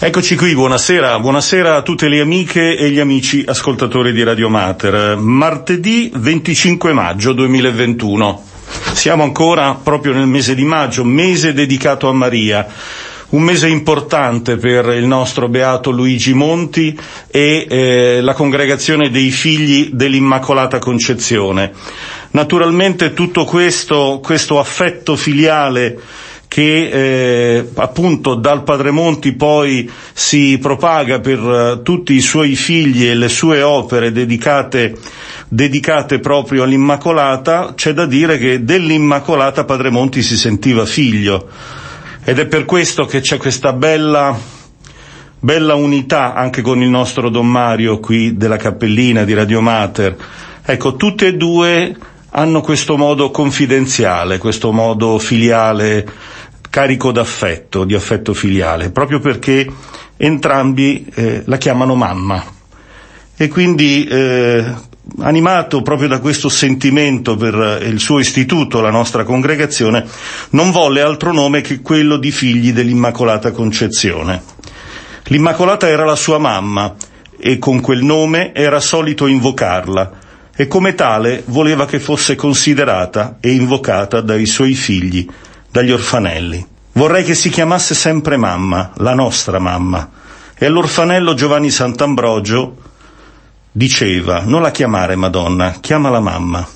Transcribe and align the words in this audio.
Eccoci 0.00 0.36
qui, 0.36 0.54
buonasera, 0.54 1.18
buonasera 1.18 1.74
a 1.74 1.82
tutte 1.82 2.06
le 2.08 2.20
amiche 2.20 2.76
e 2.76 2.88
gli 2.90 3.00
amici 3.00 3.42
ascoltatori 3.44 4.12
di 4.12 4.22
Radio 4.22 4.48
Mater. 4.48 5.16
Martedì 5.16 6.08
25 6.14 6.92
maggio 6.92 7.32
2021. 7.32 8.44
Siamo 8.92 9.24
ancora 9.24 9.74
proprio 9.74 10.12
nel 10.12 10.28
mese 10.28 10.54
di 10.54 10.62
maggio, 10.64 11.02
mese 11.02 11.52
dedicato 11.52 12.08
a 12.08 12.12
Maria. 12.12 12.64
Un 13.30 13.42
mese 13.42 13.66
importante 13.66 14.56
per 14.56 14.86
il 14.96 15.04
nostro 15.04 15.48
beato 15.48 15.90
Luigi 15.90 16.32
Monti 16.32 16.96
e 17.28 17.66
eh, 17.68 18.20
la 18.22 18.34
congregazione 18.34 19.10
dei 19.10 19.30
figli 19.32 19.90
dell'Immacolata 19.92 20.78
Concezione. 20.78 21.72
Naturalmente 22.30 23.14
tutto 23.14 23.44
questo, 23.44 24.20
questo 24.22 24.60
affetto 24.60 25.16
filiale 25.16 25.98
che 26.48 26.88
eh, 26.88 27.68
appunto 27.74 28.34
dal 28.34 28.62
Padre 28.64 28.90
Monti 28.90 29.34
poi 29.34 29.88
si 30.14 30.58
propaga 30.58 31.20
per 31.20 31.38
uh, 31.38 31.82
tutti 31.82 32.14
i 32.14 32.22
suoi 32.22 32.56
figli 32.56 33.06
e 33.06 33.14
le 33.14 33.28
sue 33.28 33.60
opere 33.60 34.10
dedicate, 34.10 34.96
dedicate 35.46 36.18
proprio 36.20 36.62
all'Immacolata, 36.62 37.74
c'è 37.76 37.92
da 37.92 38.06
dire 38.06 38.38
che 38.38 38.64
dell'Immacolata 38.64 39.64
Padre 39.64 39.90
Monti 39.90 40.22
si 40.22 40.38
sentiva 40.38 40.86
figlio 40.86 41.48
ed 42.24 42.38
è 42.38 42.46
per 42.46 42.64
questo 42.64 43.04
che 43.04 43.20
c'è 43.20 43.36
questa 43.36 43.74
bella, 43.74 44.36
bella 45.38 45.74
unità 45.74 46.34
anche 46.34 46.62
con 46.62 46.80
il 46.82 46.88
nostro 46.88 47.28
Don 47.28 47.46
Mario 47.46 48.00
qui 48.00 48.38
della 48.38 48.56
Cappellina 48.56 49.24
di 49.24 49.34
Radio 49.34 49.60
Mater. 49.60 50.16
Ecco, 50.62 50.96
tutte 50.96 51.28
e 51.28 51.36
due 51.36 51.96
hanno 52.30 52.60
questo 52.60 52.96
modo 52.96 53.30
confidenziale, 53.30 54.38
questo 54.38 54.72
modo 54.72 55.18
filiale 55.18 56.06
carico 56.70 57.12
d'affetto, 57.12 57.84
di 57.84 57.94
affetto 57.94 58.34
filiale, 58.34 58.90
proprio 58.90 59.20
perché 59.20 59.66
entrambi 60.16 61.06
eh, 61.14 61.42
la 61.46 61.56
chiamano 61.56 61.94
mamma. 61.94 62.44
E 63.36 63.48
quindi, 63.48 64.04
eh, 64.04 64.64
animato 65.20 65.82
proprio 65.82 66.08
da 66.08 66.18
questo 66.18 66.48
sentimento 66.48 67.36
per 67.36 67.82
il 67.84 67.98
suo 67.98 68.18
istituto, 68.18 68.80
la 68.80 68.90
nostra 68.90 69.24
congregazione, 69.24 70.04
non 70.50 70.70
volle 70.70 71.00
altro 71.00 71.32
nome 71.32 71.60
che 71.60 71.80
quello 71.80 72.16
di 72.16 72.30
figli 72.30 72.72
dell'Immacolata 72.72 73.52
Concezione. 73.52 74.42
L'Immacolata 75.24 75.88
era 75.88 76.04
la 76.04 76.16
sua 76.16 76.38
mamma 76.38 76.94
e 77.38 77.58
con 77.58 77.80
quel 77.80 78.02
nome 78.02 78.52
era 78.54 78.80
solito 78.80 79.26
invocarla 79.26 80.26
e 80.56 80.66
come 80.66 80.94
tale 80.94 81.44
voleva 81.46 81.86
che 81.86 82.00
fosse 82.00 82.34
considerata 82.34 83.36
e 83.40 83.52
invocata 83.52 84.20
dai 84.20 84.44
suoi 84.44 84.74
figli, 84.74 85.24
dagli 85.70 85.90
orfanelli. 85.90 86.66
Vorrei 86.92 87.24
che 87.24 87.34
si 87.34 87.48
chiamasse 87.50 87.94
sempre 87.94 88.36
mamma, 88.36 88.92
la 88.96 89.14
nostra 89.14 89.58
mamma. 89.58 90.10
E 90.58 90.66
all'orfanello 90.66 91.34
Giovanni 91.34 91.70
Sant'Ambrogio 91.70 92.76
diceva, 93.70 94.42
non 94.44 94.62
la 94.62 94.70
chiamare 94.72 95.14
Madonna, 95.14 95.76
chiamala 95.80 96.20
mamma. 96.20 96.66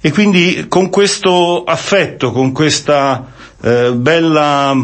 E 0.00 0.12
quindi 0.12 0.66
con 0.68 0.90
questo 0.90 1.64
affetto, 1.64 2.30
con 2.30 2.52
questa 2.52 3.26
eh, 3.62 3.92
bella 3.94 4.76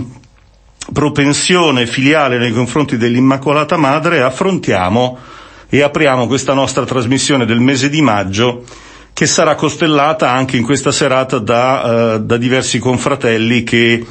propensione 0.92 1.86
filiale 1.86 2.38
nei 2.38 2.52
confronti 2.52 2.96
dell'Immacolata 2.96 3.76
Madre, 3.76 4.22
affrontiamo 4.22 5.18
e 5.68 5.82
apriamo 5.82 6.26
questa 6.26 6.54
nostra 6.54 6.86
trasmissione 6.86 7.44
del 7.44 7.60
mese 7.60 7.90
di 7.90 8.00
maggio 8.00 8.64
che 9.20 9.26
sarà 9.26 9.54
costellata 9.54 10.30
anche 10.32 10.56
in 10.56 10.62
questa 10.64 10.90
serata 10.90 11.36
da, 11.38 12.14
eh, 12.14 12.20
da 12.20 12.38
diversi 12.38 12.78
confratelli 12.78 13.64
che 13.64 14.02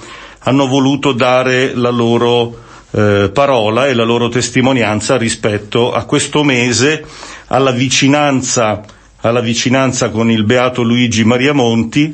hanno 0.42 0.68
voluto 0.68 1.14
dare 1.14 1.74
la 1.74 1.90
loro 1.90 2.56
eh, 2.92 3.32
parola 3.34 3.88
e 3.88 3.96
la 3.96 4.04
loro 4.04 4.30
testimonianza 4.30 5.18
rispetto 5.18 5.94
a 5.94 6.04
questo 6.04 6.44
mese, 6.44 7.04
alla 7.48 7.72
vicinanza, 7.72 8.84
alla 9.22 9.40
vicinanza 9.40 10.12
con 10.12 10.30
il 10.30 10.44
beato 10.44 10.84
Luigi 10.84 11.24
Maria 11.24 11.54
Monti 11.54 12.14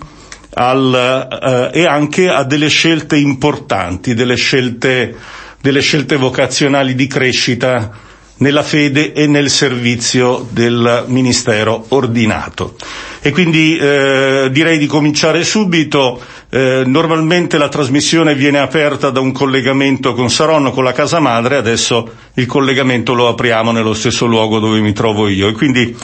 al, 0.54 1.72
eh, 1.74 1.82
e 1.82 1.86
anche 1.86 2.30
a 2.30 2.46
delle 2.46 2.70
scelte 2.70 3.18
importanti, 3.18 4.14
delle 4.14 4.36
scelte, 4.36 5.14
delle 5.60 5.82
scelte 5.82 6.16
vocazionali 6.16 6.96
di 6.96 7.08
crescita 7.08 7.92
nella 8.38 8.64
fede 8.64 9.14
e 9.14 9.28
nel 9.28 9.50
servizio 9.50 10.46
del 10.50 11.06
ministero 11.08 11.86
ordinato. 11.90 12.76
E 13.22 13.32
quindi 13.32 13.78
eh, 13.78 14.50
direi 14.52 14.78
di 14.78 14.86
cominciare 14.88 15.44
subito. 15.44 16.20
Eh, 16.50 16.84
normalmente 16.86 17.58
la 17.58 17.70
trasmissione 17.70 18.36
viene 18.36 18.60
aperta 18.60 19.10
da 19.10 19.20
un 19.20 19.32
collegamento 19.32 20.14
con 20.14 20.30
Saronno, 20.30 20.72
con 20.72 20.84
la 20.84 20.92
casa 20.94 21.20
madre, 21.20 21.56
adesso 21.56 22.08
il 22.36 22.46
collegamento 22.46 23.14
lo 23.14 23.28
apriamo 23.28 23.72
nello 23.72 23.94
stesso 23.94 24.26
luogo 24.26 24.60
dove 24.60 24.80
mi 24.80 24.94
trovo 24.94 25.28
io. 25.28 25.48
E 25.48 25.54
quindi 25.54 25.96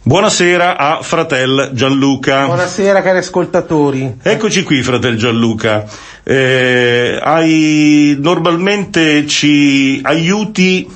Buonasera 0.00 0.78
a 0.78 1.02
fratel 1.02 1.72
Gianluca. 1.74 2.46
Buonasera 2.46 3.02
cari 3.02 3.18
ascoltatori. 3.18 4.14
Eccoci 4.22 4.62
qui 4.62 4.82
fratel 4.82 5.16
Gianluca. 5.16 5.84
Eh, 6.22 7.18
hai, 7.22 8.16
normalmente 8.18 9.26
ci 9.26 10.00
aiuti 10.02 10.88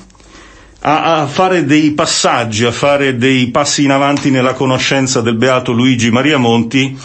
a, 0.85 1.21
a, 1.21 1.27
fare 1.27 1.65
dei 1.65 1.91
passaggi, 1.91 2.65
a 2.65 2.71
fare 2.71 3.17
dei 3.17 3.47
passi 3.47 3.83
in 3.83 3.91
avanti 3.91 4.29
nella 4.29 4.53
conoscenza 4.53 5.21
del 5.21 5.35
beato 5.35 5.71
Luigi 5.71 6.11
Maria 6.11 6.37
Monti 6.37 6.97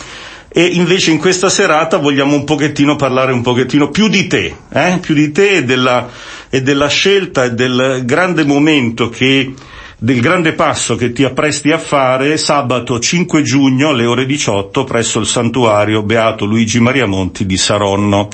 e 0.49 0.65
invece 0.65 1.13
in 1.13 1.19
questa 1.19 1.49
serata 1.49 1.99
vogliamo 1.99 2.35
un 2.35 2.43
pochettino 2.45 2.97
parlare 2.97 3.33
un 3.33 3.43
pochettino 3.43 3.91
più 3.91 4.09
di 4.09 4.27
te, 4.27 4.55
eh? 4.73 4.99
più 5.01 5.15
di 5.15 5.31
te 5.31 5.57
e 5.59 5.65
della, 5.65 6.09
e 6.51 6.63
della 6.63 6.89
scelta 6.89 7.45
e 7.45 7.51
del 7.53 8.03
grande 8.05 8.45
momento 8.45 9.09
che 9.11 9.53
del 10.01 10.21
grande 10.21 10.53
passo 10.53 10.95
che 10.95 11.11
ti 11.11 11.25
appresti 11.25 11.73
a 11.73 11.79
fare 11.79 12.37
sabato 12.37 13.01
5 13.01 13.43
giugno 13.43 13.89
alle 13.89 14.07
ore 14.07 14.27
18 14.27 14.85
presso 14.85 15.19
il 15.19 15.27
santuario 15.27 16.05
Beato 16.05 16.45
Luigi 16.45 16.79
Maria 16.79 17.05
Monti 17.05 17.45
di 17.45 17.57
Saronno 17.57 18.29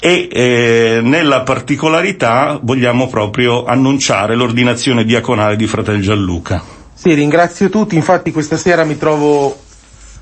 e 0.00 0.28
eh, 0.32 1.00
nella 1.02 1.42
particolarità 1.42 2.58
vogliamo 2.62 3.06
proprio 3.08 3.66
annunciare 3.66 4.34
l'ordinazione 4.34 5.04
diaconale 5.04 5.56
di 5.56 5.66
Fratel 5.66 6.00
Gianluca. 6.00 6.62
Sì, 6.94 7.12
ringrazio 7.12 7.68
tutti, 7.68 7.96
infatti 7.96 8.32
questa 8.32 8.56
sera 8.56 8.84
mi 8.84 8.96
trovo 8.96 9.58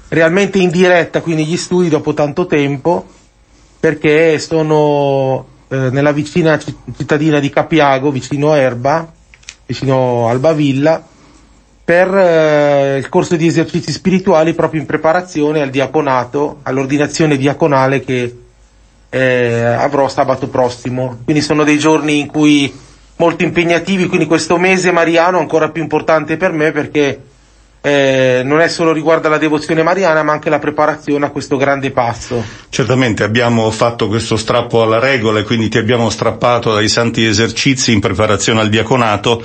realmente 0.09 0.59
in 0.59 0.70
diretta 0.70 1.20
qui 1.20 1.37
negli 1.37 1.56
studi 1.56 1.88
dopo 1.91 2.12
tanto 2.12 2.47
tempo 2.47 3.06
perché 3.78 4.41
sono 4.41 5.47
eh, 5.69 5.91
nella 5.91 6.12
vicina 6.12 6.59
cittadina 6.59 7.38
di 7.38 7.50
Capiago, 7.50 8.10
vicino 8.10 8.50
a 8.50 8.56
Erba, 8.56 9.12
vicino 9.72 10.28
Albavilla, 10.28 11.02
per 11.84 12.14
eh, 12.14 12.98
il 12.98 13.08
corso 13.08 13.36
di 13.36 13.46
esercizi 13.46 13.90
spirituali 13.90 14.54
proprio 14.54 14.80
in 14.80 14.86
preparazione 14.86 15.62
al 15.62 15.70
diaconato, 15.70 16.58
all'ordinazione 16.62 17.36
diaconale 17.36 18.04
che 18.04 18.36
eh, 19.08 19.62
avrò 19.64 20.08
sabato 20.08 20.48
prossimo. 20.48 21.18
Quindi 21.24 21.42
sono 21.42 21.64
dei 21.64 21.78
giorni 21.78 22.20
in 22.20 22.28
cui 22.28 22.72
molto 23.16 23.44
impegnativi, 23.44 24.06
quindi 24.06 24.26
questo 24.26 24.58
mese 24.58 24.92
mariano 24.92 25.38
è 25.38 25.40
ancora 25.40 25.70
più 25.70 25.82
importante 25.82 26.36
per 26.36 26.52
me 26.52 26.70
perché 26.70 27.20
eh, 27.84 28.43
non 28.44 28.60
è 28.60 28.69
solo 28.69 28.93
riguardo 28.93 29.26
alla 29.26 29.38
devozione 29.38 29.82
mariana, 29.82 30.22
ma 30.22 30.32
anche 30.32 30.48
la 30.48 30.60
preparazione 30.60 31.26
a 31.26 31.31
questo 31.31 31.56
grande 31.56 31.91
passo. 31.91 32.43
Certamente 32.69 33.25
abbiamo 33.25 33.69
fatto 33.72 34.06
questo 34.06 34.37
strappo 34.37 34.82
alla 34.82 35.00
regola 35.00 35.41
e 35.41 35.43
quindi 35.43 35.69
ti 35.69 35.78
abbiamo 35.78 36.09
strappato 36.09 36.72
dai 36.72 36.88
santi 36.88 37.25
esercizi 37.25 37.93
in 37.93 38.00
preparazione 38.00 38.60
al 38.60 38.69
diaconato 38.69 39.43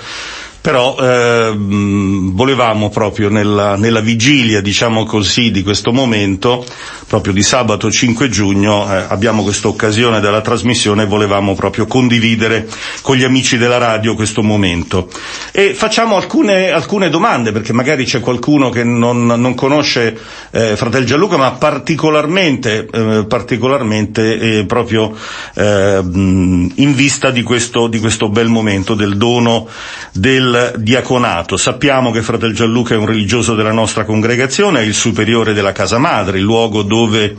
però 0.67 0.97
eh, 0.99 1.53
volevamo 1.57 2.89
proprio 2.89 3.29
nella, 3.29 3.77
nella, 3.77 4.01
vigilia, 4.01 4.59
diciamo 4.59 5.05
così, 5.05 5.49
di 5.49 5.63
questo 5.63 5.93
momento, 5.93 6.65
proprio 7.07 7.31
di 7.31 7.41
sabato 7.41 7.89
5 7.89 8.27
giugno, 8.27 8.85
eh, 8.93 9.05
abbiamo 9.07 9.43
questa 9.43 9.69
occasione 9.69 10.19
della 10.19 10.41
trasmissione 10.41 11.03
e 11.03 11.05
volevamo 11.05 11.55
proprio 11.55 11.85
condividere 11.85 12.67
con 13.01 13.15
gli 13.15 13.23
amici 13.23 13.57
della 13.57 13.77
radio 13.77 14.13
questo 14.13 14.43
momento. 14.43 15.09
E 15.53 15.73
facciamo 15.73 16.17
alcune, 16.17 16.69
alcune 16.69 17.09
domande, 17.09 17.53
perché 17.53 17.71
magari 17.71 18.03
c'è 18.03 18.19
qualcuno 18.19 18.69
che 18.69 18.83
non, 18.83 19.25
non 19.25 19.55
conosce 19.55 20.19
eh, 20.51 20.75
Fratel 20.75 21.05
Gianluca, 21.05 21.37
ma 21.37 21.51
particolarmente, 21.51 22.89
eh, 22.91 23.25
particolarmente 23.25 24.37
eh, 24.37 24.65
proprio 24.65 25.15
eh, 25.53 26.01
in 26.03 26.91
vista 26.93 27.31
di 27.31 27.43
questo, 27.43 27.87
di 27.87 27.99
questo 27.99 28.27
bel 28.27 28.49
momento 28.49 28.95
del 28.95 29.15
dono 29.15 29.69
del 30.11 30.55
diaconato. 30.77 31.57
Sappiamo 31.57 32.11
che 32.11 32.21
Fratel 32.21 32.53
Gianluca 32.53 32.93
è 32.93 32.97
un 32.97 33.05
religioso 33.05 33.55
della 33.55 33.71
nostra 33.71 34.03
congregazione, 34.03 34.79
è 34.79 34.83
il 34.83 34.93
superiore 34.93 35.53
della 35.53 35.71
casa 35.71 35.97
madre, 35.97 36.37
il 36.37 36.43
luogo 36.43 36.83
dove, 36.83 37.37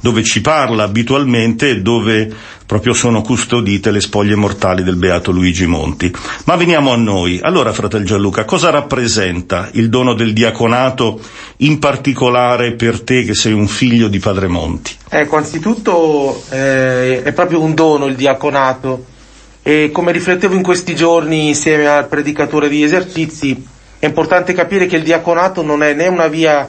dove 0.00 0.22
ci 0.22 0.40
parla 0.40 0.84
abitualmente 0.84 1.70
e 1.70 1.80
dove 1.80 2.32
proprio 2.66 2.94
sono 2.94 3.22
custodite 3.22 3.90
le 3.90 4.00
spoglie 4.00 4.34
mortali 4.34 4.82
del 4.82 4.96
beato 4.96 5.30
Luigi 5.30 5.66
Monti. 5.66 6.12
Ma 6.44 6.56
veniamo 6.56 6.92
a 6.92 6.96
noi. 6.96 7.38
Allora, 7.42 7.72
fratel 7.72 8.04
Gianluca, 8.04 8.44
cosa 8.44 8.70
rappresenta 8.70 9.68
il 9.72 9.88
dono 9.88 10.14
del 10.14 10.32
diaconato, 10.32 11.20
in 11.58 11.78
particolare 11.78 12.74
per 12.74 13.02
te 13.02 13.24
che 13.24 13.34
sei 13.34 13.52
un 13.52 13.68
figlio 13.68 14.08
di 14.08 14.18
Padre 14.18 14.48
Monti? 14.48 14.92
Ecco, 15.08 15.36
anzitutto 15.36 16.42
eh, 16.50 17.22
è 17.22 17.32
proprio 17.32 17.60
un 17.60 17.74
dono 17.74 18.06
il 18.06 18.16
diaconato 18.16 19.12
E 19.66 19.88
come 19.90 20.12
riflettevo 20.12 20.54
in 20.54 20.62
questi 20.62 20.94
giorni 20.94 21.48
insieme 21.48 21.86
al 21.86 22.06
predicatore 22.06 22.68
di 22.68 22.82
esercizi, 22.82 23.66
è 23.98 24.04
importante 24.04 24.52
capire 24.52 24.84
che 24.84 24.96
il 24.96 25.02
diaconato 25.02 25.62
non 25.62 25.82
è 25.82 25.94
né 25.94 26.06
una 26.06 26.28
via, 26.28 26.68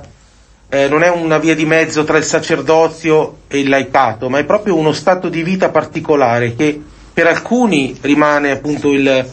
eh, 0.69 0.87
non 0.87 1.03
è 1.03 1.09
una 1.09 1.37
via 1.37 1.53
di 1.55 1.65
mezzo 1.65 2.05
tra 2.05 2.17
il 2.17 2.23
sacerdozio 2.23 3.39
e 3.49 3.59
il 3.59 3.67
laicato, 3.67 4.29
ma 4.29 4.39
è 4.39 4.45
proprio 4.45 4.77
uno 4.77 4.93
stato 4.93 5.27
di 5.27 5.43
vita 5.43 5.67
particolare 5.67 6.55
che 6.55 6.81
per 7.11 7.27
alcuni 7.27 7.97
rimane 7.99 8.51
appunto 8.51 8.93
il, 8.93 9.29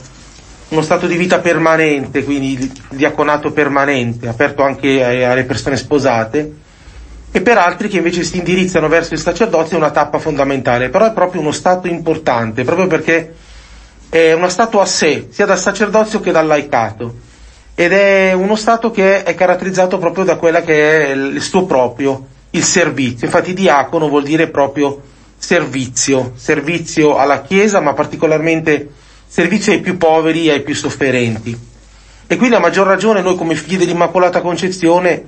uno 0.71 0.83
stato 0.83 1.07
di 1.07 1.17
vita 1.17 1.39
permanente, 1.39 2.25
quindi 2.25 2.55
il 2.55 2.73
diaconato 2.89 3.53
permanente, 3.53 4.27
aperto 4.27 4.65
anche 4.65 5.05
alle 5.25 5.45
persone 5.45 5.77
sposate, 5.77 6.53
e 7.31 7.41
per 7.41 7.59
altri 7.59 7.87
che 7.87 7.99
invece 7.99 8.25
si 8.25 8.39
indirizzano 8.39 8.89
verso 8.89 9.15
il 9.15 9.21
sacerdozio 9.21 9.77
è 9.77 9.79
una 9.79 9.93
tappa 9.93 10.19
fondamentale, 10.19 10.89
però 10.89 11.07
è 11.07 11.13
proprio 11.13 11.41
uno 11.41 11.53
stato 11.53 11.87
importante, 11.87 12.65
proprio 12.65 12.89
perché 12.89 13.42
è 14.13 14.35
uno 14.35 14.51
stato 14.51 14.79
a 14.79 14.85
sé, 14.85 15.29
sia 15.31 15.47
dal 15.47 15.59
sacerdozio 15.59 16.21
che 16.21 16.33
dal 16.33 16.47
laicato, 16.47 17.15
ed 17.75 17.93
è 17.93 18.35
uno 18.35 18.57
stato 18.57 18.91
che 18.91 19.23
è 19.23 19.35
caratterizzato 19.35 19.97
proprio 19.97 20.25
da 20.25 20.37
quella 20.37 20.61
che 20.61 21.07
è 21.07 21.11
il 21.13 21.41
suo 21.41 21.65
proprio, 21.65 22.27
il 22.51 22.63
servizio. 22.63 23.25
Infatti 23.25 23.55
diacono 23.55 24.11
vuol 24.11 24.25
dire 24.25 24.49
proprio 24.49 25.01
servizio, 25.39 26.33
servizio 26.37 27.17
alla 27.17 27.41
Chiesa, 27.41 27.81
ma 27.81 27.95
particolarmente 27.95 28.91
servizio 29.27 29.73
ai 29.73 29.81
più 29.81 29.97
poveri 29.97 30.49
e 30.49 30.53
ai 30.53 30.63
più 30.63 30.75
sofferenti. 30.75 31.59
E 32.27 32.37
quindi 32.37 32.55
a 32.55 32.61
maggior 32.61 32.87
ragione 32.87 33.23
noi 33.23 33.37
come 33.37 33.55
figli 33.55 33.79
dell'Immacolata 33.79 34.43
Concezione 34.43 35.25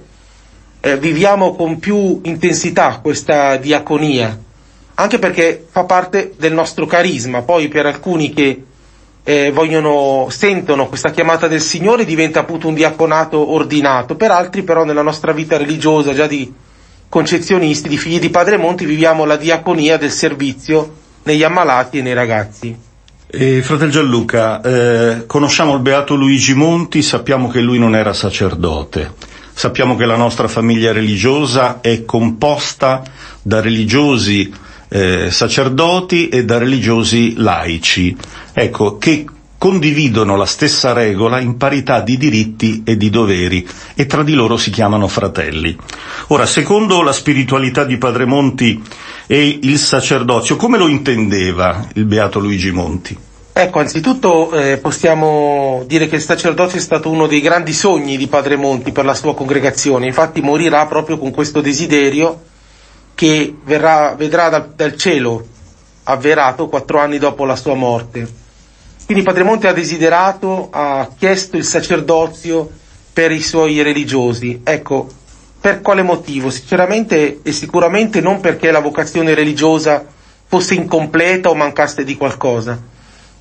eh, 0.80 0.98
viviamo 0.98 1.54
con 1.56 1.78
più 1.78 2.20
intensità 2.24 2.98
questa 3.00 3.56
diaconia, 3.56 4.38
anche 4.96 5.18
perché 5.18 5.64
fa 5.70 5.84
parte 5.84 6.34
del 6.36 6.52
nostro 6.52 6.84
carisma, 6.84 7.40
poi 7.40 7.68
per 7.68 7.86
alcuni 7.86 8.34
che 8.34 8.62
eh, 9.24 9.50
vogliono, 9.50 10.28
sentono 10.28 10.86
questa 10.86 11.10
chiamata 11.10 11.48
del 11.48 11.62
Signore 11.62 12.04
diventa 12.04 12.40
appunto 12.40 12.68
un 12.68 12.74
diaconato 12.74 13.52
ordinato, 13.52 14.16
per 14.16 14.30
altri 14.30 14.62
però 14.62 14.84
nella 14.84 15.02
nostra 15.02 15.32
vita 15.32 15.56
religiosa 15.56 16.12
già 16.12 16.26
di 16.26 16.52
concezionisti, 17.08 17.88
di 17.88 17.96
figli 17.96 18.18
di 18.18 18.28
Padre 18.28 18.58
Monti, 18.58 18.84
viviamo 18.84 19.24
la 19.24 19.36
diaconia 19.36 19.96
del 19.96 20.10
servizio 20.10 21.02
negli 21.22 21.42
ammalati 21.42 21.98
e 21.98 22.02
nei 22.02 22.12
ragazzi. 22.12 22.76
E 23.26 23.62
fratel 23.62 23.90
Gianluca, 23.90 24.60
eh, 24.60 25.26
conosciamo 25.26 25.74
il 25.74 25.80
beato 25.80 26.14
Luigi 26.14 26.54
Monti, 26.54 27.02
sappiamo 27.02 27.48
che 27.48 27.60
lui 27.60 27.78
non 27.78 27.96
era 27.96 28.12
sacerdote, 28.12 29.12
sappiamo 29.52 29.96
che 29.96 30.04
la 30.04 30.16
nostra 30.16 30.48
famiglia 30.48 30.92
religiosa 30.92 31.80
è 31.80 32.04
composta 32.04 33.02
da 33.42 33.60
religiosi 33.60 34.52
eh, 34.94 35.28
sacerdoti 35.28 36.28
e 36.28 36.44
da 36.44 36.56
religiosi 36.56 37.34
laici, 37.36 38.16
ecco, 38.52 38.96
che 38.96 39.24
condividono 39.58 40.36
la 40.36 40.46
stessa 40.46 40.92
regola 40.92 41.40
in 41.40 41.56
parità 41.56 42.00
di 42.00 42.16
diritti 42.16 42.82
e 42.84 42.96
di 42.96 43.10
doveri 43.10 43.66
e 43.96 44.06
tra 44.06 44.22
di 44.22 44.34
loro 44.34 44.56
si 44.56 44.70
chiamano 44.70 45.08
fratelli. 45.08 45.76
Ora, 46.28 46.46
secondo 46.46 47.02
la 47.02 47.12
spiritualità 47.12 47.82
di 47.82 47.98
Padre 47.98 48.24
Monti 48.24 48.80
e 49.26 49.58
il 49.62 49.78
sacerdozio, 49.78 50.54
come 50.54 50.78
lo 50.78 50.86
intendeva 50.86 51.88
il 51.94 52.04
beato 52.04 52.38
Luigi 52.38 52.70
Monti? 52.70 53.18
Ecco, 53.52 53.80
anzitutto 53.80 54.52
eh, 54.52 54.78
possiamo 54.78 55.82
dire 55.88 56.06
che 56.06 56.16
il 56.16 56.22
sacerdozio 56.22 56.78
è 56.78 56.82
stato 56.82 57.10
uno 57.10 57.26
dei 57.26 57.40
grandi 57.40 57.72
sogni 57.72 58.16
di 58.16 58.28
Padre 58.28 58.54
Monti 58.54 58.92
per 58.92 59.04
la 59.04 59.14
sua 59.14 59.34
congregazione, 59.34 60.06
infatti 60.06 60.40
morirà 60.40 60.86
proprio 60.86 61.18
con 61.18 61.32
questo 61.32 61.60
desiderio 61.60 62.52
che 63.14 63.54
verrà, 63.64 64.14
vedrà 64.16 64.48
dal, 64.48 64.72
dal 64.74 64.96
cielo 64.96 65.46
avverato 66.04 66.68
quattro 66.68 66.98
anni 66.98 67.18
dopo 67.18 67.44
la 67.44 67.56
sua 67.56 67.74
morte. 67.74 68.42
Quindi 69.06 69.22
Padre 69.22 69.42
Monte 69.42 69.68
ha 69.68 69.72
desiderato, 69.72 70.68
ha 70.70 71.08
chiesto 71.16 71.56
il 71.56 71.64
sacerdozio 71.64 72.70
per 73.12 73.30
i 73.30 73.42
suoi 73.42 73.82
religiosi. 73.82 74.60
Ecco, 74.64 75.08
per 75.60 75.80
quale 75.80 76.02
motivo? 76.02 76.50
Sinceramente 76.50 77.40
e 77.42 77.52
sicuramente 77.52 78.20
non 78.20 78.40
perché 78.40 78.70
la 78.70 78.80
vocazione 78.80 79.34
religiosa 79.34 80.04
fosse 80.46 80.74
incompleta 80.74 81.48
o 81.48 81.54
mancasse 81.54 82.04
di 82.04 82.16
qualcosa, 82.16 82.78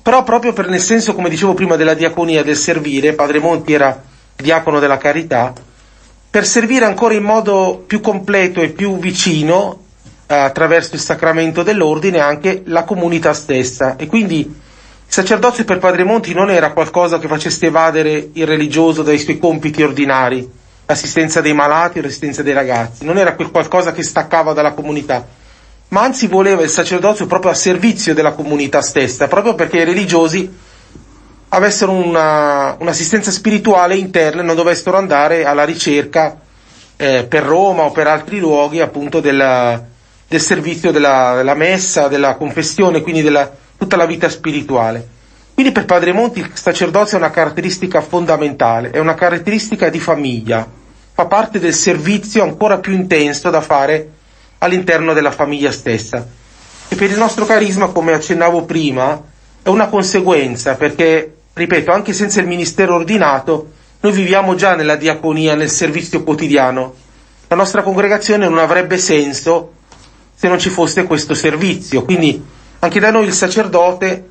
però 0.02 0.22
proprio 0.22 0.52
per 0.52 0.68
nel 0.68 0.80
senso, 0.80 1.14
come 1.14 1.28
dicevo 1.28 1.54
prima, 1.54 1.76
della 1.76 1.94
diaconia, 1.94 2.42
del 2.42 2.56
servire, 2.56 3.12
Padre 3.12 3.38
Monti 3.38 3.72
era 3.72 4.02
diacono 4.36 4.78
della 4.78 4.98
carità, 4.98 5.52
per 6.34 6.46
servire 6.46 6.84
ancora 6.84 7.14
in 7.14 7.22
modo 7.22 7.84
più 7.86 8.00
completo 8.00 8.60
e 8.60 8.70
più 8.70 8.98
vicino 8.98 9.82
eh, 10.26 10.34
attraverso 10.34 10.96
il 10.96 11.00
sacramento 11.00 11.62
dell'ordine 11.62 12.18
anche 12.18 12.62
la 12.64 12.82
comunità 12.82 13.32
stessa. 13.32 13.94
E 13.94 14.08
quindi 14.08 14.38
il 14.40 14.52
sacerdozio 15.06 15.62
per 15.62 15.78
Padre 15.78 16.02
Monti 16.02 16.34
non 16.34 16.50
era 16.50 16.72
qualcosa 16.72 17.20
che 17.20 17.28
facesse 17.28 17.66
evadere 17.66 18.30
il 18.32 18.48
religioso 18.48 19.04
dai 19.04 19.20
suoi 19.20 19.38
compiti 19.38 19.84
ordinari, 19.84 20.50
l'assistenza 20.86 21.40
dei 21.40 21.54
malati, 21.54 22.00
l'assistenza 22.00 22.42
dei 22.42 22.52
ragazzi, 22.52 23.04
non 23.04 23.16
era 23.16 23.36
quel 23.36 23.52
qualcosa 23.52 23.92
che 23.92 24.02
staccava 24.02 24.52
dalla 24.52 24.72
comunità, 24.72 25.24
ma 25.90 26.02
anzi 26.02 26.26
voleva 26.26 26.62
il 26.64 26.68
sacerdozio 26.68 27.26
proprio 27.26 27.52
a 27.52 27.54
servizio 27.54 28.12
della 28.12 28.32
comunità 28.32 28.82
stessa, 28.82 29.28
proprio 29.28 29.54
perché 29.54 29.76
i 29.76 29.84
religiosi 29.84 30.52
avessero 31.54 31.92
una, 31.92 32.76
un'assistenza 32.78 33.30
spirituale 33.30 33.96
interna 33.96 34.42
e 34.42 34.44
non 34.44 34.56
dovessero 34.56 34.96
andare 34.96 35.44
alla 35.44 35.64
ricerca 35.64 36.36
eh, 36.96 37.24
per 37.28 37.42
Roma 37.44 37.82
o 37.82 37.92
per 37.92 38.06
altri 38.08 38.38
luoghi 38.38 38.80
appunto 38.80 39.20
della, 39.20 39.80
del 40.26 40.40
servizio 40.40 40.90
della, 40.90 41.34
della, 41.36 41.54
messa, 41.54 42.08
della 42.08 42.34
confessione, 42.34 43.02
quindi 43.02 43.22
della 43.22 43.50
tutta 43.76 43.96
la 43.96 44.06
vita 44.06 44.28
spirituale. 44.28 45.08
Quindi 45.54 45.72
per 45.72 45.84
Padre 45.84 46.12
Monti 46.12 46.40
il 46.40 46.50
sacerdozio 46.54 47.16
è 47.16 47.20
una 47.20 47.30
caratteristica 47.30 48.00
fondamentale, 48.00 48.90
è 48.90 48.98
una 48.98 49.14
caratteristica 49.14 49.88
di 49.88 50.00
famiglia, 50.00 50.68
fa 51.12 51.26
parte 51.26 51.60
del 51.60 51.74
servizio 51.74 52.42
ancora 52.42 52.78
più 52.78 52.92
intenso 52.92 53.50
da 53.50 53.60
fare 53.60 54.10
all'interno 54.58 55.12
della 55.12 55.30
famiglia 55.30 55.70
stessa. 55.70 56.26
E 56.88 56.96
per 56.96 57.10
il 57.10 57.18
nostro 57.18 57.44
carisma, 57.44 57.88
come 57.88 58.12
accennavo 58.12 58.64
prima, 58.64 59.22
è 59.62 59.68
una 59.68 59.86
conseguenza 59.88 60.74
perché 60.74 61.34
ripeto, 61.54 61.92
anche 61.92 62.12
senza 62.12 62.40
il 62.40 62.46
ministero 62.46 62.94
ordinato, 62.94 63.70
noi 64.00 64.12
viviamo 64.12 64.54
già 64.54 64.74
nella 64.74 64.96
diaconia, 64.96 65.54
nel 65.54 65.70
servizio 65.70 66.22
quotidiano. 66.22 66.94
La 67.48 67.56
nostra 67.56 67.82
congregazione 67.82 68.48
non 68.48 68.58
avrebbe 68.58 68.98
senso 68.98 69.72
se 70.34 70.48
non 70.48 70.58
ci 70.58 70.68
fosse 70.68 71.04
questo 71.04 71.32
servizio. 71.34 72.04
Quindi 72.04 72.42
anche 72.80 73.00
da 73.00 73.10
noi 73.10 73.24
il 73.26 73.32
sacerdote 73.32 74.30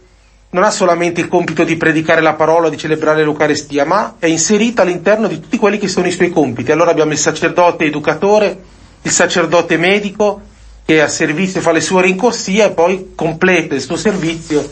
non 0.52 0.64
ha 0.64 0.70
solamente 0.70 1.22
il 1.22 1.28
compito 1.28 1.64
di 1.64 1.76
predicare 1.76 2.22
la 2.22 2.34
parola, 2.34 2.70
di 2.70 2.78
celebrare 2.78 3.24
l'Eucarestia, 3.24 3.86
ma 3.86 4.18
è 4.20 4.28
inserito 4.28 4.84
all'interno 4.84 5.28
di 5.28 5.40
tutti 5.40 5.58
quelli 5.58 5.80
che 5.80 5.88
sono 5.88 6.06
i 6.06 6.12
suoi 6.12 6.30
compiti. 6.30 6.72
Allora 6.72 6.92
abbiamo 6.92 7.12
il 7.12 7.18
sacerdote 7.18 7.86
educatore, 7.86 8.62
il 9.02 9.12
sacerdote 9.12 9.78
medico 9.78 10.42
che 10.86 11.02
a 11.02 11.08
servizio 11.08 11.62
fa 11.62 11.72
le 11.72 11.82
sue 11.82 12.04
rincorsie 12.04 12.66
e 12.66 12.72
poi 12.72 13.14
completa 13.16 13.74
il 13.74 13.82
suo 13.82 13.96
servizio 13.96 14.70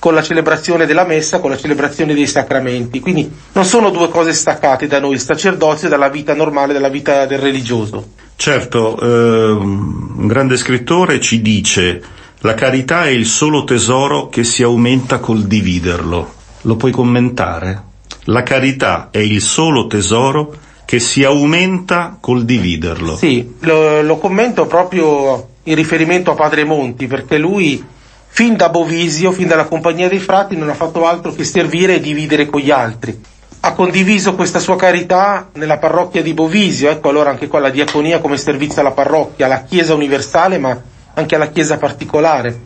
con 0.00 0.14
la 0.14 0.22
celebrazione 0.22 0.86
della 0.86 1.04
messa, 1.04 1.38
con 1.38 1.50
la 1.50 1.58
celebrazione 1.58 2.14
dei 2.14 2.26
sacramenti. 2.26 2.98
Quindi 3.00 3.30
non 3.52 3.64
sono 3.64 3.90
due 3.90 4.08
cose 4.08 4.32
staccate 4.32 4.88
da 4.88 4.98
noi, 4.98 5.12
il 5.12 5.20
sacerdozio 5.20 5.88
dalla 5.88 6.08
vita 6.08 6.34
normale, 6.34 6.72
dalla 6.72 6.88
vita 6.88 7.26
del 7.26 7.38
religioso. 7.38 8.12
Certo, 8.34 8.98
eh, 8.98 9.50
un 9.52 10.26
grande 10.26 10.56
scrittore 10.56 11.20
ci 11.20 11.42
dice 11.42 12.02
la 12.40 12.54
carità 12.54 13.04
è 13.04 13.10
il 13.10 13.26
solo 13.26 13.64
tesoro 13.64 14.30
che 14.30 14.44
si 14.44 14.62
aumenta 14.62 15.18
col 15.18 15.42
dividerlo. 15.42 16.32
Lo 16.62 16.76
puoi 16.76 16.90
commentare? 16.90 17.82
La 18.24 18.42
carità 18.42 19.08
è 19.10 19.18
il 19.18 19.42
solo 19.42 19.86
tesoro 19.86 20.54
che 20.86 20.98
si 20.98 21.22
aumenta 21.22 22.16
col 22.18 22.46
dividerlo. 22.46 23.16
Sì, 23.16 23.56
lo, 23.60 24.00
lo 24.00 24.16
commento 24.16 24.66
proprio 24.66 25.48
in 25.64 25.74
riferimento 25.74 26.30
a 26.30 26.34
Padre 26.34 26.64
Monti, 26.64 27.06
perché 27.06 27.36
lui 27.36 27.84
fin 28.32 28.56
da 28.56 28.70
Bovisio, 28.70 29.32
fin 29.32 29.48
dalla 29.48 29.64
Compagnia 29.64 30.08
dei 30.08 30.18
Frati, 30.18 30.56
non 30.56 30.70
ha 30.70 30.74
fatto 30.74 31.04
altro 31.06 31.32
che 31.32 31.44
servire 31.44 31.96
e 31.96 32.00
dividere 32.00 32.46
con 32.46 32.60
gli 32.60 32.70
altri. 32.70 33.20
Ha 33.62 33.72
condiviso 33.74 34.34
questa 34.34 34.60
sua 34.60 34.76
carità 34.76 35.50
nella 35.54 35.76
parrocchia 35.76 36.22
di 36.22 36.32
Bovisio, 36.32 36.88
ecco 36.88 37.10
allora 37.10 37.28
anche 37.28 37.48
qua 37.48 37.58
la 37.58 37.68
diaconia 37.68 38.20
come 38.20 38.38
servizio 38.38 38.80
alla 38.80 38.92
parrocchia, 38.92 39.44
alla 39.44 39.64
Chiesa 39.64 39.94
universale 39.94 40.56
ma 40.56 40.80
anche 41.12 41.34
alla 41.34 41.48
Chiesa 41.48 41.76
particolare. 41.76 42.58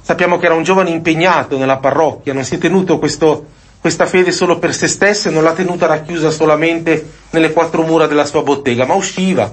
Sappiamo 0.00 0.38
che 0.38 0.46
era 0.46 0.54
un 0.54 0.64
giovane 0.64 0.90
impegnato 0.90 1.56
nella 1.56 1.76
parrocchia, 1.76 2.32
non 2.32 2.42
si 2.42 2.56
è 2.56 2.58
tenuto 2.58 2.98
questo, 2.98 3.46
questa 3.80 4.06
fede 4.06 4.32
solo 4.32 4.58
per 4.58 4.74
se 4.74 4.88
stesso 4.88 5.30
non 5.30 5.44
l'ha 5.44 5.52
tenuta 5.52 5.86
racchiusa 5.86 6.30
solamente 6.30 7.08
nelle 7.30 7.52
quattro 7.52 7.82
mura 7.82 8.08
della 8.08 8.24
sua 8.24 8.42
bottega, 8.42 8.86
ma 8.86 8.94
usciva, 8.94 9.48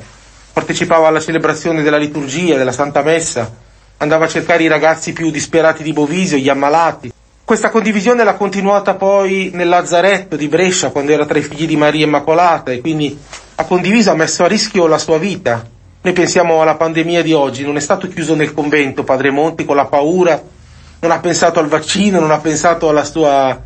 partecipava 0.51 1.07
alla 1.07 1.19
celebrazione 1.19 1.83
della 1.83 1.97
liturgia, 1.97 2.57
della 2.57 2.71
Santa 2.71 3.03
Messa, 3.03 3.65
andava 3.97 4.25
a 4.25 4.27
cercare 4.27 4.63
i 4.63 4.67
ragazzi 4.67 5.13
più 5.13 5.31
disperati 5.31 5.83
di 5.83 5.93
Bovisio, 5.93 6.37
gli 6.37 6.49
ammalati. 6.49 7.11
Questa 7.43 7.69
condivisione 7.69 8.23
l'ha 8.23 8.35
continuata 8.35 8.95
poi 8.95 9.51
nel 9.53 9.69
Lazzaretto 9.69 10.35
di 10.35 10.47
Brescia 10.47 10.89
quando 10.89 11.11
era 11.11 11.25
tra 11.25 11.39
i 11.39 11.43
figli 11.43 11.65
di 11.65 11.77
Maria 11.77 12.05
Immacolata 12.05 12.71
e 12.71 12.81
quindi 12.81 13.17
ha 13.55 13.63
condiviso, 13.63 14.11
ha 14.11 14.15
messo 14.15 14.43
a 14.43 14.47
rischio 14.47 14.87
la 14.87 14.97
sua 14.97 15.17
vita. 15.17 15.65
Noi 16.01 16.13
pensiamo 16.13 16.61
alla 16.61 16.75
pandemia 16.75 17.21
di 17.21 17.33
oggi, 17.33 17.63
non 17.63 17.77
è 17.77 17.79
stato 17.79 18.07
chiuso 18.07 18.35
nel 18.35 18.53
convento 18.53 19.03
Padre 19.03 19.31
Monti 19.31 19.65
con 19.65 19.75
la 19.75 19.85
paura 19.85 20.55
non 20.99 21.11
ha 21.11 21.19
pensato 21.19 21.59
al 21.59 21.67
vaccino, 21.67 22.19
non 22.19 22.31
ha 22.31 22.39
pensato 22.39 22.89
alla 22.89 23.03
sua 23.03 23.61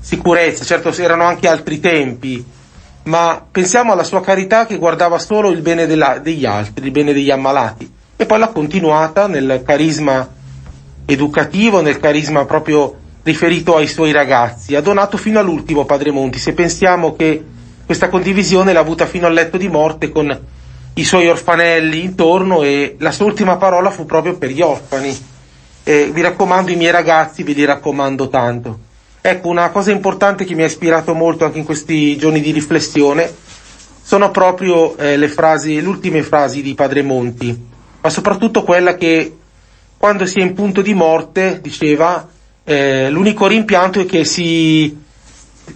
sicurezza, 0.00 0.64
certo 0.64 0.92
erano 1.00 1.24
anche 1.24 1.48
altri 1.48 1.78
tempi, 1.80 2.44
ma 3.04 3.44
pensiamo 3.50 3.92
alla 3.92 4.02
sua 4.02 4.20
carità 4.20 4.66
che 4.66 4.76
guardava 4.76 5.18
solo 5.18 5.50
il 5.50 5.62
bene 5.62 5.86
della, 5.86 6.18
degli 6.18 6.44
altri, 6.44 6.86
il 6.86 6.90
bene 6.90 7.12
degli 7.12 7.30
ammalati, 7.30 7.90
e 8.16 8.26
poi 8.26 8.38
l'ha 8.38 8.48
continuata 8.48 9.26
nel 9.26 9.62
carisma 9.64 10.28
educativo, 11.06 11.80
nel 11.80 11.98
carisma 11.98 12.44
proprio 12.44 12.96
riferito 13.22 13.76
ai 13.76 13.86
suoi 13.86 14.12
ragazzi. 14.12 14.74
Ha 14.74 14.80
donato 14.80 15.16
fino 15.16 15.38
all'ultimo 15.38 15.84
Padre 15.84 16.10
Monti, 16.10 16.38
se 16.38 16.52
pensiamo 16.52 17.16
che 17.16 17.44
questa 17.84 18.08
condivisione 18.08 18.72
l'ha 18.72 18.80
avuta 18.80 19.06
fino 19.06 19.26
al 19.26 19.32
letto 19.32 19.56
di 19.56 19.68
morte 19.68 20.10
con 20.10 20.40
i 20.96 21.04
suoi 21.04 21.28
orfanelli 21.28 22.04
intorno 22.04 22.62
e 22.62 22.96
la 23.00 23.10
sua 23.10 23.26
ultima 23.26 23.56
parola 23.56 23.90
fu 23.90 24.06
proprio 24.06 24.36
per 24.36 24.50
gli 24.50 24.62
orfani. 24.62 25.32
E 25.82 26.10
vi 26.12 26.20
raccomando 26.22 26.70
i 26.70 26.76
miei 26.76 26.92
ragazzi, 26.92 27.42
ve 27.42 27.52
li 27.52 27.64
raccomando 27.64 28.28
tanto. 28.28 28.78
Ecco, 29.20 29.48
una 29.48 29.70
cosa 29.70 29.90
importante 29.90 30.44
che 30.44 30.54
mi 30.54 30.62
ha 30.62 30.66
ispirato 30.66 31.14
molto 31.14 31.44
anche 31.44 31.58
in 31.58 31.64
questi 31.64 32.16
giorni 32.16 32.40
di 32.40 32.52
riflessione 32.52 33.32
sono 34.02 34.30
proprio 34.30 34.96
eh, 34.98 35.16
le 35.16 35.28
frasi, 35.28 35.80
le 35.80 35.88
ultime 35.88 36.22
frasi 36.22 36.60
di 36.60 36.74
Padre 36.74 37.02
Monti, 37.02 37.72
ma 38.04 38.10
soprattutto 38.10 38.64
quella 38.64 38.96
che 38.96 39.34
quando 39.96 40.26
si 40.26 40.38
è 40.38 40.42
in 40.42 40.52
punto 40.52 40.82
di 40.82 40.92
morte 40.92 41.60
diceva 41.62 42.28
eh, 42.62 43.08
l'unico 43.08 43.46
rimpianto 43.46 44.00
è 44.00 44.04
che 44.04 44.26
si, 44.26 44.94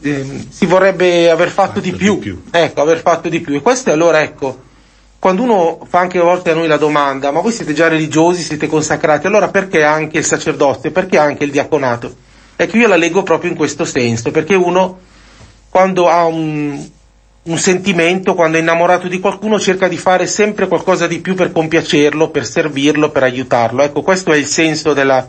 eh, 0.03 0.47
si 0.51 0.67
vorrebbe 0.67 1.31
aver 1.31 1.49
fatto, 1.49 1.81
di, 1.81 1.91
più. 1.91 2.17
di, 2.17 2.21
più. 2.21 2.43
Ecco, 2.51 2.83
aver 2.83 3.01
fatto 3.01 3.31
di 3.31 3.41
più. 3.41 3.55
E 3.55 3.63
questo 3.63 3.91
allora, 3.93 4.21
ecco, 4.21 4.61
quando 5.19 5.43
uno 5.43 5.87
fa 5.89 6.01
anche 6.01 6.19
a 6.19 6.23
volte 6.23 6.51
a 6.51 6.55
noi 6.55 6.67
la 6.67 6.77
domanda, 6.77 7.31
ma 7.31 7.41
voi 7.41 7.53
siete 7.53 7.73
già 7.73 7.89
religiosi, 7.89 8.43
siete 8.43 8.67
consacrati, 8.67 9.27
allora 9.27 9.49
perché 9.49 9.83
anche 9.83 10.19
il 10.19 10.25
sacerdozio, 10.27 10.91
perché 10.91 11.17
anche 11.17 11.45
il 11.45 11.51
diaconato? 11.51 12.15
Ecco, 12.57 12.77
io 12.77 12.89
la 12.89 12.97
leggo 12.97 13.23
proprio 13.23 13.51
in 13.51 13.57
questo 13.57 13.87
senso, 13.87 14.31
perché 14.33 14.55
uno, 14.55 14.99
quando 15.71 16.11
ha 16.11 16.27
un, 16.27 16.91
un 17.49 17.59
sentimento, 17.59 18.35
quando 18.35 18.59
è 18.59 18.61
innamorato 18.61 19.09
di 19.09 19.21
qualcuno, 19.21 19.59
cerca 19.59 19.89
di 19.89 19.97
fare 19.97 20.27
sempre 20.27 20.69
qualcosa 20.69 21.07
di 21.07 21.21
più 21.21 21.35
per 21.35 21.51
compiacerlo, 21.51 22.31
per 22.31 22.47
servirlo, 22.47 23.11
per 23.11 23.23
aiutarlo. 23.23 23.83
Ecco, 23.83 24.03
questo 24.03 24.33
è 24.33 24.37
il 24.37 24.47
senso 24.47 24.93
della, 24.93 25.27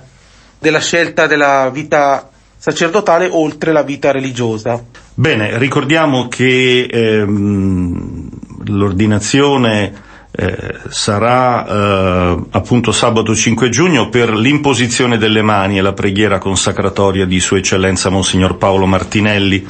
della 0.59 0.79
scelta 0.79 1.27
della 1.27 1.69
vita 1.71 2.29
sacerdotale 2.57 3.29
oltre 3.31 3.71
la 3.71 3.83
vita 3.83 4.11
religiosa. 4.11 4.83
Bene, 5.13 5.57
ricordiamo 5.57 6.27
che 6.27 6.87
ehm, 6.91 8.29
l'ordinazione 8.65 10.07
eh, 10.31 10.75
sarà 10.89 11.65
eh, 11.65 12.43
appunto 12.51 12.91
sabato 12.91 13.33
5 13.33 13.69
giugno 13.69 14.09
per 14.09 14.33
l'imposizione 14.33 15.17
delle 15.17 15.41
mani 15.41 15.77
e 15.77 15.81
la 15.81 15.93
preghiera 15.93 16.37
consacratoria 16.37 17.25
di 17.25 17.39
Sua 17.39 17.57
Eccellenza 17.57 18.09
Monsignor 18.09 18.57
Paolo 18.57 18.85
Martinelli, 18.85 19.65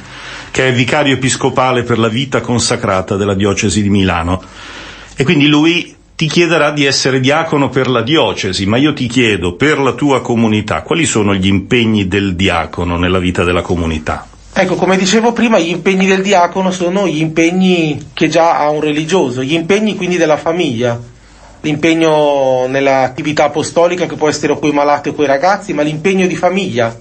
che 0.52 0.68
è 0.68 0.74
vicario 0.74 1.14
episcopale 1.14 1.84
per 1.84 2.00
la 2.00 2.08
vita 2.08 2.42
consacrata 2.42 3.16
della 3.16 3.36
diocesi 3.36 3.82
di 3.82 3.90
Milano. 3.90 4.42
E 5.16 5.24
quindi 5.24 5.48
lui 5.48 5.96
ti 6.16 6.28
chiederà 6.28 6.72
di 6.72 6.84
essere 6.84 7.20
diacono 7.20 7.70
per 7.70 7.88
la 7.88 8.02
diocesi, 8.02 8.66
ma 8.66 8.78
io 8.78 8.94
ti 8.94 9.08
chiedo, 9.08 9.56
per 9.56 9.80
la 9.80 9.94
tua 9.94 10.22
comunità, 10.22 10.82
quali 10.82 11.06
sono 11.06 11.34
gli 11.34 11.48
impegni 11.48 12.10
del 12.10 12.36
diacono 12.36 12.98
nella 12.98 13.20
vita 13.20 13.44
della 13.46 13.62
comunità? 13.62 14.28
Ecco, 14.52 14.76
come 14.76 14.98
dicevo 14.98 15.32
prima, 15.32 15.58
gli 15.60 15.70
impegni 15.70 16.06
del 16.08 16.22
diacono 16.22 16.72
sono 16.72 17.08
gli 17.08 17.22
impegni 17.22 18.10
che 18.14 18.28
già 18.28 18.58
ha 18.60 18.70
un 18.70 18.82
religioso, 18.82 19.42
gli 19.42 19.54
impegni 19.54 19.96
quindi 19.96 20.18
della 20.18 20.36
famiglia, 20.36 21.00
l'impegno 21.62 22.66
nell'attività 22.68 23.46
apostolica 23.46 24.06
che 24.06 24.16
può 24.16 24.28
essere 24.28 24.60
con 24.60 24.68
i 24.68 24.74
malati 24.74 25.14
o 25.16 25.24
i 25.24 25.26
ragazzi, 25.26 25.72
ma 25.72 25.84
l'impegno 25.84 26.28
di 26.28 26.36
famiglia, 26.36 26.94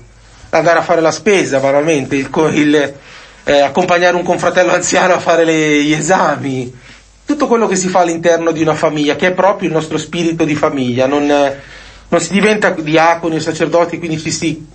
andare 0.50 0.78
a 0.78 0.82
fare 0.82 1.00
la 1.00 1.10
spesa, 1.10 1.58
banalmente, 1.58 2.14
il, 2.14 2.28
il, 2.52 2.94
eh, 3.48 3.62
accompagnare 3.62 4.14
un 4.14 4.22
confratello 4.22 4.72
anziano 4.72 5.14
a 5.14 5.18
fare 5.18 5.42
le, 5.46 5.82
gli 5.82 5.94
esami, 5.94 6.70
tutto 7.24 7.46
quello 7.46 7.66
che 7.66 7.76
si 7.76 7.88
fa 7.88 8.00
all'interno 8.00 8.52
di 8.52 8.60
una 8.60 8.74
famiglia, 8.74 9.16
che 9.16 9.28
è 9.28 9.32
proprio 9.32 9.68
il 9.68 9.74
nostro 9.74 9.96
spirito 9.96 10.44
di 10.44 10.54
famiglia, 10.54 11.06
non, 11.06 11.26
non 11.26 12.20
si 12.20 12.30
diventa 12.30 12.68
diaconi 12.68 13.36
o 13.36 13.40
sacerdoti, 13.40 13.96
quindi 13.96 14.18
ci 14.18 14.30
si, 14.30 14.66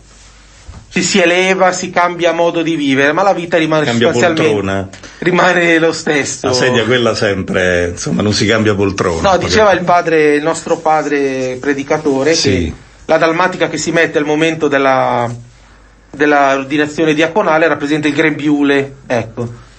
ci 0.90 1.04
si, 1.04 1.20
eleva, 1.20 1.72
si 1.72 1.92
cambia 1.92 2.32
modo 2.32 2.64
di 2.64 2.76
vivere, 2.76 3.12
ma 3.12 3.22
la 3.22 3.34
vita 3.34 3.60
rimane 3.60 3.86
cambia 3.86 4.10
poltrona. 4.10 4.90
rimane 5.20 5.78
lo 5.78 5.92
stesso. 5.92 6.48
La 6.48 6.54
sedia 6.54 6.84
quella 6.84 7.14
sempre, 7.14 7.90
insomma, 7.90 8.24
non 8.24 8.34
si 8.34 8.48
cambia 8.48 8.74
poltrona. 8.74 9.34
No, 9.34 9.38
diceva 9.38 9.72
il 9.74 9.84
padre, 9.84 10.34
il 10.34 10.44
nostro 10.44 10.78
padre 10.78 11.58
predicatore, 11.62 12.34
sì. 12.34 12.50
che 12.50 12.74
la 13.06 13.18
dalmatica 13.18 13.70
che 13.70 13.78
si 13.78 13.92
mette 13.92 14.18
al 14.18 14.26
momento 14.26 14.68
della, 14.68 15.30
dell'ordinazione 16.16 17.14
diaconale 17.14 17.68
rappresenta 17.68 18.08
il 18.08 18.14
grembiule, 18.14 18.96
ecco 19.08 19.72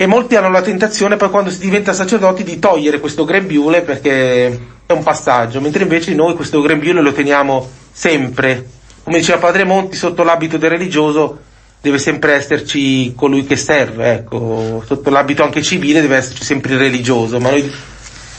e 0.00 0.06
molti 0.06 0.34
hanno 0.34 0.48
la 0.48 0.62
tentazione 0.62 1.18
poi 1.18 1.28
quando 1.28 1.50
si 1.50 1.58
diventa 1.58 1.92
sacerdoti 1.92 2.42
di 2.42 2.58
togliere 2.58 3.00
questo 3.00 3.26
grembiule 3.26 3.82
perché 3.82 4.46
è 4.86 4.92
un 4.92 5.02
passaggio, 5.02 5.60
mentre 5.60 5.82
invece 5.82 6.14
noi 6.14 6.34
questo 6.34 6.62
grembiule 6.62 7.02
lo 7.02 7.12
teniamo 7.12 7.68
sempre. 7.92 8.66
Come 9.02 9.18
diceva 9.18 9.36
Padre 9.36 9.64
Monti, 9.64 9.96
sotto 9.96 10.22
l'abito 10.22 10.56
del 10.56 10.70
religioso 10.70 11.38
deve 11.82 11.98
sempre 11.98 12.32
esserci 12.32 13.12
colui 13.14 13.44
che 13.44 13.56
serve, 13.56 14.12
ecco, 14.12 14.82
sotto 14.86 15.10
l'abito 15.10 15.42
anche 15.42 15.60
civile 15.60 16.00
deve 16.00 16.16
esserci 16.16 16.44
sempre 16.44 16.72
il 16.72 16.78
religioso, 16.78 17.38
ma 17.38 17.50
noi 17.50 17.70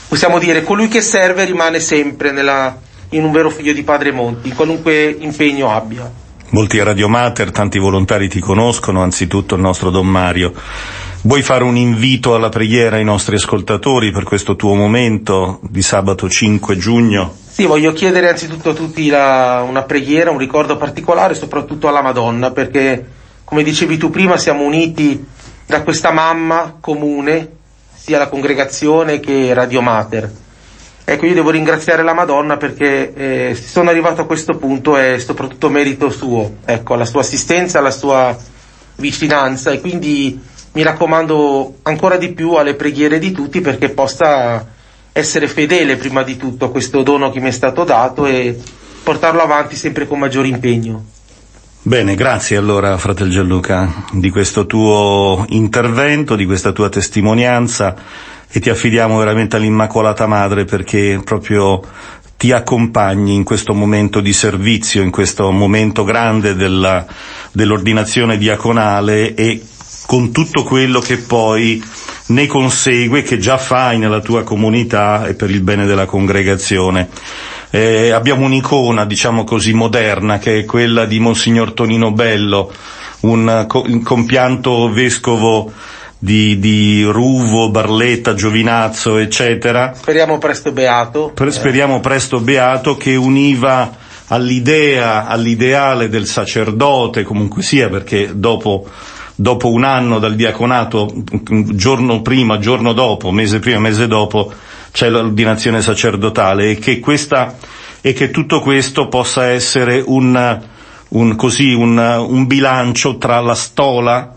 possiamo 0.08 0.40
dire 0.40 0.64
colui 0.64 0.88
che 0.88 1.00
serve 1.00 1.44
rimane 1.44 1.78
sempre 1.78 2.32
nella, 2.32 2.76
in 3.10 3.22
un 3.22 3.30
vero 3.30 3.50
figlio 3.50 3.72
di 3.72 3.84
Padre 3.84 4.10
Monti, 4.10 4.48
in 4.48 4.56
qualunque 4.56 5.16
impegno 5.16 5.72
abbia. 5.72 6.21
Molti 6.52 6.78
a 6.78 6.84
Radio 6.84 7.08
Mater, 7.08 7.50
tanti 7.50 7.78
volontari 7.78 8.28
ti 8.28 8.38
conoscono, 8.38 9.00
anzitutto 9.00 9.54
il 9.54 9.62
nostro 9.62 9.88
Don 9.88 10.06
Mario. 10.06 10.52
Vuoi 11.22 11.40
fare 11.40 11.64
un 11.64 11.78
invito 11.78 12.34
alla 12.34 12.50
preghiera 12.50 12.96
ai 12.96 13.04
nostri 13.04 13.36
ascoltatori 13.36 14.10
per 14.10 14.24
questo 14.24 14.54
tuo 14.54 14.74
momento 14.74 15.60
di 15.62 15.80
sabato 15.80 16.28
5 16.28 16.76
giugno? 16.76 17.34
Sì, 17.48 17.64
voglio 17.64 17.94
chiedere 17.94 18.28
anzitutto 18.28 18.68
a 18.68 18.74
tutti 18.74 19.08
la, 19.08 19.64
una 19.66 19.84
preghiera, 19.84 20.30
un 20.30 20.36
ricordo 20.36 20.76
particolare, 20.76 21.32
soprattutto 21.32 21.88
alla 21.88 22.02
Madonna, 22.02 22.50
perché 22.50 23.02
come 23.44 23.62
dicevi 23.62 23.96
tu 23.96 24.10
prima 24.10 24.36
siamo 24.36 24.62
uniti 24.62 25.24
da 25.64 25.82
questa 25.82 26.12
mamma 26.12 26.76
comune, 26.78 27.48
sia 27.94 28.18
la 28.18 28.28
congregazione 28.28 29.20
che 29.20 29.54
Radio 29.54 29.80
Mater. 29.80 30.41
Ecco, 31.04 31.26
io 31.26 31.34
devo 31.34 31.50
ringraziare 31.50 32.02
la 32.02 32.14
Madonna 32.14 32.56
perché 32.56 33.12
eh, 33.12 33.54
sono 33.54 33.90
arrivato 33.90 34.20
a 34.20 34.26
questo 34.26 34.56
punto 34.56 34.96
è 34.96 35.18
soprattutto 35.18 35.68
merito 35.68 36.10
suo, 36.10 36.58
ecco, 36.64 36.94
la 36.94 37.04
sua 37.04 37.20
assistenza, 37.20 37.80
la 37.80 37.90
sua 37.90 38.36
vicinanza 38.96 39.72
e 39.72 39.80
quindi 39.80 40.40
mi 40.72 40.82
raccomando 40.82 41.78
ancora 41.82 42.16
di 42.16 42.32
più 42.32 42.52
alle 42.52 42.74
preghiere 42.74 43.18
di 43.18 43.32
tutti 43.32 43.60
perché 43.60 43.90
possa 43.90 44.64
essere 45.12 45.48
fedele 45.48 45.96
prima 45.96 46.22
di 46.22 46.36
tutto 46.36 46.66
a 46.66 46.70
questo 46.70 47.02
dono 47.02 47.30
che 47.30 47.40
mi 47.40 47.48
è 47.48 47.52
stato 47.52 47.84
dato 47.84 48.24
e 48.24 48.58
portarlo 49.02 49.42
avanti 49.42 49.76
sempre 49.76 50.06
con 50.06 50.18
maggiore 50.18 50.48
impegno. 50.48 51.04
Bene, 51.84 52.14
grazie 52.14 52.56
allora 52.56 52.96
fratel 52.96 53.28
Gianluca 53.28 54.04
di 54.12 54.30
questo 54.30 54.66
tuo 54.66 55.44
intervento, 55.48 56.36
di 56.36 56.46
questa 56.46 56.70
tua 56.70 56.88
testimonianza 56.88 57.96
e 58.52 58.60
ti 58.60 58.68
affidiamo 58.68 59.16
veramente 59.16 59.56
all'Immacolata 59.56 60.26
Madre 60.26 60.66
perché 60.66 61.20
proprio 61.24 61.82
ti 62.36 62.52
accompagni 62.52 63.34
in 63.34 63.44
questo 63.44 63.72
momento 63.72 64.20
di 64.20 64.32
servizio, 64.32 65.02
in 65.02 65.10
questo 65.10 65.50
momento 65.50 66.04
grande 66.04 66.54
della, 66.54 67.06
dell'ordinazione 67.50 68.36
diaconale 68.36 69.34
e 69.34 69.62
con 70.06 70.32
tutto 70.32 70.64
quello 70.64 71.00
che 71.00 71.16
poi 71.18 71.82
ne 72.26 72.46
consegue, 72.46 73.22
che 73.22 73.38
già 73.38 73.56
fai 73.56 73.98
nella 73.98 74.20
tua 74.20 74.42
comunità 74.42 75.26
e 75.26 75.34
per 75.34 75.50
il 75.50 75.60
bene 75.60 75.86
della 75.86 76.04
congregazione. 76.04 77.08
Eh, 77.70 78.10
abbiamo 78.10 78.44
un'icona, 78.44 79.06
diciamo 79.06 79.44
così, 79.44 79.72
moderna, 79.72 80.38
che 80.38 80.58
è 80.58 80.64
quella 80.64 81.06
di 81.06 81.20
Monsignor 81.20 81.72
Tonino 81.72 82.12
Bello, 82.12 82.70
un, 83.20 83.66
un 83.72 84.02
compianto 84.02 84.90
vescovo 84.90 85.72
di, 86.22 86.60
di, 86.60 87.02
Ruvo, 87.02 87.68
Barletta, 87.70 88.34
Giovinazzo, 88.34 89.16
eccetera. 89.16 89.92
Speriamo 89.92 90.38
presto 90.38 90.70
beato. 90.70 91.32
Per, 91.34 91.52
speriamo 91.52 91.98
presto 91.98 92.38
beato, 92.38 92.96
che 92.96 93.16
univa 93.16 93.90
all'idea, 94.28 95.26
all'ideale 95.26 96.08
del 96.08 96.26
sacerdote, 96.26 97.24
comunque 97.24 97.62
sia, 97.62 97.88
perché 97.88 98.30
dopo 98.34 98.88
dopo 99.34 99.72
un 99.72 99.82
anno 99.82 100.20
dal 100.20 100.36
diaconato, 100.36 101.10
giorno 101.72 102.22
prima, 102.22 102.58
giorno 102.58 102.92
dopo, 102.92 103.32
mese 103.32 103.58
prima, 103.58 103.80
mese 103.80 104.06
dopo, 104.06 104.52
c'è 104.92 105.08
l'ordinazione 105.10 105.82
sacerdotale 105.82 106.70
e 106.70 106.78
che, 106.78 107.00
questa, 107.00 107.56
e 108.00 108.12
che 108.12 108.30
tutto 108.30 108.60
questo 108.60 109.08
possa 109.08 109.46
essere 109.46 110.00
un, 110.06 110.60
un, 111.08 111.34
così, 111.34 111.72
un, 111.72 111.98
un 111.98 112.46
bilancio 112.46 113.18
tra 113.18 113.40
la 113.40 113.54
stola 113.56 114.36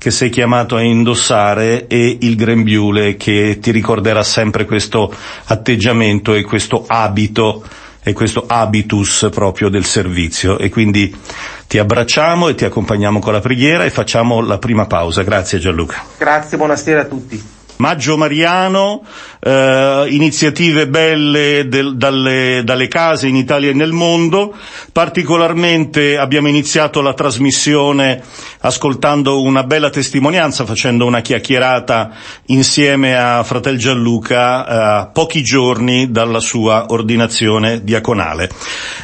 che 0.00 0.10
sei 0.10 0.30
chiamato 0.30 0.76
a 0.76 0.80
indossare 0.80 1.86
e 1.86 2.16
il 2.22 2.34
grembiule 2.34 3.16
che 3.16 3.58
ti 3.60 3.70
ricorderà 3.70 4.22
sempre 4.22 4.64
questo 4.64 5.14
atteggiamento 5.44 6.32
e 6.32 6.42
questo 6.42 6.86
abito 6.86 7.62
è 8.02 8.14
questo 8.14 8.44
habitus 8.46 9.28
proprio 9.30 9.68
del 9.68 9.84
servizio 9.84 10.56
e 10.56 10.70
quindi 10.70 11.14
ti 11.66 11.76
abbracciamo 11.76 12.48
e 12.48 12.54
ti 12.54 12.64
accompagniamo 12.64 13.18
con 13.18 13.34
la 13.34 13.40
preghiera 13.40 13.84
e 13.84 13.90
facciamo 13.90 14.40
la 14.40 14.56
prima 14.56 14.86
pausa. 14.86 15.22
Grazie 15.22 15.58
Gianluca. 15.58 16.02
Grazie, 16.16 16.56
buonasera 16.56 17.02
a 17.02 17.04
tutti. 17.04 17.59
Maggio 17.80 18.18
Mariano, 18.18 19.02
eh, 19.40 20.06
iniziative 20.10 20.86
belle 20.86 21.66
del, 21.66 21.96
dalle, 21.96 22.60
dalle, 22.62 22.88
case 22.88 23.26
in 23.26 23.36
Italia 23.36 23.70
e 23.70 23.72
nel 23.72 23.92
mondo. 23.92 24.54
Particolarmente 24.92 26.18
abbiamo 26.18 26.48
iniziato 26.48 27.00
la 27.00 27.14
trasmissione 27.14 28.22
ascoltando 28.60 29.40
una 29.42 29.64
bella 29.64 29.88
testimonianza, 29.88 30.66
facendo 30.66 31.06
una 31.06 31.22
chiacchierata 31.22 32.10
insieme 32.46 33.16
a 33.16 33.42
Fratel 33.42 33.78
Gianluca 33.78 34.66
eh, 34.66 34.98
a 35.00 35.06
pochi 35.06 35.42
giorni 35.42 36.10
dalla 36.10 36.40
sua 36.40 36.86
ordinazione 36.88 37.82
diaconale. 37.82 38.50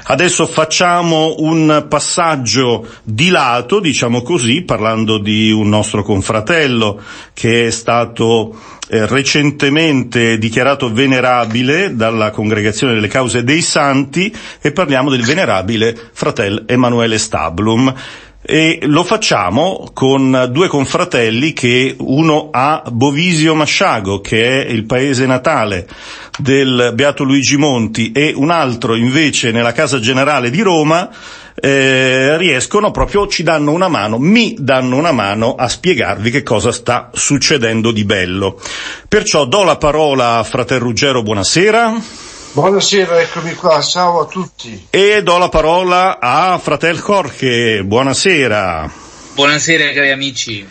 Adesso 0.05 0.47
facciamo 0.47 1.37
un 1.39 1.87
passaggio 1.89 2.87
di 3.03 3.31
lato, 3.31 3.81
diciamo 3.81 4.21
così, 4.21 4.63
parlando 4.63 5.19
di 5.19 5.51
un 5.51 5.71
nostro 5.71 6.03
confratello 6.03 7.01
che 7.33 7.67
è 7.67 7.71
stato 7.71 8.51
eh, 8.53 8.66
recentemente 8.89 10.39
dichiarato 10.39 10.93
venerabile 10.93 11.95
dalla 11.97 12.31
Congregazione 12.31 12.95
delle 12.95 13.09
Cause 13.09 13.43
dei 13.45 13.63
Santi 13.63 14.33
e 14.61 14.73
parliamo 14.73 15.11
del 15.11 15.23
venerabile 15.25 15.97
fratel 16.13 16.65
Emanuele 16.67 17.19
Stablum 17.19 17.93
e 18.49 18.79
lo 18.83 19.03
facciamo 19.03 19.91
con 19.93 20.49
due 20.53 20.69
confratelli 20.69 21.53
che 21.53 21.97
uno 21.99 22.51
a 22.53 22.81
Bovisio 22.89 23.57
Masciago, 23.57 24.21
che 24.21 24.65
è 24.65 24.71
il 24.71 24.85
paese 24.85 25.27
natale 25.27 25.89
del 26.39 26.93
Beato 26.95 27.25
Luigi 27.25 27.57
Monti, 27.57 28.13
e 28.13 28.33
un 28.37 28.51
altro 28.51 28.95
invece 28.95 29.51
nella 29.51 29.73
Casa 29.73 29.99
Generale 29.99 30.51
di 30.51 30.61
Roma, 30.61 31.11
eh, 31.57 32.37
riescono 32.37 32.93
proprio, 32.93 33.27
ci 33.27 33.43
danno 33.43 33.73
una 33.73 33.89
mano, 33.89 34.17
mi 34.19 34.55
danno 34.57 34.95
una 34.95 35.11
mano 35.11 35.57
a 35.57 35.69
spiegarvi 35.69 36.31
che 36.31 36.45
cosa 36.45 36.71
sta 36.71 37.11
succedendo 37.13 37.91
di 37.91 38.05
bello. 38.05 38.61
Perciò 39.09 39.47
do 39.47 39.65
la 39.65 39.77
parola 39.77 40.39
a 40.39 40.45
Frater 40.45 40.81
Ruggero, 40.81 41.25
buonasera. 41.25 42.35
Buonasera, 42.57 43.21
eccomi 43.21 43.53
qua, 43.53 43.83
ciao 43.83 44.21
a 44.21 44.25
tutti. 44.25 44.87
E 44.89 45.23
do 45.23 45.37
la 45.37 45.51
parola 45.51 46.19
a 46.19 46.57
Fratel 46.57 46.99
Jorge, 46.99 47.85
buonasera. 47.85 48.91
Buonasera 49.35 49.93
cari 49.93 50.11
amici. 50.11 50.67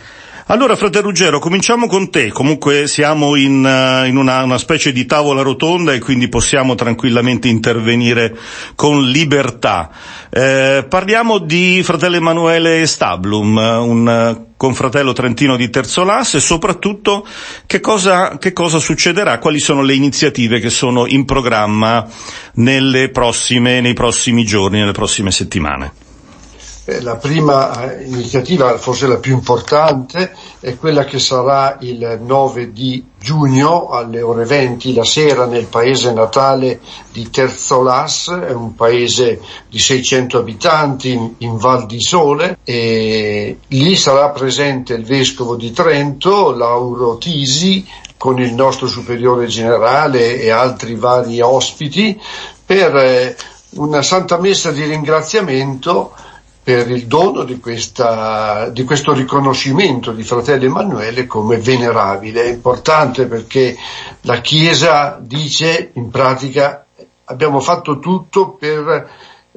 Allora, 0.48 0.76
frate 0.76 1.00
Ruggero, 1.00 1.40
cominciamo 1.40 1.88
con 1.88 2.08
te. 2.08 2.30
Comunque 2.30 2.86
siamo 2.86 3.34
in, 3.34 3.64
uh, 3.64 4.06
in 4.06 4.16
una, 4.16 4.44
una, 4.44 4.58
specie 4.58 4.92
di 4.92 5.04
tavola 5.04 5.42
rotonda 5.42 5.92
e 5.92 5.98
quindi 5.98 6.28
possiamo 6.28 6.76
tranquillamente 6.76 7.48
intervenire 7.48 8.32
con 8.76 9.02
libertà. 9.08 9.90
Eh, 10.30 10.86
parliamo 10.88 11.38
di 11.38 11.82
fratello 11.82 12.14
Emanuele 12.14 12.86
Stablum, 12.86 13.56
un 13.56 14.06
uh, 14.06 14.54
confratello 14.56 15.12
trentino 15.12 15.56
di 15.56 15.68
Terzolas 15.68 16.34
e 16.34 16.40
soprattutto 16.40 17.26
che 17.66 17.80
cosa, 17.80 18.38
che 18.38 18.52
cosa 18.52 18.78
succederà, 18.78 19.40
quali 19.40 19.58
sono 19.58 19.82
le 19.82 19.94
iniziative 19.94 20.60
che 20.60 20.70
sono 20.70 21.06
in 21.06 21.24
programma 21.24 22.06
prossime, 23.10 23.80
nei 23.80 23.94
prossimi 23.94 24.44
giorni, 24.44 24.78
nelle 24.78 24.92
prossime 24.92 25.32
settimane. 25.32 26.05
Eh, 26.88 27.00
la 27.00 27.16
prima 27.16 27.96
eh, 27.96 28.04
iniziativa, 28.04 28.78
forse 28.78 29.08
la 29.08 29.16
più 29.16 29.32
importante, 29.32 30.32
è 30.60 30.76
quella 30.76 31.04
che 31.04 31.18
sarà 31.18 31.78
il 31.80 32.20
9 32.22 32.72
di 32.72 33.04
giugno 33.18 33.88
alle 33.88 34.22
ore 34.22 34.44
20 34.44 34.94
la 34.94 35.02
sera 35.02 35.46
nel 35.46 35.66
paese 35.66 36.12
natale 36.12 36.78
di 37.10 37.28
Terzolas, 37.28 38.28
è 38.28 38.52
un 38.52 38.76
paese 38.76 39.40
di 39.68 39.80
600 39.80 40.38
abitanti 40.38 41.10
in, 41.10 41.32
in 41.38 41.56
Val 41.56 41.86
di 41.86 42.00
Sole. 42.00 42.58
E 42.62 43.58
lì 43.66 43.96
sarà 43.96 44.28
presente 44.28 44.94
il 44.94 45.04
vescovo 45.04 45.56
di 45.56 45.72
Trento, 45.72 46.52
Lauro 46.52 47.18
Tisi, 47.18 47.84
con 48.16 48.38
il 48.38 48.54
nostro 48.54 48.86
superiore 48.86 49.46
generale 49.46 50.40
e 50.40 50.50
altri 50.50 50.94
vari 50.94 51.40
ospiti 51.40 52.16
per 52.64 52.94
eh, 52.94 53.36
una 53.70 54.02
santa 54.02 54.38
messa 54.38 54.70
di 54.70 54.84
ringraziamento 54.84 56.12
per 56.66 56.90
il 56.90 57.06
dono 57.06 57.44
di, 57.44 57.60
questa, 57.60 58.70
di, 58.70 58.82
questo 58.82 59.12
riconoscimento 59.12 60.10
di 60.10 60.24
fratello 60.24 60.64
Emanuele 60.64 61.24
come 61.28 61.58
venerabile. 61.58 62.42
È 62.42 62.48
importante 62.48 63.26
perché 63.26 63.76
la 64.22 64.40
Chiesa 64.40 65.16
dice 65.20 65.92
in 65.92 66.08
pratica 66.08 66.84
abbiamo 67.26 67.60
fatto 67.60 68.00
tutto 68.00 68.54
per 68.54 69.08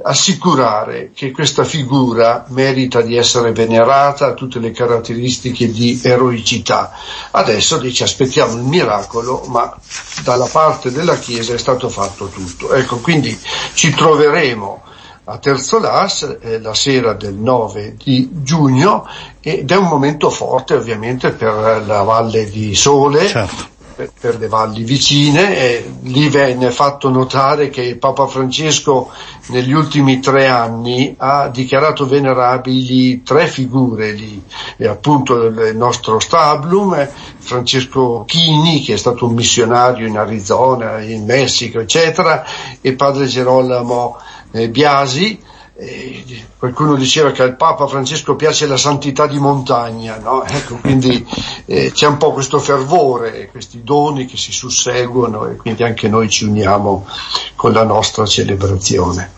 assicurare 0.03 1.09
che 1.11 1.31
questa 1.31 1.63
figura 1.63 2.45
merita 2.49 3.01
di 3.01 3.17
essere 3.17 3.53
venerata, 3.53 4.27
ha 4.27 4.33
tutte 4.33 4.59
le 4.59 4.69
caratteristiche 4.69 5.71
di 5.71 5.99
eroicità. 6.03 6.91
Adesso 7.31 7.79
dice 7.79 8.03
aspettiamo 8.03 8.53
il 8.53 8.61
miracolo, 8.61 9.45
ma 9.47 9.75
dalla 10.23 10.45
parte 10.45 10.91
della 10.91 11.17
Chiesa 11.17 11.55
è 11.55 11.57
stato 11.57 11.89
fatto 11.89 12.27
tutto. 12.27 12.71
Ecco, 12.71 12.99
quindi 12.99 13.35
ci 13.73 13.89
troveremo 13.95 14.83
a 15.29 15.37
Terzolas 15.37 16.37
eh, 16.41 16.59
la 16.59 16.73
sera 16.73 17.13
del 17.13 17.35
9 17.35 17.95
di 18.03 18.29
giugno 18.41 19.07
ed 19.39 19.69
è 19.69 19.75
un 19.75 19.87
momento 19.87 20.31
forte 20.31 20.73
ovviamente 20.73 21.31
per 21.31 21.83
la 21.85 22.01
Valle 22.01 22.49
di 22.49 22.73
Sole, 22.73 23.27
certo. 23.27 24.07
per, 24.19 24.39
le 24.39 24.47
valli 24.47 24.83
vicine. 24.83 25.55
E 25.55 25.93
lì 26.01 26.29
venne 26.29 26.71
fatto 26.71 27.09
notare 27.09 27.69
che 27.69 27.95
Papa 27.95 28.25
Francesco 28.25 29.11
negli 29.47 29.71
ultimi 29.71 30.19
tre 30.19 30.47
anni 30.47 31.13
ha 31.17 31.47
dichiarato 31.47 32.07
venerabili 32.07 33.21
tre 33.21 33.45
figure 33.47 34.11
lì, 34.11 34.43
e 34.77 34.87
appunto 34.87 35.35
il 35.35 35.75
nostro 35.75 36.19
Stablum, 36.19 37.07
Francesco 37.37 38.23
Chini 38.25 38.81
che 38.81 38.95
è 38.95 38.97
stato 38.97 39.27
un 39.27 39.35
missionario 39.35 40.07
in 40.07 40.17
Arizona, 40.17 40.99
in 41.01 41.23
Messico 41.23 41.79
eccetera, 41.79 42.43
e 42.81 42.93
padre 42.93 43.27
Gerolamo 43.27 44.17
eh, 44.17 44.28
Biasi, 44.51 45.39
eh, 45.81 46.23
qualcuno 46.57 46.95
diceva 46.95 47.31
che 47.31 47.41
al 47.41 47.55
Papa 47.55 47.87
Francesco 47.87 48.35
piace 48.35 48.67
la 48.67 48.75
santità 48.75 49.27
di 49.27 49.39
montagna, 49.39 50.19
no? 50.19 50.43
ecco, 50.49 50.75
quindi 50.75 51.25
eh, 51.65 51.91
c'è 51.93 52.07
un 52.07 52.17
po' 52.17 52.33
questo 52.33 52.59
fervore, 52.59 53.47
questi 53.49 53.81
doni 53.83 54.25
che 54.25 54.35
si 54.35 54.51
susseguono 54.51 55.47
e 55.47 55.55
quindi 55.55 55.83
anche 55.83 56.09
noi 56.09 56.29
ci 56.29 56.43
uniamo 56.43 57.07
con 57.55 57.71
la 57.71 57.83
nostra 57.83 58.25
celebrazione. 58.25 59.37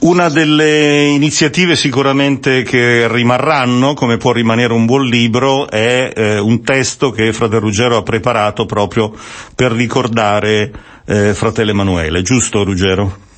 Una 0.00 0.28
delle 0.28 1.04
iniziative 1.04 1.76
sicuramente 1.76 2.64
che 2.64 3.06
rimarranno, 3.08 3.94
come 3.94 4.16
può 4.16 4.32
rimanere 4.32 4.72
un 4.72 4.84
buon 4.84 5.06
libro, 5.06 5.70
è 5.70 6.12
eh, 6.14 6.38
un 6.40 6.62
testo 6.64 7.12
che 7.12 7.32
Frate 7.32 7.60
Ruggero 7.60 7.98
ha 7.98 8.02
preparato 8.02 8.66
proprio 8.66 9.12
per 9.54 9.70
ricordare 9.70 10.72
eh, 11.06 11.34
fratello 11.34 11.70
Emanuele, 11.70 12.22
giusto 12.22 12.64
Ruggero? 12.64 13.30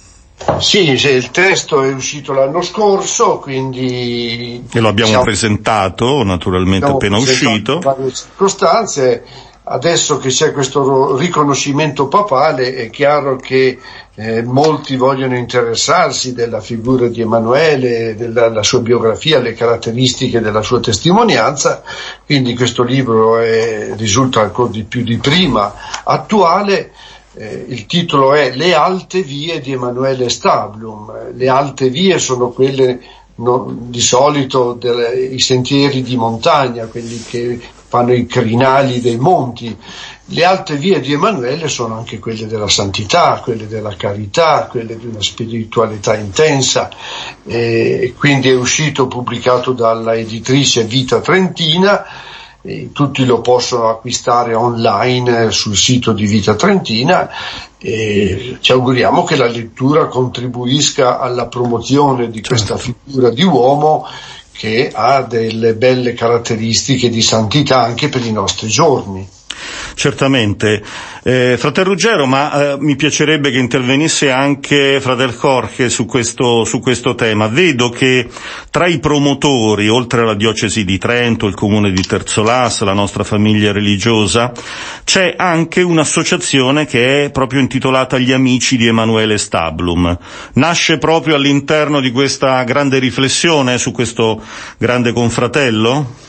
Sì, 0.59 0.91
il 0.91 1.31
testo 1.31 1.83
è 1.83 1.93
uscito 1.93 2.33
l'anno 2.33 2.61
scorso, 2.63 3.39
quindi... 3.39 4.65
E 4.73 4.81
lo 4.81 4.89
abbiamo 4.89 5.09
diciamo, 5.09 5.25
presentato, 5.25 6.23
naturalmente 6.23 6.87
appena 6.87 7.19
uscito. 7.19 7.79
varie 7.81 8.13
circostanze. 8.13 9.25
Adesso 9.67 10.19
che 10.19 10.29
c'è 10.29 10.53
questo 10.53 11.17
riconoscimento 11.17 12.07
papale 12.07 12.75
è 12.75 12.91
chiaro 12.91 13.37
che 13.37 13.79
eh, 14.17 14.43
molti 14.43 14.97
vogliono 14.97 15.37
interessarsi 15.37 16.35
della 16.35 16.61
figura 16.61 17.09
di 17.09 17.23
Emanuele, 17.23 18.15
della 18.15 18.63
sua 18.63 18.81
biografia, 18.81 19.39
le 19.39 19.55
caratteristiche 19.55 20.41
della 20.41 20.61
sua 20.61 20.81
testimonianza, 20.81 21.83
quindi 22.27 22.55
questo 22.55 22.83
libro 22.83 23.39
è, 23.39 23.95
risulta 23.97 24.43
ancora 24.43 24.71
di 24.71 24.85
più 24.85 25.03
di 25.03 25.17
prima 25.17 25.73
attuale 26.05 26.93
eh, 27.37 27.65
il 27.69 27.87
titolo 27.87 28.33
è 28.35 28.55
Le 28.55 28.75
alte 28.75 29.23
vie 29.23 29.61
di 29.61 29.73
Emanuele 29.73 30.29
Stablum. 30.29 31.33
Le 31.35 31.49
alte 31.49 31.89
vie 31.89 32.19
sono 32.19 32.51
quelle 32.51 33.01
no, 33.37 33.67
di 33.69 34.01
solito 34.01 34.75
dei 34.75 35.39
sentieri 35.41 36.03
di 36.03 36.17
montagna, 36.17 36.87
quelli 36.87 37.23
che 37.23 37.61
fanno 37.89 38.13
i 38.13 38.27
crinali 38.27 39.01
dei 39.01 39.17
monti. 39.17 39.77
Le 40.27 40.45
alte 40.45 40.77
vie 40.77 41.01
di 41.01 41.13
Emanuele 41.13 41.69
sono 41.69 41.97
anche 41.97 42.19
quelle 42.19 42.47
della 42.47 42.69
santità, 42.69 43.41
quelle 43.43 43.67
della 43.67 43.95
carità, 43.97 44.67
quelle 44.71 44.97
di 44.97 45.07
una 45.07 45.21
spiritualità 45.21 46.17
intensa. 46.17 46.89
E 47.45 48.15
quindi 48.17 48.49
è 48.49 48.55
uscito, 48.55 49.07
pubblicato 49.07 49.73
dalla 49.73 50.15
editrice 50.15 50.85
Vita 50.85 51.21
Trentina 51.21 52.05
eh, 52.67 52.91
tutti 52.93 53.27
lo 53.27 53.41
possono 53.43 53.89
acquistare 53.89 54.55
online 54.55 55.51
sul 55.51 55.77
sito 55.77 56.13
di 56.13 56.27
Vita 56.27 56.55
Trentina 56.55 57.29
e 57.79 58.57
ci 58.61 58.73
auguriamo 58.73 59.23
che 59.25 59.37
la 59.37 59.47
lettura 59.47 60.07
contribuisca 60.07 61.21
alla 61.21 61.47
promozione 61.47 62.31
di 62.31 62.41
questa 62.41 62.79
certo. 62.79 62.99
figura 63.05 63.29
di 63.29 63.43
uomo 63.43 64.07
che 64.53 64.91
ha 64.93 65.21
delle 65.23 65.75
belle 65.75 66.15
caratteristiche 66.15 67.11
di 67.11 67.21
santità 67.21 67.83
anche 67.83 68.09
per 68.09 68.25
i 68.25 68.33
nostri 68.33 68.69
giorni. 68.69 69.29
Certamente. 69.95 70.83
Eh, 71.23 71.57
Fratel 71.59 71.85
Ruggero, 71.85 72.27
ma 72.27 72.73
eh, 72.73 72.77
mi 72.79 72.97
piacerebbe 72.97 73.51
che 73.51 73.59
intervenisse 73.59 74.31
anche 74.31 75.01
Fratel 75.01 75.37
Jorge 75.39 75.89
su 75.89 76.05
questo, 76.05 76.65
su 76.65 76.81
questo 76.81 77.15
tema. 77.15 77.49
Vedo 77.49 77.89
che 77.91 78.29
tra 78.71 78.87
i 78.87 78.99
promotori, 78.99 79.89
oltre 79.89 80.23
alla 80.23 80.35
diocesi 80.35 80.85
di 80.85 80.99
Trento, 80.99 81.47
il 81.47 81.55
comune 81.55 81.93
di 81.93 82.03
Terzolas, 82.03 82.83
la 82.83 82.93
nostra 82.93 83.25
famiglia 83.25 83.73
religiosa, 83.73 84.53
c'è 85.05 85.35
anche 85.37 85.83
un'associazione 85.83 86.87
che 86.87 87.25
è 87.25 87.31
proprio 87.31 87.61
intitolata 87.61 88.19
Gli 88.19 88.33
Amici 88.33 88.77
di 88.77 88.87
Emanuele 88.87 89.39
Stablum. 89.39 90.17
Nasce 90.55 90.99
proprio 90.99 91.37
all'interno 91.37 92.01
di 92.01 92.11
questa 92.11 92.63
grande 92.65 92.99
riflessione 92.99 93.79
su 93.79 93.93
questo 93.93 94.43
grande 94.79 95.13
confratello? 95.13 96.24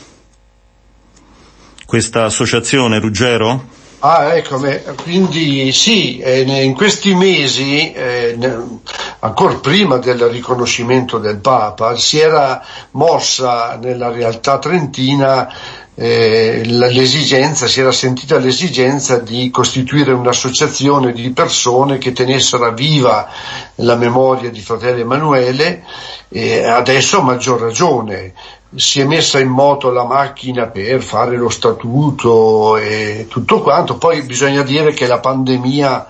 Questa 1.86 2.24
associazione, 2.24 2.98
Ruggero? 2.98 3.64
Ah, 4.00 4.34
ecco, 4.34 4.60
quindi 5.02 5.72
sì, 5.72 6.18
eh, 6.18 6.40
in 6.40 6.74
questi 6.74 7.14
mesi, 7.14 7.92
eh, 7.92 8.36
ancora 9.20 9.54
prima 9.54 9.96
del 9.98 10.20
riconoscimento 10.24 11.18
del 11.18 11.38
Papa, 11.38 11.96
si 11.96 12.18
era 12.18 12.60
mossa 12.90 13.78
nella 13.80 14.10
realtà 14.10 14.58
trentina 14.58 15.48
eh, 15.98 16.60
l'esigenza, 16.64 17.66
si 17.66 17.80
era 17.80 17.90
sentita 17.90 18.36
l'esigenza 18.38 19.18
di 19.18 19.48
costituire 19.50 20.12
un'associazione 20.12 21.12
di 21.12 21.30
persone 21.30 21.96
che 21.96 22.12
tenessero 22.12 22.70
viva 22.74 23.26
la 23.76 23.94
memoria 23.94 24.50
di 24.50 24.60
fratello 24.60 25.00
Emanuele 25.00 25.84
e 26.28 26.64
adesso 26.64 27.20
a 27.20 27.22
maggior 27.22 27.60
ragione 27.60 28.34
si 28.76 29.00
è 29.00 29.04
messa 29.04 29.38
in 29.38 29.48
moto 29.48 29.90
la 29.90 30.04
macchina 30.04 30.66
per 30.66 31.02
fare 31.02 31.36
lo 31.36 31.48
statuto 31.48 32.76
e 32.76 33.26
tutto 33.28 33.60
quanto, 33.60 33.96
poi 33.96 34.22
bisogna 34.22 34.62
dire 34.62 34.92
che 34.92 35.06
la 35.06 35.18
pandemia 35.18 36.08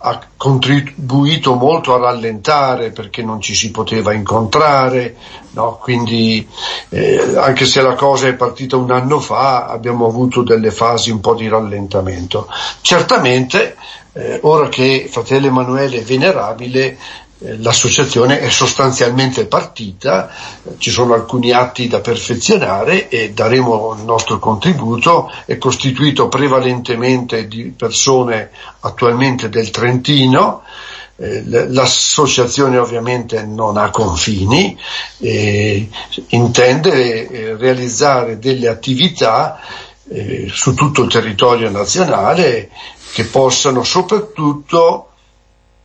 ha 0.00 0.20
contribuito 0.36 1.54
molto 1.54 1.92
a 1.92 1.98
rallentare 1.98 2.90
perché 2.90 3.22
non 3.22 3.40
ci 3.40 3.54
si 3.54 3.72
poteva 3.72 4.12
incontrare, 4.12 5.16
no? 5.52 5.78
quindi 5.80 6.46
eh, 6.90 7.34
anche 7.36 7.64
se 7.64 7.82
la 7.82 7.94
cosa 7.94 8.28
è 8.28 8.34
partita 8.34 8.76
un 8.76 8.92
anno 8.92 9.18
fa 9.18 9.66
abbiamo 9.66 10.06
avuto 10.06 10.42
delle 10.42 10.70
fasi 10.70 11.10
un 11.10 11.20
po' 11.20 11.34
di 11.34 11.48
rallentamento. 11.48 12.46
Certamente 12.80 13.76
eh, 14.12 14.38
ora 14.42 14.68
che 14.68 15.08
fratello 15.10 15.48
Emanuele 15.48 15.98
è 15.98 16.02
venerabile 16.02 16.96
l'associazione 17.40 18.40
è 18.40 18.50
sostanzialmente 18.50 19.46
partita, 19.46 20.30
ci 20.78 20.90
sono 20.90 21.14
alcuni 21.14 21.52
atti 21.52 21.86
da 21.86 22.00
perfezionare 22.00 23.08
e 23.08 23.32
daremo 23.32 23.94
il 23.96 24.04
nostro 24.04 24.38
contributo, 24.38 25.30
è 25.44 25.56
costituito 25.56 26.28
prevalentemente 26.28 27.46
di 27.46 27.72
persone 27.76 28.50
attualmente 28.80 29.48
del 29.48 29.70
Trentino, 29.70 30.62
eh, 31.16 31.42
l'associazione 31.46 32.78
ovviamente 32.78 33.44
non 33.44 33.76
ha 33.76 33.90
confini 33.90 34.76
e 35.18 35.88
intende 36.28 37.28
eh, 37.28 37.56
realizzare 37.56 38.38
delle 38.38 38.68
attività 38.68 39.60
su 40.50 40.72
tutto 40.72 41.02
il 41.02 41.10
territorio 41.10 41.68
nazionale 41.68 42.70
che 43.12 43.24
possano 43.24 43.82
soprattutto 43.82 45.07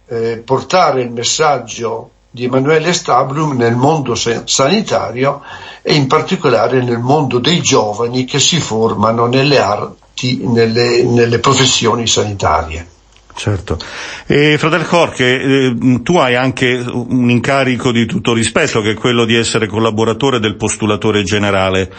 eh, 0.08 0.42
portare 0.44 1.02
il 1.02 1.12
messaggio 1.12 2.10
di 2.30 2.46
Emanuele 2.46 2.94
Stablum 2.94 3.56
nel 3.56 3.76
mondo 3.76 4.16
sanitario 4.16 5.42
e 5.84 5.94
in 5.94 6.08
particolare 6.08 6.82
nel 6.82 6.98
mondo 7.00 7.38
dei 7.38 7.62
giovani 7.62 8.26
che 8.26 8.40
si 8.40 8.60
formano 8.60 9.28
nelle 9.28 9.60
arti, 9.60 10.40
nelle, 10.48 11.04
nelle 11.04 11.38
professioni 11.40 12.08
sanitarie. 12.08 12.88
Certo. 13.36 13.80
E 14.28 14.58
Fratel 14.58 14.86
Jorge, 14.88 15.42
eh, 15.42 16.02
tu 16.04 16.18
hai 16.18 16.36
anche 16.36 16.84
un 16.88 17.30
incarico 17.30 17.92
di 17.92 18.06
tutto 18.06 18.34
rispetto 18.34 18.82
che 18.82 18.92
è 18.92 18.96
quello 18.96 19.26
di 19.26 19.36
essere 19.36 19.68
collaboratore 19.68 20.40
del 20.40 20.56
postulatore 20.56 21.24
generale. 21.24 21.92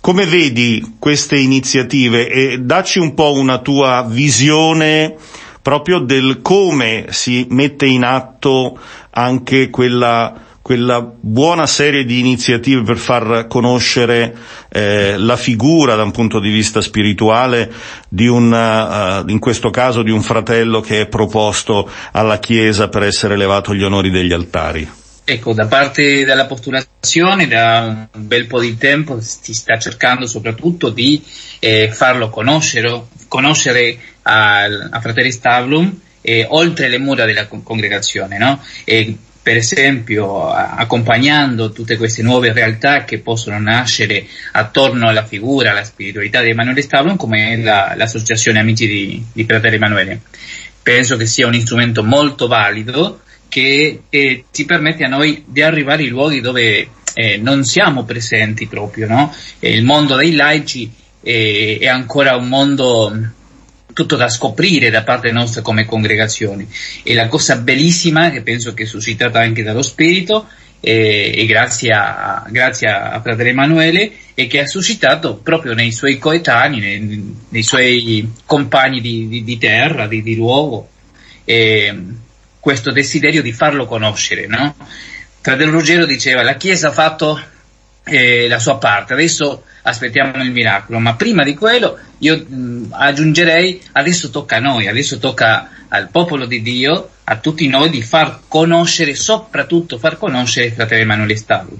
Come 0.00 0.26
vedi 0.26 0.96
queste 0.98 1.38
iniziative 1.38 2.28
e 2.28 2.58
dacci 2.58 2.98
un 2.98 3.14
po' 3.14 3.32
una 3.32 3.58
tua 3.58 4.06
visione 4.08 5.16
proprio 5.62 6.00
del 6.00 6.40
come 6.42 7.06
si 7.10 7.46
mette 7.48 7.86
in 7.86 8.02
atto 8.02 8.78
anche 9.10 9.70
quella 9.70 10.50
quella 10.62 11.02
buona 11.02 11.66
serie 11.66 12.04
di 12.04 12.20
iniziative 12.20 12.82
per 12.82 12.96
far 12.96 13.46
conoscere 13.48 14.34
eh, 14.70 15.16
la 15.18 15.36
figura 15.36 15.96
da 15.96 16.04
un 16.04 16.12
punto 16.12 16.38
di 16.38 16.50
vista 16.50 16.80
spirituale 16.80 17.70
di 18.08 18.28
un, 18.28 18.52
uh, 18.52 19.28
in 19.28 19.40
questo 19.40 19.70
caso 19.70 20.02
di 20.02 20.12
un 20.12 20.22
fratello 20.22 20.80
che 20.80 21.00
è 21.00 21.06
proposto 21.08 21.90
alla 22.12 22.38
Chiesa 22.38 22.88
per 22.88 23.02
essere 23.02 23.34
elevato 23.34 23.72
agli 23.72 23.82
onori 23.82 24.10
degli 24.10 24.32
altari. 24.32 24.88
Ecco, 25.24 25.52
da 25.52 25.66
parte 25.66 26.24
della 26.24 26.46
postulazione 26.46 27.46
da 27.46 28.08
un 28.12 28.26
bel 28.26 28.46
po' 28.46 28.60
di 28.60 28.76
tempo 28.76 29.20
si 29.20 29.54
sta 29.54 29.78
cercando 29.78 30.26
soprattutto 30.26 30.90
di 30.90 31.22
eh, 31.60 31.90
farlo 31.92 32.28
conoscere, 32.28 33.04
conoscere 33.28 33.98
a, 34.22 34.64
a 34.64 35.00
Fratelli 35.00 35.32
Stavlum 35.32 36.00
eh, 36.22 36.46
oltre 36.48 36.88
le 36.88 36.98
mura 36.98 37.24
della 37.24 37.46
con- 37.46 37.62
congregazione, 37.62 38.38
no? 38.38 38.62
E, 38.84 39.16
per 39.42 39.56
esempio 39.56 40.48
accompagnando 40.48 41.72
tutte 41.72 41.96
queste 41.96 42.22
nuove 42.22 42.52
realtà 42.52 43.04
che 43.04 43.18
possono 43.18 43.58
nascere 43.58 44.24
attorno 44.52 45.08
alla 45.08 45.26
figura, 45.26 45.72
alla 45.72 45.82
spiritualità 45.82 46.40
di 46.42 46.50
Emanuele 46.50 46.80
Stavlum 46.80 47.16
come 47.16 47.56
la, 47.56 47.94
l'associazione 47.96 48.60
Amici 48.60 48.86
di, 48.86 49.24
di 49.32 49.44
Fratello 49.44 49.74
Emanuele. 49.74 50.20
Penso 50.80 51.16
che 51.16 51.26
sia 51.26 51.48
un 51.48 51.58
strumento 51.58 52.04
molto 52.04 52.46
valido 52.46 53.22
che 53.48 54.02
eh, 54.08 54.44
ci 54.52 54.64
permette 54.64 55.04
a 55.04 55.08
noi 55.08 55.42
di 55.44 55.60
arrivare 55.60 56.04
ai 56.04 56.08
luoghi 56.08 56.40
dove 56.40 56.88
eh, 57.12 57.36
non 57.36 57.64
siamo 57.64 58.04
presenti 58.04 58.68
proprio, 58.68 59.08
no? 59.08 59.34
il 59.58 59.82
mondo 59.82 60.14
dei 60.14 60.34
laici 60.34 60.90
è 61.20 61.86
ancora 61.86 62.36
un 62.36 62.48
mondo 62.48 63.12
tutto 63.92 64.16
da 64.16 64.28
scoprire 64.28 64.90
da 64.90 65.02
parte 65.02 65.30
nostra 65.30 65.62
come 65.62 65.84
congregazioni. 65.84 66.68
E 67.02 67.14
la 67.14 67.28
cosa 67.28 67.56
bellissima, 67.56 68.30
che 68.30 68.42
penso 68.42 68.74
che 68.74 68.84
è 68.84 68.86
suscitata 68.86 69.40
anche 69.40 69.62
dallo 69.62 69.82
Spirito, 69.82 70.46
eh, 70.80 71.32
e 71.34 71.46
grazie 71.46 71.90
a, 71.92 72.44
grazie 72.48 72.88
a 72.88 73.20
Fratello 73.20 73.50
Emanuele, 73.50 74.12
e 74.34 74.46
che 74.46 74.60
ha 74.60 74.66
suscitato 74.66 75.36
proprio 75.36 75.74
nei 75.74 75.92
suoi 75.92 76.18
coetanei, 76.18 76.80
nei, 76.80 77.36
nei 77.48 77.62
suoi 77.62 78.32
compagni 78.44 79.00
di, 79.00 79.28
di, 79.28 79.44
di 79.44 79.58
terra, 79.58 80.06
di, 80.06 80.22
di 80.22 80.34
luogo, 80.34 80.88
eh, 81.44 81.94
questo 82.58 82.92
desiderio 82.92 83.42
di 83.42 83.52
farlo 83.52 83.86
conoscere, 83.86 84.46
no? 84.46 84.74
Fratello 85.40 85.72
Ruggero 85.72 86.06
diceva 86.06 86.42
la 86.42 86.54
Chiesa 86.54 86.88
ha 86.88 86.92
fatto 86.92 87.40
eh, 88.04 88.48
la 88.48 88.58
sua 88.58 88.78
parte, 88.78 89.12
adesso 89.12 89.64
aspettiamo 89.82 90.42
il 90.42 90.50
miracolo, 90.50 90.98
ma 90.98 91.14
prima 91.14 91.44
di 91.44 91.54
quello 91.54 91.98
io 92.18 92.36
mh, 92.36 92.88
aggiungerei 92.90 93.80
adesso 93.92 94.30
tocca 94.30 94.56
a 94.56 94.60
noi, 94.60 94.88
adesso 94.88 95.18
tocca 95.18 95.68
al 95.88 96.08
popolo 96.10 96.46
di 96.46 96.62
Dio, 96.62 97.10
a 97.24 97.36
tutti 97.36 97.66
noi 97.68 97.90
di 97.90 98.02
far 98.02 98.40
conoscere, 98.48 99.14
soprattutto 99.14 99.98
far 99.98 100.18
conoscere 100.18 100.66
il 100.66 100.72
fratello 100.72 101.02
Emanuele 101.02 101.36
Stavu. 101.36 101.78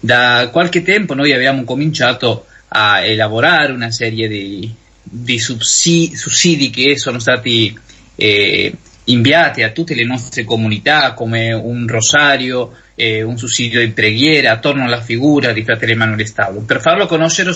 Da 0.00 0.48
qualche 0.50 0.82
tempo 0.82 1.14
noi 1.14 1.32
abbiamo 1.32 1.62
cominciato 1.64 2.46
a 2.68 3.00
elaborare 3.04 3.72
una 3.72 3.90
serie 3.90 4.26
di, 4.28 4.72
di 5.02 5.38
sussidi, 5.38 6.16
sussidi, 6.16 6.70
che 6.70 6.98
sono 6.98 7.18
stati 7.18 7.78
eh, 8.16 8.74
inviati 9.04 9.62
a 9.62 9.70
tutte 9.70 9.94
le 9.94 10.04
nostre 10.04 10.44
comunità 10.44 11.12
come 11.14 11.52
un 11.52 11.86
rosario, 11.88 12.76
eh, 12.94 13.22
un 13.22 13.36
sussidio 13.36 13.80
di 13.80 13.90
preghiera 13.90 14.52
attorno 14.52 14.84
alla 14.84 15.00
figura 15.00 15.52
di 15.52 15.64
fratello 15.64 15.92
Emanuele 15.92 16.26
Stavlum. 16.26 16.64
Per 16.64 16.80
farlo 16.80 17.06
conoscere, 17.06 17.52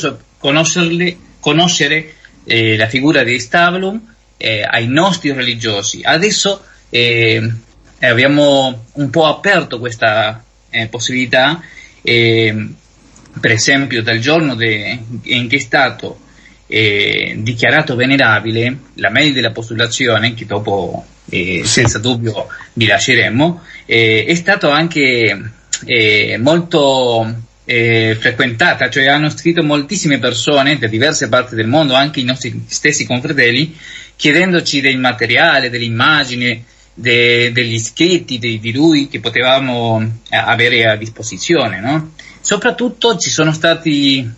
conoscere 1.40 2.14
eh, 2.44 2.76
la 2.76 2.88
figura 2.88 3.22
di 3.22 3.38
Stavlum 3.38 4.14
eh, 4.36 4.62
ai 4.62 4.88
nostri 4.88 5.32
religiosi. 5.32 6.00
Adesso 6.02 6.62
eh, 6.90 7.50
abbiamo 8.00 8.86
un 8.94 9.10
po' 9.10 9.26
aperto 9.26 9.78
questa 9.78 10.42
eh, 10.70 10.88
possibilità, 10.88 11.60
eh, 12.02 12.66
per 13.38 13.50
esempio 13.50 14.02
dal 14.02 14.18
giorno 14.18 14.54
de, 14.54 14.98
in 15.22 15.48
che 15.48 15.56
è 15.56 15.60
stato 15.60 16.20
dichiarato 16.66 17.94
venerabile 17.94 18.76
la 18.94 19.10
mail 19.10 19.32
della 19.32 19.52
postulazione, 19.52 20.34
che 20.34 20.46
dopo 20.46 21.04
eh, 21.28 21.62
senza 21.64 21.98
dubbio 21.98 22.48
vi 22.72 22.86
lasceremo, 22.86 23.62
eh, 23.84 24.24
è 24.26 24.34
stato 24.34 24.70
anche 24.70 25.52
eh, 25.84 26.38
molto 26.40 27.34
eh, 27.64 28.16
frequentata, 28.18 28.88
cioè 28.88 29.06
hanno 29.06 29.28
scritto 29.30 29.62
moltissime 29.62 30.18
persone 30.18 30.78
da 30.78 30.86
diverse 30.86 31.28
parti 31.28 31.54
del 31.54 31.66
mondo, 31.66 31.94
anche 31.94 32.20
i 32.20 32.24
nostri 32.24 32.64
stessi 32.66 33.06
confratelli, 33.06 33.76
chiedendoci 34.16 34.80
del 34.80 34.98
materiale, 34.98 35.70
delle 35.70 35.84
immagini, 35.84 36.64
de, 36.94 37.52
degli 37.52 37.78
scritti 37.78 38.38
di, 38.38 38.58
di, 38.58 38.72
lui 38.72 39.08
che 39.08 39.20
potevamo 39.20 40.00
eh, 40.30 40.36
avere 40.36 40.86
a 40.86 40.96
disposizione. 40.96 41.80
No? 41.80 42.12
Soprattutto 42.40 43.16
ci 43.18 43.28
sono 43.28 43.52
stati 43.52 44.28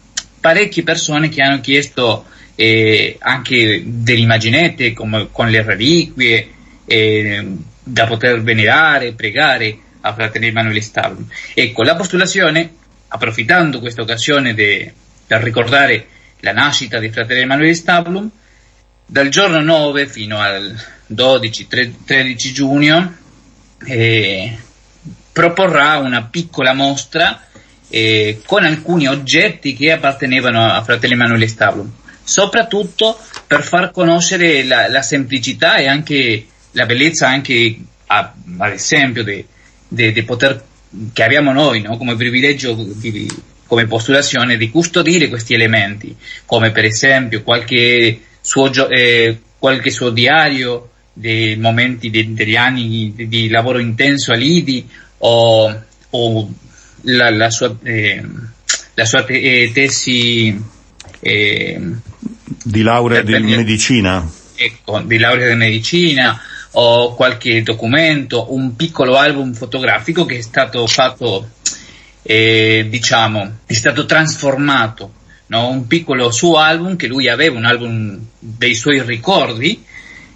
parecchie 0.48 0.82
persone 0.82 1.28
che 1.28 1.42
hanno 1.42 1.60
chiesto 1.60 2.24
eh, 2.54 3.18
anche 3.20 3.82
delle 3.84 4.20
immaginette 4.20 4.94
come, 4.94 5.28
con 5.30 5.50
le 5.50 5.62
reliquie 5.62 6.48
eh, 6.86 7.46
da 7.82 8.06
poter 8.06 8.40
venerare, 8.40 9.12
pregare 9.12 9.78
a 10.00 10.14
fratello 10.14 10.46
Emanuele 10.46 10.80
Stablum. 10.80 11.26
Ecco, 11.52 11.82
la 11.82 11.96
postulazione, 11.96 12.76
approfittando 13.08 13.78
questa 13.78 14.00
occasione 14.00 14.54
de, 14.54 14.90
per 15.26 15.42
ricordare 15.42 16.06
la 16.40 16.52
nascita 16.52 16.98
di 16.98 17.10
fratello 17.10 17.40
Emanuele 17.40 17.74
Stablum, 17.74 18.30
dal 19.04 19.28
giorno 19.28 19.60
9 19.60 20.06
fino 20.06 20.40
al 20.40 20.74
12-13 21.12 22.34
giugno 22.52 23.16
eh, 23.84 24.56
proporrà 25.30 25.98
una 25.98 26.24
piccola 26.24 26.72
mostra 26.72 27.47
eh, 27.88 28.40
con 28.44 28.64
alcuni 28.64 29.06
oggetti 29.06 29.74
che 29.74 29.92
appartenevano 29.92 30.64
a 30.64 30.82
fratello 30.82 31.14
Emanuele 31.14 31.48
Stablum, 31.48 31.90
soprattutto 32.22 33.18
per 33.46 33.62
far 33.62 33.90
conoscere 33.90 34.64
la, 34.64 34.88
la, 34.88 35.02
semplicità 35.02 35.76
e 35.76 35.86
anche 35.86 36.46
la 36.72 36.86
bellezza 36.86 37.28
anche 37.28 37.78
a, 38.06 38.34
ad 38.58 38.72
esempio 38.72 39.24
di 39.24 40.22
poter 40.24 40.64
che 41.12 41.22
abbiamo 41.22 41.52
noi 41.52 41.82
no? 41.82 41.96
come 41.96 42.16
privilegio 42.16 42.74
di, 42.74 43.30
come 43.66 43.86
postulazione 43.86 44.56
di 44.56 44.70
custodire 44.70 45.28
questi 45.28 45.54
elementi, 45.54 46.16
come 46.46 46.70
per 46.70 46.84
esempio 46.84 47.42
qualche 47.42 48.20
suo, 48.40 48.70
eh, 48.88 49.38
qualche 49.58 49.90
suo 49.90 50.10
diario 50.10 50.90
dei 51.12 51.56
momenti 51.56 52.10
de, 52.10 52.32
degli 52.32 52.56
anni 52.56 53.12
di, 53.14 53.28
di, 53.28 53.48
lavoro 53.48 53.78
intenso 53.78 54.32
a 54.32 54.36
Lidi 54.36 54.88
o, 55.18 55.82
o 56.10 56.50
la, 57.02 57.30
la, 57.30 57.50
sua, 57.50 57.74
eh, 57.82 58.24
la 58.94 59.04
sua 59.04 59.24
te, 59.24 59.40
eh, 59.40 59.72
tesi 59.72 60.60
eh, 61.20 61.80
di 62.64 62.82
laurea 62.82 63.22
di 63.22 63.38
medicina. 63.38 64.28
Ecco, 64.54 65.00
di 65.00 65.18
laurea 65.18 65.48
di 65.48 65.54
medicina 65.54 66.40
o 66.72 67.14
qualche 67.14 67.62
documento, 67.62 68.52
un 68.52 68.76
piccolo 68.76 69.16
album 69.16 69.52
fotografico 69.52 70.24
che 70.24 70.38
è 70.38 70.42
stato 70.42 70.86
fatto, 70.86 71.50
eh, 72.22 72.86
diciamo, 72.88 73.58
è 73.66 73.72
stato 73.72 74.04
trasformato, 74.04 75.12
no? 75.46 75.68
un 75.68 75.86
piccolo 75.86 76.30
suo 76.30 76.58
album 76.58 76.96
che 76.96 77.06
lui 77.06 77.28
aveva, 77.28 77.56
un 77.56 77.64
album 77.64 78.20
dei 78.38 78.74
suoi 78.74 79.02
ricordi, 79.02 79.84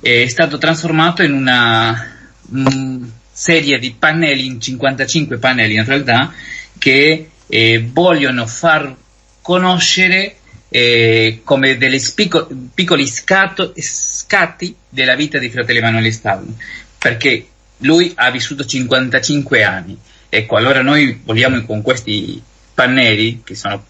è 0.00 0.26
stato 0.26 0.58
trasformato 0.58 1.22
in 1.22 1.32
una 1.32 2.12
mh, 2.40 3.04
serie 3.32 3.78
di 3.78 3.92
pannelli, 3.92 4.46
in 4.46 4.60
55 4.60 5.38
pannelli 5.38 5.74
in 5.74 5.84
realtà, 5.84 6.32
che 6.78 7.30
eh, 7.46 7.88
vogliono 7.92 8.46
far 8.46 8.94
conoscere 9.40 10.36
eh, 10.68 11.40
come 11.44 11.76
dei 11.76 11.98
spicco, 11.98 12.48
piccoli 12.72 13.06
scatto, 13.06 13.72
scatti 13.76 14.74
della 14.88 15.14
vita 15.14 15.38
di 15.38 15.50
fratello 15.50 15.78
Emanuele 15.78 16.12
Stalin, 16.12 16.54
perché 16.98 17.46
lui 17.78 18.12
ha 18.14 18.30
vissuto 18.30 18.64
55 18.64 19.62
anni. 19.64 19.98
Ecco, 20.28 20.56
allora 20.56 20.80
noi 20.80 21.20
vogliamo 21.22 21.62
con 21.64 21.82
questi 21.82 22.42
pannelli, 22.72 23.42
che 23.44 23.54
sono 23.54 23.84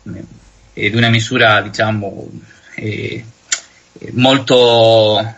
eh, 0.74 0.90
di 0.90 0.96
una 0.96 1.08
misura, 1.08 1.60
diciamo, 1.60 2.28
eh, 2.74 3.24
molto, 4.12 5.34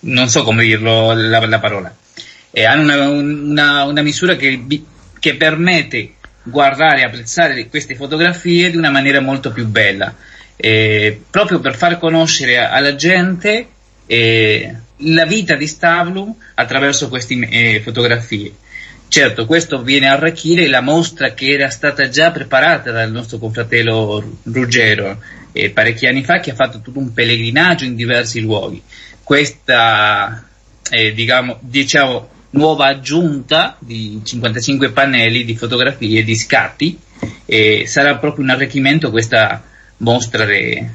non 0.00 0.28
so 0.28 0.44
come 0.44 0.64
dirlo 0.64 1.12
la, 1.12 1.44
la 1.44 1.58
parola, 1.58 1.94
eh, 2.56 2.64
hanno 2.64 2.82
una, 2.82 3.08
una, 3.08 3.84
una 3.84 4.02
misura 4.02 4.34
che, 4.34 4.64
che 5.18 5.34
permette 5.34 6.12
guardare 6.42 7.00
e 7.00 7.04
apprezzare 7.04 7.68
queste 7.68 7.94
fotografie 7.94 8.70
di 8.70 8.78
una 8.78 8.88
maniera 8.88 9.20
molto 9.20 9.52
più 9.52 9.66
bella 9.66 10.14
eh, 10.56 11.20
proprio 11.28 11.60
per 11.60 11.76
far 11.76 11.98
conoscere 11.98 12.56
alla 12.56 12.94
gente 12.94 13.66
eh, 14.06 14.74
la 14.98 15.26
vita 15.26 15.54
di 15.54 15.66
Stavlum 15.66 16.34
attraverso 16.54 17.08
queste 17.08 17.34
eh, 17.34 17.80
fotografie. 17.84 18.52
Certo, 19.08 19.44
questo 19.46 19.82
viene 19.82 20.08
a 20.08 20.12
arricchire 20.12 20.66
la 20.66 20.80
mostra 20.80 21.34
che 21.34 21.50
era 21.50 21.68
stata 21.68 22.08
già 22.08 22.30
preparata 22.30 22.90
dal 22.90 23.12
nostro 23.12 23.38
confratello 23.38 24.38
Ruggero 24.44 25.18
eh, 25.52 25.70
parecchi 25.70 26.06
anni 26.06 26.24
fa, 26.24 26.40
che 26.40 26.50
ha 26.52 26.54
fatto 26.54 26.80
tutto 26.80 26.98
un 26.98 27.12
pellegrinaggio 27.12 27.84
in 27.84 27.94
diversi 27.94 28.40
luoghi. 28.40 28.82
Questa, 29.22 30.44
eh, 30.90 31.12
diciamo, 31.12 31.58
diciamo, 31.60 32.28
nuova 32.56 32.86
aggiunta 32.86 33.76
di 33.78 34.20
55 34.22 34.90
pannelli 34.90 35.44
di 35.44 35.56
fotografie, 35.56 36.24
di 36.24 36.34
scatti, 36.34 36.98
eh, 37.44 37.84
sarà 37.86 38.16
proprio 38.16 38.44
un 38.44 38.50
arricchimento 38.50 39.10
questa 39.10 39.62
mostra 39.98 40.44
de, 40.44 40.90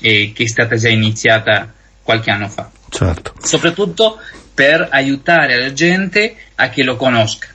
eh, 0.00 0.32
che 0.34 0.42
è 0.42 0.48
stata 0.48 0.76
già 0.76 0.88
iniziata 0.88 1.72
qualche 2.02 2.30
anno 2.30 2.48
fa. 2.48 2.70
Certo. 2.88 3.34
Soprattutto 3.40 4.18
per 4.54 4.88
aiutare 4.90 5.58
la 5.58 5.72
gente 5.72 6.34
a 6.56 6.68
che 6.68 6.82
lo 6.82 6.96
conosca. 6.96 7.48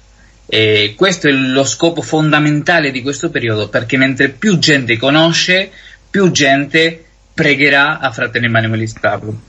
E 0.50 0.94
questo 0.96 1.28
è 1.28 1.32
lo 1.32 1.66
scopo 1.66 2.02
fondamentale 2.02 2.92
di 2.92 3.02
questo 3.02 3.30
periodo, 3.30 3.68
perché 3.68 3.98
mentre 3.98 4.30
più 4.30 4.58
gente 4.58 4.98
conosce, 4.98 5.70
più 6.10 6.32
gente 6.32 7.04
pregherà 7.34 8.00
a 8.00 8.12
fratello 8.12 8.46
Emanuele 8.46 8.88
Stablo. 8.88 9.40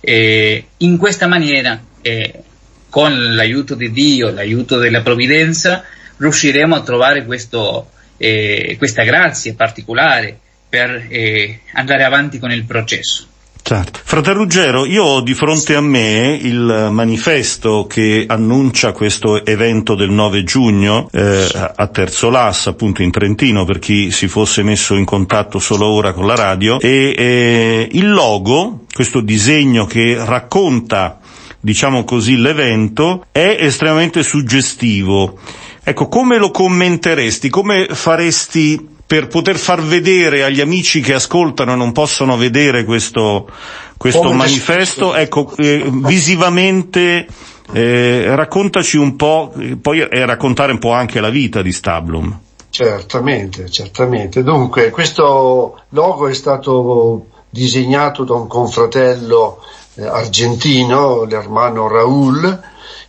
E 0.00 0.66
in 0.78 0.96
questa 0.96 1.26
maniera, 1.26 1.80
eh, 2.02 2.42
con 2.88 3.34
l'aiuto 3.34 3.74
di 3.74 3.90
Dio, 3.90 4.30
l'aiuto 4.30 4.78
della 4.78 5.02
provvidenza, 5.02 5.84
riusciremo 6.16 6.74
a 6.74 6.82
trovare 6.82 7.24
questo, 7.24 7.90
eh, 8.16 8.74
questa 8.78 9.04
grazia 9.04 9.54
particolare 9.54 10.38
per 10.68 11.06
eh, 11.08 11.60
andare 11.72 12.04
avanti 12.04 12.38
con 12.38 12.50
il 12.50 12.64
processo. 12.64 13.26
Certo. 13.68 14.00
Fratello 14.02 14.38
Ruggero, 14.38 14.86
io 14.86 15.04
ho 15.04 15.20
di 15.20 15.34
fronte 15.34 15.74
a 15.74 15.82
me 15.82 16.38
il 16.40 16.88
manifesto 16.90 17.86
che 17.86 18.24
annuncia 18.26 18.92
questo 18.92 19.44
evento 19.44 19.94
del 19.94 20.08
9 20.08 20.42
giugno 20.42 21.10
eh, 21.12 21.46
a 21.76 21.86
Terzo 21.88 22.30
Las, 22.30 22.66
appunto 22.66 23.02
in 23.02 23.10
Trentino, 23.10 23.66
per 23.66 23.78
chi 23.78 24.10
si 24.10 24.26
fosse 24.26 24.62
messo 24.62 24.94
in 24.94 25.04
contatto 25.04 25.58
solo 25.58 25.86
ora 25.86 26.14
con 26.14 26.26
la 26.26 26.34
radio, 26.34 26.80
e 26.80 27.14
eh, 27.14 27.88
il 27.92 28.10
logo, 28.10 28.86
questo 28.90 29.20
disegno 29.20 29.84
che 29.84 30.16
racconta, 30.18 31.18
diciamo 31.60 32.04
così, 32.04 32.36
l'evento, 32.36 33.26
è 33.32 33.56
estremamente 33.60 34.22
suggestivo. 34.22 35.38
Ecco, 35.82 36.08
come 36.08 36.38
lo 36.38 36.50
commenteresti? 36.50 37.48
Come 37.48 37.86
faresti 37.90 38.96
per 39.08 39.26
poter 39.26 39.56
far 39.56 39.80
vedere 39.82 40.44
agli 40.44 40.60
amici 40.60 41.00
che 41.00 41.14
ascoltano 41.14 41.72
e 41.72 41.76
non 41.76 41.92
possono 41.92 42.36
vedere 42.36 42.84
questo, 42.84 43.48
questo 43.96 44.32
manifesto, 44.32 45.14
ecco, 45.14 45.50
eh, 45.56 45.88
visivamente 45.90 47.26
eh, 47.72 48.34
raccontaci 48.34 48.98
un 48.98 49.16
po', 49.16 49.54
poi 49.80 50.00
eh, 50.00 50.26
raccontare 50.26 50.72
un 50.72 50.78
po' 50.78 50.92
anche 50.92 51.20
la 51.20 51.30
vita 51.30 51.62
di 51.62 51.72
Stablum. 51.72 52.38
Certamente, 52.68 53.70
certamente. 53.70 54.42
Dunque, 54.42 54.90
questo 54.90 55.80
logo 55.88 56.28
è 56.28 56.34
stato 56.34 57.28
disegnato 57.48 58.24
da 58.24 58.34
un 58.34 58.46
confratello 58.46 59.62
argentino, 60.06 61.24
l'ermano 61.24 61.88
Raul, 61.88 62.62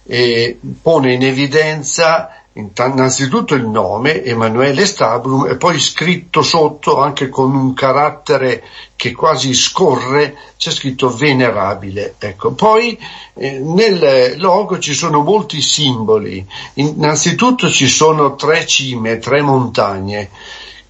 e 0.04 0.60
pone 0.82 1.14
in 1.14 1.24
evidenza 1.24 2.30
innanzitutto 2.54 3.56
il 3.56 3.66
nome, 3.66 4.24
Emanuele 4.24 4.86
Stabrum, 4.86 5.48
e 5.48 5.56
poi 5.56 5.80
scritto 5.80 6.42
sotto 6.42 7.00
anche 7.00 7.30
con 7.30 7.56
un 7.56 7.74
carattere 7.74 8.64
che 8.96 9.14
quasi 9.14 9.54
scorre, 9.54 10.36
c'è 10.58 10.72
scritto 10.72 11.10
venerabile. 11.10 12.16
Ecco. 12.18 12.52
Poi 12.52 13.00
eh, 13.36 13.60
nel 13.60 14.36
logo 14.38 14.80
ci 14.80 14.94
sono 14.94 15.22
molti 15.22 15.62
simboli. 15.62 16.46
Innanzitutto 16.76 17.70
ci 17.70 17.88
sono 17.88 18.36
tre 18.36 18.66
cime, 18.66 19.20
tre 19.20 19.42
montagne 19.42 20.30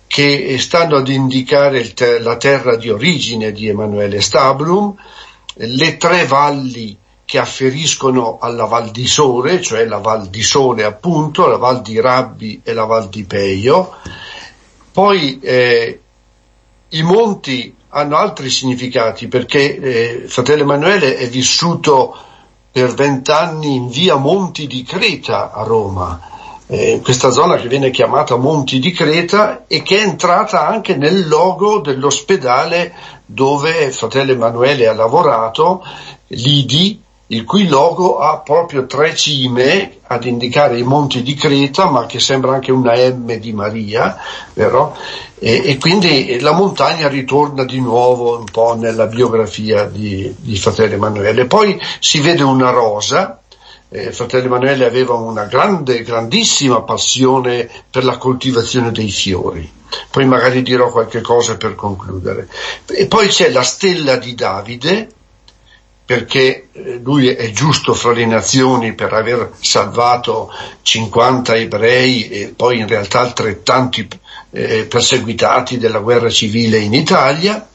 che 0.08 0.58
stanno 0.58 0.96
ad 0.98 1.08
indicare 1.08 1.94
te- 1.94 2.18
la 2.18 2.36
terra 2.38 2.76
di 2.76 2.90
origine 2.90 3.52
di 3.52 3.68
Emanuele 3.68 4.22
Stabrum, 4.22 4.96
le 5.62 5.98
tre 5.98 6.26
valli 6.26 6.98
che 7.26 7.38
afferiscono 7.38 8.38
alla 8.40 8.66
Val 8.66 8.90
di 8.92 9.06
Sole, 9.06 9.62
cioè 9.62 9.86
la 9.86 9.98
Val 10.00 10.30
di 10.30 10.42
Sole 10.42 10.84
appunto, 10.84 11.46
la 11.46 11.58
Val 11.58 11.82
di 11.82 12.00
Rabbi 12.00 12.62
e 12.64 12.74
la 12.74 12.86
Val 12.86 13.08
di 13.10 13.24
Peio. 13.24 13.92
Poi 14.92 15.40
eh, 15.40 16.00
i 16.90 17.02
monti 17.04 17.76
hanno 17.90 18.16
altri 18.16 18.50
significati 18.50 19.28
perché 19.28 19.78
eh, 19.80 20.24
fratello 20.28 20.64
Emanuele 20.64 21.18
è 21.18 21.28
vissuto 21.28 22.16
per 22.72 22.94
vent'anni 22.94 23.76
in 23.76 23.90
via 23.90 24.16
Monti 24.16 24.66
di 24.66 24.84
Creta 24.84 25.52
a 25.52 25.64
Roma, 25.64 26.20
eh, 26.72 27.00
questa 27.04 27.32
zona 27.32 27.56
che 27.56 27.68
viene 27.68 27.90
chiamata 27.90 28.36
Monti 28.36 28.78
di 28.78 28.92
Creta 28.92 29.66
e 29.66 29.82
che 29.82 29.98
è 29.98 30.02
entrata 30.04 30.68
anche 30.68 30.96
nel 30.96 31.28
logo 31.28 31.80
dell'ospedale 31.80 32.94
dove 33.26 33.92
fratello 33.92 34.34
Emanuele 34.34 34.88
ha 34.88 34.94
lavorato, 34.94 35.84
l'IDI, 36.28 37.02
il 37.32 37.44
cui 37.44 37.68
logo 37.68 38.20
ha 38.20 38.38
proprio 38.40 38.86
tre 38.86 39.16
cime 39.16 39.98
ad 40.06 40.26
indicare 40.26 40.78
i 40.78 40.84
monti 40.84 41.24
di 41.24 41.34
Creta, 41.34 41.90
ma 41.90 42.06
che 42.06 42.20
sembra 42.20 42.54
anche 42.54 42.72
una 42.72 42.94
M 42.96 43.34
di 43.36 43.52
Maria, 43.52 44.18
vero? 44.54 44.96
E, 45.40 45.62
e 45.64 45.78
quindi 45.78 46.40
la 46.40 46.52
montagna 46.52 47.08
ritorna 47.08 47.64
di 47.64 47.80
nuovo 47.80 48.38
un 48.38 48.46
po' 48.46 48.76
nella 48.76 49.08
biografia 49.08 49.86
di, 49.86 50.34
di 50.38 50.56
Fratello 50.56 50.96
Emanuele. 50.96 51.46
Poi 51.46 51.80
si 52.00 52.20
vede 52.20 52.44
una 52.44 52.70
rosa, 52.70 53.39
eh, 53.90 54.12
fratello 54.12 54.46
Emanuele 54.46 54.86
aveva 54.86 55.16
una 55.16 55.46
grande, 55.46 56.04
grandissima 56.04 56.82
passione 56.82 57.70
per 57.90 58.04
la 58.04 58.18
coltivazione 58.18 58.92
dei 58.92 59.10
fiori. 59.10 59.78
Poi 60.12 60.26
magari 60.26 60.62
dirò 60.62 60.92
qualche 60.92 61.22
cosa 61.22 61.58
per 61.58 61.76
concludere. 61.76 62.48
E 62.86 63.08
poi 63.08 63.28
c'è 63.28 63.50
la 63.50 63.64
stella 63.64 64.18
di 64.18 64.36
Davide, 64.36 65.10
perché 66.06 66.70
eh, 66.72 67.00
lui 67.04 67.28
è 67.28 67.52
giusto 67.52 67.94
fra 67.94 68.12
le 68.14 68.26
nazioni 68.26 68.94
per 68.94 69.14
aver 69.14 69.52
salvato 69.60 70.52
50 70.82 71.56
ebrei 71.56 72.30
e 72.30 72.54
poi 72.56 72.80
in 72.80 72.88
realtà 72.88 73.20
altrettanti 73.20 74.08
eh, 74.52 74.86
perseguitati 74.86 75.78
della 75.78 76.00
guerra 76.00 76.30
civile 76.32 76.80
in 76.80 76.94
Italia. 76.94 77.68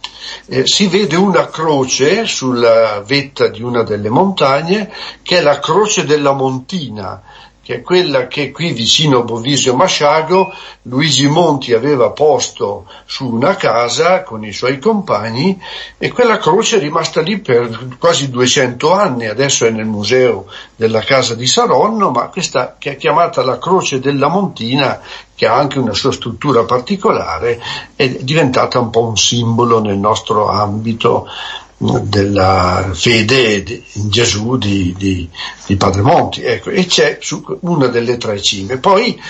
Eh, 0.47 0.67
si 0.67 0.87
vede 0.87 1.17
una 1.17 1.49
croce 1.49 2.27
sulla 2.27 3.01
vetta 3.01 3.49
di 3.49 3.63
una 3.63 3.83
delle 3.83 4.09
montagne 4.09 4.93
che 5.23 5.39
è 5.39 5.41
la 5.41 5.59
croce 5.59 6.05
della 6.05 6.33
Montina, 6.33 7.23
che 7.65 7.77
è 7.77 7.83
quella 7.83 8.29
che 8.29 8.51
qui 8.51 8.73
vicino 8.73 9.21
a 9.21 9.23
Bovisio 9.23 9.75
Masciago 9.75 10.53
Luigi 10.83 11.27
Monti 11.29 11.73
aveva 11.73 12.11
posto 12.11 12.85
su 13.07 13.27
una 13.27 13.57
casa 13.57 14.23
con 14.23 14.45
i 14.45 14.53
suoi 14.53 14.79
compagni 14.79 15.59
e 15.97 16.13
quella 16.13 16.37
croce 16.37 16.77
è 16.77 16.79
rimasta 16.79 17.23
lì 17.23 17.41
per 17.41 17.97
quasi 17.99 18.29
200 18.29 18.93
anni, 18.93 19.27
adesso 19.27 19.65
è 19.65 19.71
nel 19.71 19.87
museo 19.87 20.45
della 20.77 21.01
casa 21.01 21.35
di 21.35 21.47
Saronno, 21.47 22.11
ma 22.11 22.29
questa 22.29 22.77
che 22.79 22.93
è 22.93 22.97
chiamata 22.97 23.43
la 23.43 23.59
croce 23.59 23.99
della 23.99 24.29
Montina, 24.29 25.01
che 25.35 25.47
ha 25.47 25.55
anche 25.55 25.79
una 25.79 25.95
sua 25.95 26.13
struttura 26.13 26.65
particolare, 26.65 27.59
è 27.97 28.09
diventata 28.21 28.79
un 28.79 28.91
po' 28.91 29.07
un 29.07 29.17
simbolo 29.17 29.81
nel 29.81 29.97
nostro 29.97 30.49
ambito 30.49 31.27
della 31.77 32.91
fede 32.93 33.83
in 33.95 34.09
Gesù 34.09 34.57
di, 34.57 34.95
di, 34.97 35.29
di 35.67 35.77
Padre 35.77 36.03
Monti, 36.03 36.43
ecco, 36.43 36.71
e 36.71 36.87
c'è 36.87 37.19
su 37.21 37.45
una 37.61 37.87
delle 37.89 38.17
tre 38.17 38.41
cime. 38.41 38.79
Poi 38.79 39.21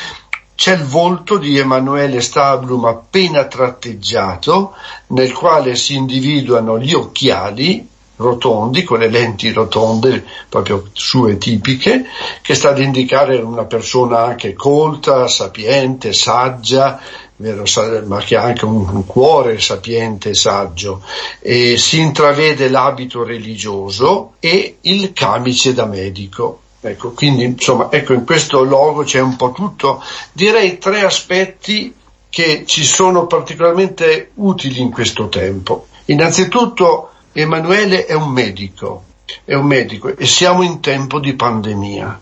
c'è 0.55 0.75
il 0.75 0.85
volto 0.85 1.39
di 1.39 1.59
Emanuele 1.59 2.21
Stablum 2.21 2.85
appena 2.85 3.47
tratteggiato, 3.47 4.75
nel 5.09 5.33
quale 5.33 5.75
si 5.75 5.95
individuano 5.95 6.79
gli 6.79 6.95
occhiali 6.95 7.89
rotondi, 8.17 8.85
con 8.85 9.01
le 9.01 9.09
lenti 9.09 9.51
rotonde 9.51 10.25
proprio 10.49 10.89
sue 10.93 11.37
tipiche, 11.37 12.05
che 12.41 12.55
sta 12.55 12.71
ad 12.71 12.79
indicare 12.79 13.39
una 13.39 13.65
persona 13.65 14.25
anche 14.25 14.53
colta, 14.55 15.27
sapiente, 15.27 16.13
saggia, 16.13 17.01
ma 17.37 18.19
che 18.21 18.37
ha 18.37 18.43
anche 18.43 18.65
un, 18.65 18.89
un 18.89 19.07
cuore 19.07 19.59
sapiente 19.61 20.31
e 20.31 20.35
saggio. 20.35 21.03
E 21.41 21.77
si 21.77 22.01
intravede 22.01 22.69
l'abito 22.69 23.25
religioso 23.25 24.35
e 24.41 24.79
il 24.83 25.13
camice 25.13 25.75
da 25.75 25.87
medico. 25.87 26.61
Ecco, 26.81 27.13
quindi 27.13 27.45
insomma, 27.45 27.89
ecco, 27.91 28.13
in 28.13 28.25
questo 28.25 28.63
logo 28.63 29.03
c'è 29.05 29.21
un 29.21 29.37
po' 29.37 29.53
tutto. 29.53 30.03
Direi 30.33 30.79
tre 30.79 31.03
aspetti 31.03 31.95
che 32.29 32.65
ci 32.67 32.85
sono 32.85 33.27
particolarmente 33.27 34.31
utili 34.35 34.81
in 34.81 34.91
questo 34.91 35.29
tempo. 35.29 35.87
Innanzitutto 36.07 37.11
Emanuele 37.33 38.07
è 38.07 38.13
un 38.13 38.31
medico, 38.31 39.05
è 39.45 39.55
un 39.55 39.67
medico 39.67 40.15
e 40.17 40.27
siamo 40.27 40.63
in 40.63 40.81
tempo 40.81 41.19
di 41.19 41.35
pandemia 41.35 42.21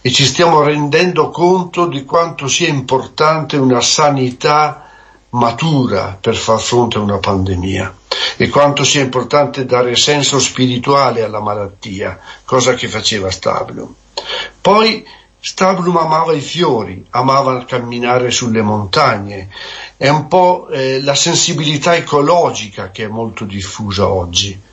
e 0.00 0.10
ci 0.10 0.24
stiamo 0.24 0.62
rendendo 0.62 1.30
conto 1.30 1.86
di 1.86 2.04
quanto 2.04 2.48
sia 2.48 2.68
importante 2.68 3.56
una 3.56 3.80
sanità 3.80 4.88
matura 5.30 6.16
per 6.20 6.36
far 6.36 6.60
fronte 6.60 6.98
a 6.98 7.02
una 7.02 7.18
pandemia 7.18 7.94
e 8.36 8.48
quanto 8.48 8.84
sia 8.84 9.02
importante 9.02 9.64
dare 9.64 9.96
senso 9.96 10.38
spirituale 10.38 11.22
alla 11.22 11.40
malattia, 11.40 12.18
cosa 12.44 12.74
che 12.74 12.88
faceva 12.88 13.30
Stablum. 13.30 13.92
Poi 14.60 15.06
Stablum 15.40 15.96
amava 15.96 16.32
i 16.32 16.40
fiori, 16.40 17.04
amava 17.10 17.64
camminare 17.64 18.30
sulle 18.30 18.62
montagne, 18.62 19.48
è 19.96 20.08
un 20.08 20.26
po' 20.26 20.68
eh, 20.68 21.00
la 21.00 21.14
sensibilità 21.14 21.94
ecologica 21.94 22.90
che 22.90 23.04
è 23.04 23.08
molto 23.08 23.44
diffusa 23.44 24.08
oggi 24.08 24.66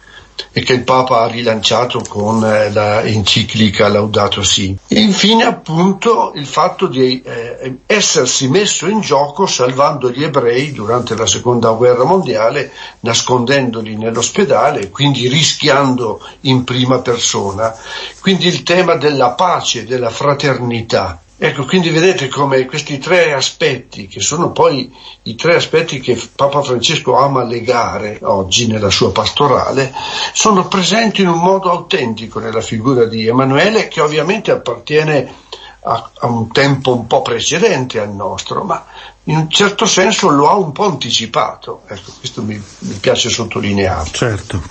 e 0.51 0.61
che 0.63 0.73
il 0.73 0.83
Papa 0.83 1.21
ha 1.21 1.27
rilanciato 1.27 2.01
con 2.07 2.43
eh, 2.43 2.71
la 2.71 3.01
enciclica 3.01 3.87
Laudato 3.87 4.43
Si. 4.43 4.75
E 4.87 4.99
infine 4.99 5.43
appunto 5.43 6.31
il 6.35 6.45
fatto 6.45 6.87
di 6.87 7.21
eh, 7.21 7.79
essersi 7.85 8.47
messo 8.47 8.87
in 8.87 9.01
gioco 9.01 9.45
salvando 9.45 10.09
gli 10.09 10.23
ebrei 10.23 10.71
durante 10.71 11.15
la 11.15 11.25
seconda 11.25 11.71
guerra 11.71 12.03
mondiale, 12.03 12.71
nascondendoli 13.01 13.95
nell'ospedale 13.95 14.89
quindi 14.89 15.27
rischiando 15.27 16.21
in 16.41 16.63
prima 16.63 16.99
persona. 16.99 17.75
Quindi 18.21 18.47
il 18.47 18.63
tema 18.63 18.95
della 18.95 19.31
pace, 19.31 19.85
della 19.85 20.09
fraternità. 20.09 21.19
Ecco, 21.37 21.65
quindi 21.65 21.89
vedete 21.89 22.29
come 22.29 22.65
questi 22.65 22.97
tre 22.97 23.33
aspetti, 23.33 24.07
che 24.07 24.21
sono 24.21 24.51
poi 24.51 24.89
i 25.23 25.35
tre 25.35 25.55
aspetti 25.55 25.99
che 25.99 26.17
Papa 26.33 26.61
Francesco 26.61 27.17
ama 27.17 27.43
legare 27.43 28.19
oggi 28.21 28.67
nella 28.67 28.89
sua 28.89 29.11
pastorale, 29.11 29.93
sono 30.31 30.67
presenti 30.69 31.23
in 31.23 31.27
un 31.27 31.39
modo 31.39 31.69
autentico 31.69 32.39
nella 32.39 32.61
figura 32.61 33.03
di 33.03 33.27
Emanuele, 33.27 33.89
che 33.89 33.99
ovviamente 33.99 34.51
appartiene 34.51 35.33
a, 35.81 36.09
a 36.19 36.27
un 36.27 36.51
tempo 36.53 36.95
un 36.95 37.05
po' 37.05 37.21
precedente 37.21 37.99
al 37.99 38.13
nostro, 38.13 38.63
ma 38.63 38.85
in 39.25 39.35
un 39.35 39.49
certo 39.49 39.85
senso 39.85 40.29
lo 40.29 40.49
ha 40.49 40.55
un 40.55 40.71
po' 40.71 40.85
anticipato. 40.85 41.81
Ecco, 41.87 42.13
questo 42.17 42.43
mi, 42.43 42.61
mi 42.79 42.93
piace 42.93 43.29
sottolineare. 43.29 44.09
Certo. 44.09 44.61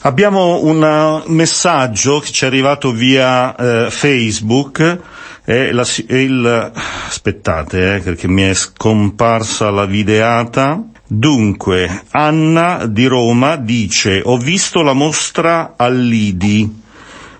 Abbiamo 0.00 0.60
un 0.62 1.22
messaggio 1.26 2.18
che 2.18 2.30
ci 2.30 2.44
è 2.44 2.48
arrivato 2.48 2.90
via 2.90 3.54
eh, 3.54 3.90
Facebook 3.90 5.00
è, 5.44 5.72
la, 5.72 5.86
il, 6.08 6.72
aspettate, 7.08 7.96
eh, 7.96 8.00
perché 8.00 8.28
mi 8.28 8.42
è 8.42 8.54
scomparsa 8.54 9.70
la 9.70 9.86
videata. 9.86 10.82
Dunque, 11.06 12.04
Anna 12.10 12.86
di 12.86 13.06
Roma 13.06 13.56
dice, 13.56 14.22
ho 14.24 14.36
visto 14.38 14.82
la 14.82 14.92
mostra 14.92 15.74
all'Idi 15.76 16.80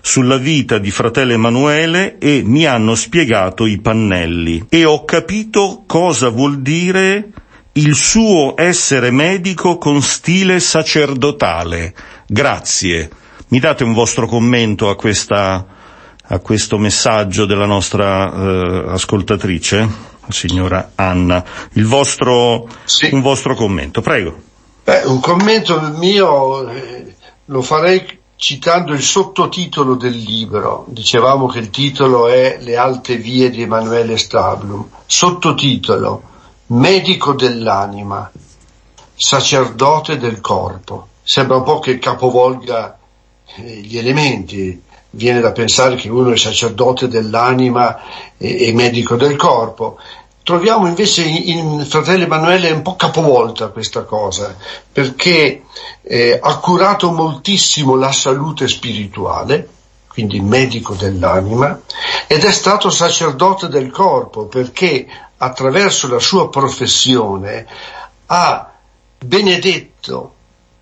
sulla 0.05 0.37
vita 0.37 0.79
di 0.79 0.91
fratello 0.91 1.31
Emanuele 1.31 2.17
e 2.17 2.43
mi 2.45 2.65
hanno 2.65 2.93
spiegato 2.93 3.65
i 3.65 3.79
pannelli 3.79 4.65
e 4.67 4.83
ho 4.83 5.05
capito 5.05 5.85
cosa 5.87 6.27
vuol 6.27 6.61
dire 6.61 7.29
il 7.73 7.95
suo 7.95 8.53
essere 8.57 9.11
medico 9.11 9.77
con 9.77 10.01
stile 10.01 10.59
sacerdotale. 10.59 11.95
Grazie. 12.27 13.09
Mi 13.47 13.59
date 13.59 13.85
un 13.85 13.93
vostro 13.93 14.27
commento 14.27 14.89
a 14.89 14.95
questa 14.95 15.65
a 16.27 16.39
questo 16.39 16.77
messaggio 16.77 17.45
della 17.45 17.65
nostra 17.65 18.31
eh, 18.33 18.83
ascoltatrice, 18.87 19.87
signora 20.29 20.91
Anna. 20.95 21.43
Il 21.73 21.85
vostro, 21.85 22.67
sì. 22.85 23.09
Un 23.11 23.21
vostro 23.21 23.55
commento, 23.55 24.01
prego. 24.01 24.51
Beh, 24.83 25.03
un 25.05 25.19
commento 25.19 25.79
mio 25.97 26.67
eh, 26.69 27.15
lo 27.45 27.61
farei 27.61 28.19
citando 28.35 28.93
il 28.93 29.01
sottotitolo 29.01 29.95
del 29.95 30.15
libro. 30.15 30.85
Dicevamo 30.87 31.47
che 31.47 31.59
il 31.59 31.69
titolo 31.69 32.27
è 32.27 32.57
Le 32.61 32.75
alte 32.75 33.17
vie 33.17 33.49
di 33.49 33.61
Emanuele 33.61 34.17
Stablum. 34.17 34.87
Sottotitolo 35.05 36.31
Medico 36.67 37.33
dell'anima, 37.33 38.31
sacerdote 39.13 40.17
del 40.17 40.41
corpo. 40.41 41.07
Sembra 41.21 41.57
un 41.57 41.63
po' 41.63 41.79
che 41.79 41.99
capovolga 41.99 42.97
eh, 43.55 43.81
gli 43.81 43.97
elementi 43.97 44.81
viene 45.15 45.41
da 45.41 45.51
pensare 45.51 45.95
che 45.95 46.09
uno 46.09 46.31
è 46.31 46.37
sacerdote 46.37 47.07
dell'anima 47.07 47.99
e, 48.37 48.67
e 48.67 48.73
medico 48.73 49.15
del 49.15 49.35
corpo. 49.35 49.97
Troviamo 50.43 50.87
invece 50.87 51.23
in, 51.23 51.57
in 51.57 51.85
Fratello 51.85 52.23
Emanuele 52.23 52.71
un 52.71 52.81
po' 52.81 52.95
capovolta 52.95 53.69
questa 53.69 54.03
cosa, 54.03 54.55
perché 54.91 55.63
eh, 56.01 56.39
ha 56.41 56.57
curato 56.59 57.11
moltissimo 57.11 57.95
la 57.95 58.11
salute 58.11 58.67
spirituale, 58.67 59.69
quindi 60.07 60.39
medico 60.41 60.95
dell'anima, 60.95 61.79
ed 62.27 62.43
è 62.43 62.51
stato 62.51 62.89
sacerdote 62.89 63.67
del 63.67 63.89
corpo 63.91 64.47
perché 64.47 65.07
attraverso 65.37 66.07
la 66.07 66.19
sua 66.19 66.49
professione 66.49 67.65
ha 68.27 68.71
benedetto 69.19 70.33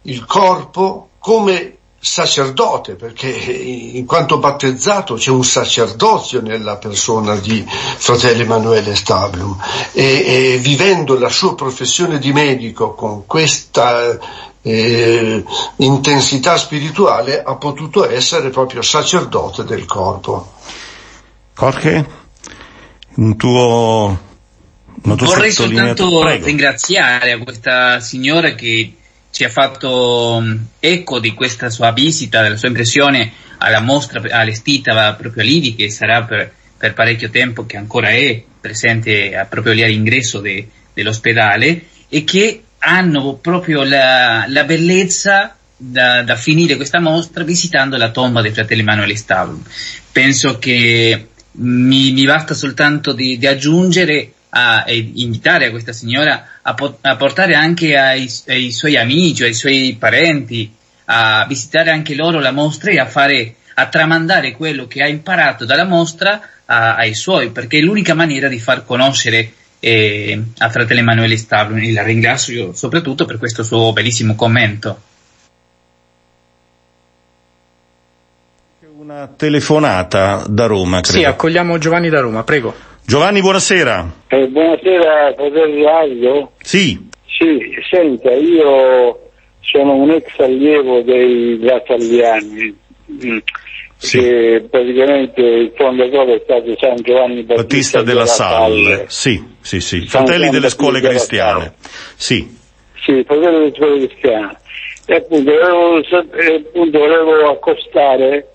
il 0.03 0.25
corpo 0.25 1.09
come 1.19 1.77
sacerdote, 2.03 2.95
perché 2.95 3.29
in 3.29 4.05
quanto 4.07 4.39
battezzato 4.39 5.13
c'è 5.13 5.29
un 5.29 5.43
sacerdozio 5.43 6.41
nella 6.41 6.77
persona 6.77 7.35
di 7.35 7.63
fratello 7.67 8.41
Emanuele 8.41 8.95
Stablum 8.95 9.55
e, 9.93 10.03
e 10.25 10.57
vivendo 10.57 11.17
la 11.19 11.29
sua 11.29 11.53
professione 11.53 12.17
di 12.17 12.33
medico 12.33 12.95
con 12.95 13.27
questa 13.27 14.17
eh, 14.63 15.43
intensità 15.77 16.57
spirituale 16.57 17.43
ha 17.43 17.55
potuto 17.55 18.09
essere 18.09 18.49
proprio 18.49 18.81
sacerdote 18.81 19.63
del 19.63 19.85
corpo. 19.85 20.53
Jorge, 21.55 22.05
un 23.15 23.35
tuo... 23.37 24.29
Vorrei 25.03 25.51
soltanto 25.51 26.19
Prego. 26.19 26.45
ringraziare 26.45 27.31
a 27.31 27.39
questa 27.39 27.99
signora 27.99 28.53
che 28.53 28.95
ci 29.31 29.43
ha 29.43 29.49
fatto 29.49 30.39
mm, 30.41 30.55
eco 30.79 31.19
di 31.19 31.33
questa 31.33 31.69
sua 31.69 31.91
visita, 31.91 32.41
della 32.41 32.57
sua 32.57 32.67
impressione 32.67 33.31
alla 33.57 33.79
mostra 33.79 34.21
allestita 34.29 35.13
proprio 35.13 35.43
lì, 35.43 35.75
che 35.75 35.89
sarà 35.89 36.23
per, 36.23 36.51
per 36.77 36.93
parecchio 36.93 37.29
tempo, 37.29 37.65
che 37.65 37.77
ancora 37.77 38.09
è 38.09 38.43
presente 38.59 39.45
proprio 39.49 39.73
lì 39.73 39.83
all'ingresso 39.83 40.39
de, 40.39 40.67
dell'ospedale 40.93 41.85
e 42.09 42.23
che 42.23 42.63
hanno 42.79 43.35
proprio 43.35 43.83
la, 43.83 44.45
la 44.47 44.63
bellezza 44.63 45.55
da, 45.77 46.21
da, 46.23 46.35
finire 46.35 46.75
questa 46.75 46.99
mostra 46.99 47.43
visitando 47.43 47.97
la 47.97 48.11
tomba 48.11 48.41
dei 48.41 48.51
fratelli 48.51 48.81
Emanuele 48.81 49.15
Stavrum. 49.15 49.63
Penso 50.11 50.59
che 50.59 51.27
mi, 51.53 52.11
mi 52.11 52.25
basta 52.25 52.53
soltanto 52.53 53.13
di, 53.13 53.37
di 53.37 53.47
aggiungere 53.47 54.33
a, 54.49 54.83
e 54.85 55.11
invitare 55.15 55.67
a 55.67 55.69
questa 55.71 55.93
signora 55.93 56.45
a, 56.63 56.73
po- 56.73 56.97
a 57.01 57.15
portare 57.15 57.55
anche 57.55 57.97
ai, 57.97 58.29
ai, 58.47 58.71
suoi 58.71 58.97
amici, 58.97 59.43
ai 59.43 59.53
suoi 59.53 59.95
parenti, 59.97 60.73
a 61.05 61.45
visitare 61.47 61.91
anche 61.91 62.15
loro 62.15 62.39
la 62.39 62.51
mostra 62.51 62.91
e 62.91 62.99
a 62.99 63.05
fare, 63.05 63.55
a 63.75 63.87
tramandare 63.87 64.53
quello 64.53 64.87
che 64.87 65.01
ha 65.01 65.07
imparato 65.07 65.65
dalla 65.65 65.85
mostra 65.85 66.41
a, 66.65 66.95
ai 66.95 67.13
suoi, 67.13 67.49
perché 67.49 67.79
è 67.79 67.81
l'unica 67.81 68.13
maniera 68.13 68.47
di 68.47 68.59
far 68.59 68.85
conoscere 68.85 69.53
eh, 69.79 70.41
a 70.59 70.69
fratello 70.69 70.99
Emanuele 70.99 71.37
Stavro 71.37 71.75
e 71.75 71.91
la 71.91 72.03
ringrazio 72.03 72.73
soprattutto 72.73 73.25
per 73.25 73.37
questo 73.37 73.63
suo 73.63 73.91
bellissimo 73.91 74.35
commento. 74.35 75.01
Una 78.97 79.27
telefonata 79.35 80.45
da 80.47 80.67
Roma, 80.67 81.01
credo. 81.01 81.17
Sì, 81.17 81.23
accogliamo 81.23 81.79
Giovanni 81.79 82.09
da 82.09 82.19
Roma, 82.19 82.43
prego. 82.43 82.90
Giovanni, 83.05 83.41
buonasera. 83.41 84.11
Eh, 84.27 84.47
buonasera, 84.47 85.33
fratello 85.35 85.83
Radio. 85.83 86.51
Sì. 86.61 87.09
Sì, 87.25 87.59
senta, 87.89 88.31
io 88.31 89.31
sono 89.61 89.95
un 89.95 90.11
ex 90.11 90.39
allievo 90.39 91.01
dei 91.01 91.57
Gattalliani. 91.59 92.79
Mm 93.25 93.37
sì. 94.01 94.17
che 94.17 94.65
praticamente 94.67 95.41
il 95.41 95.71
fondatore 95.75 96.37
è 96.37 96.41
stato 96.43 96.75
San 96.79 96.95
Giovanni 97.03 97.43
Battista, 97.43 97.61
Battista 97.61 97.97
della, 98.01 98.13
della 98.13 98.25
Salle. 98.25 98.83
Salle. 98.83 99.05
Sì, 99.09 99.43
sì, 99.61 99.79
sì. 99.79 100.07
Fratelli 100.07 100.49
delle 100.49 100.69
scuole 100.69 100.99
cristiane. 101.01 101.73
Sì. 102.15 102.57
Sì, 102.99 103.23
fratelli 103.23 103.57
delle 103.59 103.73
scuole 103.75 104.07
cristiane. 104.07 104.57
E 105.05 105.15
appunto 105.15 105.51
volevo, 105.51 105.97
appunto, 105.97 106.97
volevo 106.97 107.51
accostare 107.51 108.50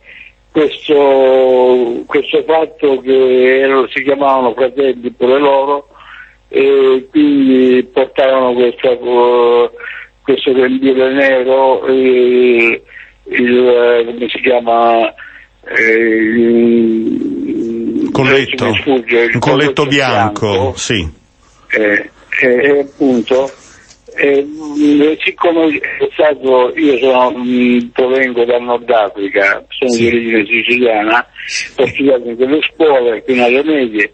questo, 0.56 2.02
questo 2.06 2.42
fatto 2.46 2.98
che 3.02 3.68
si 3.92 4.02
chiamavano 4.02 4.54
fratelli 4.54 5.10
pure 5.10 5.38
loro 5.38 5.88
e 6.48 7.06
quindi 7.10 7.84
portavano 7.92 8.54
questa, 8.54 8.96
questo 10.22 10.52
grembiule 10.54 11.12
nero, 11.12 11.86
il, 11.88 12.80
il, 13.24 14.02
come 14.06 14.28
si 14.30 14.40
chiama, 14.40 15.12
eh, 15.76 16.48
colletto, 18.10 18.72
sfugge, 18.76 19.30
un 19.34 19.40
colletto 19.40 19.84
bianco, 19.84 20.48
bianco 20.48 20.72
sì. 20.78 21.06
Eh, 21.68 22.10
eh, 22.40 22.78
appunto, 22.78 23.52
eh, 24.16 25.18
siccome 25.24 25.78
è 25.78 26.08
stato, 26.12 26.72
io 26.76 26.98
sono, 26.98 27.30
mh, 27.30 27.90
provengo 27.92 28.44
dal 28.44 28.62
Nord 28.62 28.90
Africa, 28.90 29.64
sono 29.68 29.90
sì. 29.90 30.00
di 30.00 30.06
origine 30.06 30.46
siciliana, 30.46 31.26
ho 31.76 31.86
studiato 31.86 32.28
in 32.28 32.36
quelle 32.36 32.60
scuole 32.62 33.22
fino 33.26 33.44
alle 33.44 33.62
medie 33.62 34.12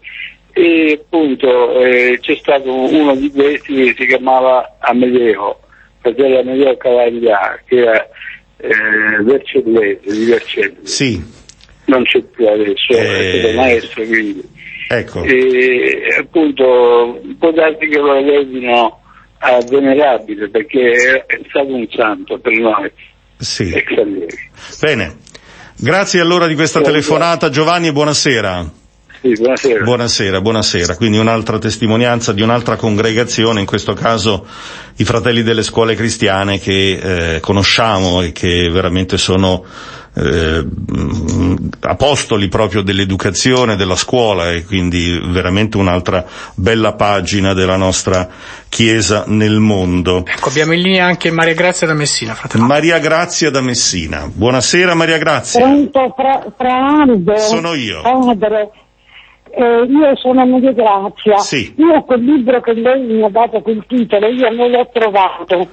e 0.53 0.99
appunto 1.01 1.79
eh, 1.79 2.19
c'è 2.21 2.35
stato 2.35 2.71
uno 2.71 3.15
di 3.15 3.31
questi 3.31 3.73
che 3.73 3.95
si 3.97 4.05
chiamava 4.05 4.77
Amedeo, 4.79 5.59
fratello 6.01 6.39
Amedeo 6.39 6.77
Cavaglia, 6.77 7.59
che 7.65 7.77
era 7.77 8.09
eh, 8.57 9.23
Vercellese, 9.23 9.99
di 10.03 10.25
Vercelli. 10.25 10.77
Sì 10.83 11.41
non 11.85 12.03
c'è 12.03 12.21
più 12.21 12.47
adesso, 12.47 12.93
eh... 12.93 13.35
è 13.35 13.39
stato 13.39 13.53
maestro 13.55 14.03
quindi. 14.05 14.41
Ecco. 14.89 15.23
E 15.23 16.15
appunto 16.19 17.19
può 17.39 17.51
darsi 17.51 17.87
che 17.87 17.97
lo 17.97 18.13
elevino 18.13 19.01
a 19.45 19.59
venerabile 19.69 20.49
perché 20.49 21.25
è 21.25 21.39
stato 21.49 21.73
un 21.75 21.85
santo 21.93 22.39
per 22.39 22.57
noi. 22.57 22.89
Sì. 23.37 23.73
Bene. 24.79 25.17
Grazie 25.75 26.21
allora 26.21 26.47
di 26.47 26.55
questa 26.55 26.79
Buonasera. 26.79 27.05
telefonata 27.07 27.49
Giovanni 27.49 27.87
e 27.87 27.91
buonasera. 27.91 28.71
Sì, 29.21 29.33
buonasera. 29.33 29.83
Buonasera, 29.83 30.41
buonasera. 30.41 30.95
Quindi 30.95 31.17
un'altra 31.17 31.57
testimonianza 31.57 32.31
di 32.31 32.41
un'altra 32.41 32.75
congregazione, 32.77 33.59
in 33.59 33.65
questo 33.65 33.93
caso 33.93 34.45
i 34.97 35.03
fratelli 35.03 35.43
delle 35.43 35.63
scuole 35.63 35.95
cristiane 35.95 36.59
che 36.59 37.35
eh, 37.35 37.39
conosciamo 37.39 38.21
e 38.21 38.31
che 38.31 38.69
veramente 38.69 39.17
sono 39.17 39.65
eh, 40.15 40.65
apostoli 41.81 42.47
proprio 42.47 42.81
dell'educazione, 42.81 43.75
della 43.75 43.95
scuola 43.95 44.51
e 44.51 44.63
quindi 44.63 45.19
veramente 45.25 45.77
un'altra 45.77 46.25
bella 46.55 46.93
pagina 46.93 47.53
della 47.53 47.77
nostra 47.77 48.29
Chiesa 48.69 49.25
nel 49.27 49.59
mondo. 49.59 50.23
Ecco, 50.25 50.49
abbiamo 50.49 50.73
in 50.73 50.81
linea 50.81 51.05
anche 51.05 51.29
Maria 51.29 51.53
Grazia 51.53 51.85
da 51.85 51.93
Messina, 51.93 52.33
fratello. 52.33 52.65
Maria 52.65 52.97
Grazia 52.99 53.51
da 53.51 53.61
Messina. 53.61 54.27
Buonasera 54.33 54.95
Maria 54.95 55.17
Grazia. 55.17 55.61
Pronto, 55.61 56.13
fra, 56.15 56.43
fra 56.57 57.01
Aldo. 57.01 57.37
Sono 57.37 57.73
io. 57.73 58.01
Padre. 58.01 58.71
Eh, 59.55 59.85
io 59.87 60.15
sono 60.15 60.45
Maria 60.45 60.71
Grazia. 60.71 61.37
Sì. 61.37 61.73
Io 61.77 62.01
quel 62.03 62.23
libro 62.23 62.61
che 62.61 62.73
lei 62.73 63.01
mi 63.01 63.23
ha 63.23 63.29
dato 63.29 63.61
quel 63.61 63.83
titolo, 63.87 64.27
io 64.27 64.49
non 64.49 64.71
l'ho 64.71 64.89
trovato. 64.91 65.69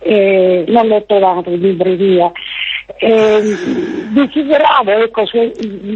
Eh, 0.00 0.64
non 0.66 0.86
l'ho 0.88 1.04
trovato 1.06 1.50
in 1.50 1.60
libreria. 1.60 2.32
Eh, 3.00 3.56
desideravo 4.10 4.90
ecco, 4.90 5.24
se, 5.26 5.52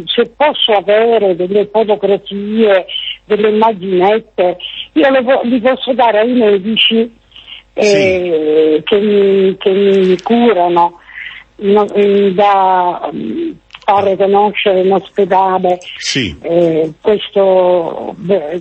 se, 0.07 0.31
posso 0.37 0.71
avere 0.71 1.35
delle 1.35 1.69
fotografie, 1.73 2.87
delle 3.25 3.49
immaginette, 3.49 4.57
io 4.93 5.11
le, 5.11 5.41
li 5.43 5.61
posso 5.61 5.93
dare 5.95 6.21
ai 6.21 6.33
medici 6.33 7.11
eh, 7.75 7.85
sì. 7.85 8.83
che, 8.85 9.01
mi, 9.01 9.57
che, 9.57 9.71
mi, 9.71 10.21
curano 10.23 11.01
no, 11.57 11.87
da, 12.35 13.11
fare 13.93 14.17
conoscere 14.17 14.81
in 14.81 14.93
ospedale 14.93 15.79
sì. 15.99 16.35
eh, 16.41 16.93
questo, 17.01 18.15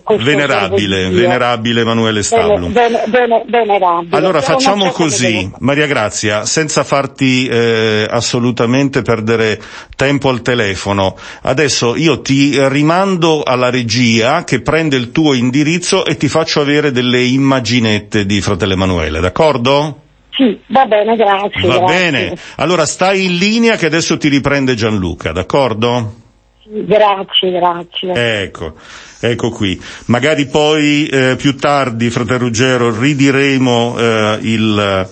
questo, 0.03 0.23
venerabile, 0.23 1.09
venerabile 1.09 1.81
Emanuele 1.81 2.23
Stablum. 2.23 2.71
Bene, 2.71 3.03
bene, 3.07 3.43
venerabile. 3.47 4.17
Allora 4.17 4.41
facciamo 4.41 4.91
così, 4.91 5.49
Maria 5.59 5.87
Grazia, 5.87 6.45
senza 6.45 6.83
farti 6.83 7.47
eh, 7.47 8.05
assolutamente 8.09 9.01
perdere 9.01 9.59
tempo 9.95 10.29
al 10.29 10.41
telefono. 10.41 11.15
Adesso 11.43 11.95
io 11.95 12.21
ti 12.21 12.57
rimando 12.67 13.43
alla 13.43 13.69
regia 13.69 14.43
che 14.43 14.61
prende 14.61 14.97
il 14.97 15.11
tuo 15.11 15.33
indirizzo 15.33 16.05
e 16.05 16.17
ti 16.17 16.27
faccio 16.27 16.59
avere 16.59 16.91
delle 16.91 17.21
immaginette 17.21 18.25
di 18.25 18.41
fratello 18.41 18.73
Emanuele, 18.73 19.19
d'accordo? 19.21 20.09
Sì, 20.31 20.59
va 20.67 20.85
bene, 20.85 21.15
grazie. 21.15 21.67
Va 21.67 21.77
grazie. 21.79 22.11
bene. 22.11 22.37
Allora 22.55 22.85
stai 22.85 23.25
in 23.25 23.37
linea 23.37 23.75
che 23.75 23.85
adesso 23.85 24.17
ti 24.17 24.29
riprende 24.29 24.75
Gianluca, 24.75 25.31
d'accordo? 25.31 26.19
Grazie, 26.63 27.51
grazie. 27.51 28.43
Ecco, 28.43 28.75
ecco 29.19 29.49
qui. 29.49 29.79
Magari 30.05 30.45
poi 30.45 31.05
eh, 31.07 31.35
più 31.37 31.57
tardi, 31.57 32.09
fratello 32.09 32.45
Ruggero, 32.45 32.97
ridiremo 32.97 33.95
eh, 33.97 34.37
il, 34.41 35.09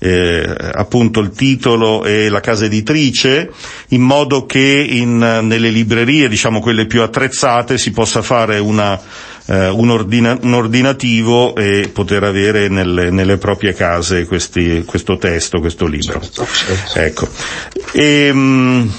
eh, 0.00 0.56
appunto 0.74 1.20
il 1.20 1.30
titolo 1.30 2.04
e 2.04 2.28
la 2.28 2.40
casa 2.40 2.66
editrice, 2.66 3.50
in 3.88 4.02
modo 4.02 4.44
che 4.44 4.86
in, 4.86 5.16
nelle 5.16 5.70
librerie, 5.70 6.28
diciamo 6.28 6.60
quelle 6.60 6.86
più 6.86 7.00
attrezzate, 7.00 7.78
si 7.78 7.90
possa 7.90 8.20
fare 8.20 8.58
una 8.58 9.00
eh, 9.48 9.68
un, 9.68 9.90
ordina- 9.90 10.38
un, 10.42 10.52
ordinativo 10.54 11.54
e 11.56 11.88
poter 11.92 12.22
avere 12.24 12.68
nelle, 12.68 13.10
nelle 13.10 13.38
proprie 13.38 13.72
case 13.72 14.26
questi, 14.26 14.84
questo 14.84 15.16
testo, 15.16 15.58
questo 15.60 15.86
libro. 15.86 16.20
Certo, 16.20 16.46
certo. 16.46 16.98
Ecco. 16.98 17.28
E, 17.92 18.32
mh, 18.32 18.92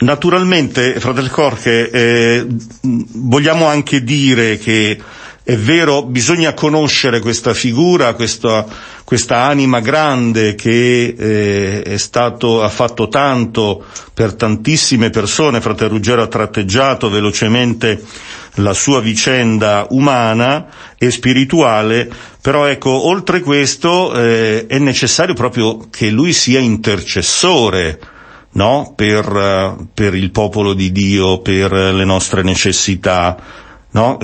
naturalmente, 0.00 1.00
fratello 1.00 1.28
Corche, 1.30 1.90
eh, 1.90 2.46
vogliamo 2.82 3.66
anche 3.66 4.02
dire 4.04 4.58
che 4.58 4.98
è 5.46 5.56
vero, 5.58 6.02
bisogna 6.04 6.54
conoscere 6.54 7.20
questa 7.20 7.52
figura, 7.52 8.14
questa, 8.14 8.64
questa 9.04 9.42
anima 9.42 9.80
grande 9.80 10.54
che 10.54 11.14
eh, 11.18 11.82
è 11.82 11.96
stato, 11.98 12.62
ha 12.62 12.68
fatto 12.70 13.08
tanto 13.08 13.84
per 14.14 14.32
tantissime 14.34 15.10
persone. 15.10 15.60
Fratello 15.60 15.90
Ruggero 15.90 16.22
ha 16.22 16.28
tratteggiato 16.28 17.10
velocemente 17.10 18.02
la 18.54 18.72
sua 18.72 19.00
vicenda 19.00 19.86
umana 19.90 20.66
e 20.96 21.10
spirituale, 21.10 22.08
però 22.40 22.66
ecco, 22.66 22.90
oltre 22.90 23.40
questo 23.40 24.14
eh, 24.14 24.66
è 24.66 24.78
necessario 24.78 25.34
proprio 25.34 25.88
che 25.90 26.08
lui 26.10 26.32
sia 26.32 26.60
intercessore, 26.60 27.98
no? 28.52 28.92
per, 28.94 29.28
uh, 29.28 29.88
per 29.92 30.14
il 30.14 30.30
popolo 30.30 30.74
di 30.74 30.92
Dio, 30.92 31.38
per 31.40 31.72
le 31.72 32.04
nostre 32.04 32.42
necessità. 32.42 33.36
No? 33.90 34.18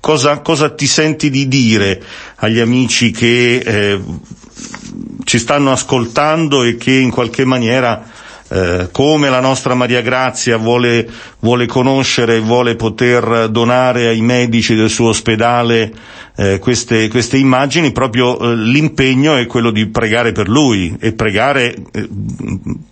Cosa, 0.00 0.40
cosa, 0.40 0.70
ti 0.70 0.86
senti 0.86 1.28
di 1.28 1.46
dire 1.46 2.02
agli 2.36 2.58
amici 2.58 3.10
che 3.10 3.56
eh, 3.56 4.00
ci 5.24 5.38
stanno 5.38 5.70
ascoltando 5.70 6.62
e 6.62 6.76
che 6.76 6.92
in 6.92 7.10
qualche 7.10 7.44
maniera 7.44 8.02
eh, 8.52 8.88
come 8.90 9.30
la 9.30 9.40
nostra 9.40 9.74
Maria 9.74 10.02
Grazia 10.02 10.56
vuole, 10.56 11.08
vuole 11.38 11.66
conoscere 11.66 12.36
e 12.36 12.40
vuole 12.40 12.74
poter 12.74 13.48
donare 13.48 14.08
ai 14.08 14.20
medici 14.20 14.74
del 14.74 14.90
suo 14.90 15.10
ospedale 15.10 15.92
eh, 16.36 16.58
queste, 16.58 17.08
queste, 17.08 17.36
immagini, 17.36 17.92
proprio 17.92 18.38
eh, 18.40 18.56
l'impegno 18.56 19.36
è 19.36 19.46
quello 19.46 19.70
di 19.70 19.86
pregare 19.86 20.32
per 20.32 20.48
lui 20.48 20.96
e 20.98 21.12
pregare 21.12 21.74
eh, 21.92 22.08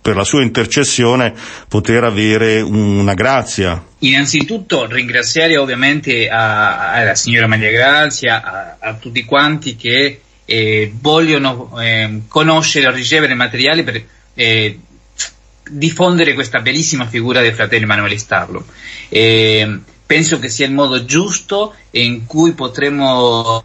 per 0.01 0.15
la 0.15 0.23
sua 0.23 0.43
intercessione 0.43 1.33
poter 1.67 2.05
avere 2.05 2.61
una 2.61 3.13
grazia. 3.13 3.83
Innanzitutto 3.99 4.85
ringraziare 4.85 5.57
ovviamente 5.57 6.29
alla 6.29 7.15
signora 7.15 7.47
Maria 7.47 7.71
Grazia, 7.71 8.41
a, 8.41 8.77
a 8.79 8.93
tutti 8.93 9.25
quanti 9.25 9.75
che 9.75 10.21
eh, 10.45 10.93
vogliono 11.01 11.77
eh, 11.81 12.21
conoscere 12.29 12.87
o 12.87 12.91
ricevere 12.91 13.33
materiali 13.33 13.83
per 13.83 14.01
eh, 14.35 14.79
diffondere 15.69 16.33
questa 16.33 16.59
bellissima 16.59 17.07
figura 17.07 17.41
del 17.41 17.53
fratello 17.53 17.83
Emanuele 17.83 18.17
Stablo. 18.17 18.65
Eh, 19.07 19.79
penso 20.05 20.39
che 20.39 20.49
sia 20.49 20.65
il 20.65 20.73
modo 20.73 21.05
giusto 21.05 21.75
in 21.91 22.25
cui 22.25 22.53
potremo 22.53 23.61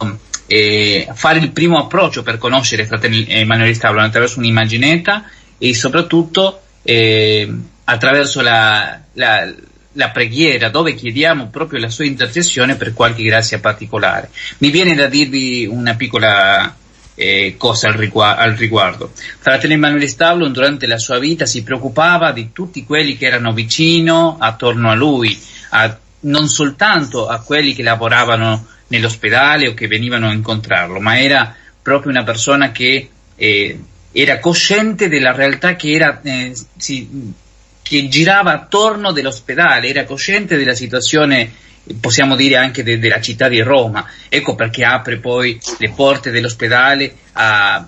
eh, 0.47 1.07
fare 1.13 1.39
il 1.39 1.51
primo 1.51 1.79
approccio 1.79 2.23
per 2.23 2.37
conoscere 2.37 2.85
fratello 2.85 3.23
Emanuele 3.27 3.73
Stablo 3.73 4.01
attraverso 4.01 4.39
un'immaginetta 4.39 5.25
e 5.57 5.73
soprattutto 5.73 6.61
eh, 6.83 7.51
attraverso 7.85 8.41
la, 8.41 8.99
la, 9.13 9.51
la, 9.93 10.09
preghiera 10.09 10.69
dove 10.69 10.93
chiediamo 10.93 11.47
proprio 11.47 11.79
la 11.79 11.89
sua 11.89 12.05
intercessione 12.05 12.75
per 12.75 12.93
qualche 12.93 13.23
grazia 13.23 13.59
particolare. 13.59 14.29
Mi 14.59 14.69
viene 14.69 14.93
da 14.93 15.07
dirvi 15.07 15.65
una 15.65 15.95
piccola 15.95 16.75
eh, 17.15 17.55
cosa 17.57 17.87
al, 17.87 17.95
riguardo, 17.95 18.41
al 18.41 18.51
riguardo. 18.55 19.11
Fratello 19.39 19.73
Emanuele 19.73 20.07
Stavlon 20.07 20.51
durante 20.51 20.85
la 20.85 20.97
sua 20.97 21.17
vita 21.17 21.45
si 21.45 21.63
preoccupava 21.63 22.31
di 22.31 22.51
tutti 22.51 22.85
quelli 22.85 23.17
che 23.17 23.25
erano 23.25 23.53
vicino, 23.53 24.37
attorno 24.39 24.91
a 24.91 24.93
lui, 24.93 25.37
a, 25.69 25.97
non 26.21 26.47
soltanto 26.47 27.27
a 27.27 27.39
quelli 27.39 27.73
che 27.73 27.83
lavoravano 27.83 28.67
nell'ospedale 28.87 29.69
o 29.69 29.73
che 29.73 29.87
venivano 29.87 30.27
a 30.27 30.33
incontrarlo, 30.33 30.99
ma 30.99 31.19
era 31.19 31.55
proprio 31.81 32.11
una 32.11 32.23
persona 32.23 32.71
che 32.71 33.09
eh, 33.35 33.79
era 34.11 34.39
cosciente 34.39 35.09
della 35.09 35.33
realtà 35.33 35.75
che, 35.75 35.91
era, 35.91 36.21
eh, 36.21 36.53
si, 36.77 37.33
che 37.81 38.07
girava 38.07 38.53
attorno 38.53 39.11
dell'ospedale, 39.11 39.87
era 39.87 40.05
cosciente 40.05 40.57
della 40.57 40.75
situazione 40.75 41.51
possiamo 41.99 42.35
dire 42.35 42.55
anche 42.57 42.83
de- 42.83 42.99
della 42.99 43.21
città 43.21 43.47
di 43.47 43.61
Roma. 43.61 44.07
Ecco 44.29 44.55
perché 44.55 44.83
apre 44.83 45.17
poi 45.17 45.59
le 45.77 45.91
porte 45.91 46.31
dell'ospedale 46.31 47.15
a, 47.33 47.85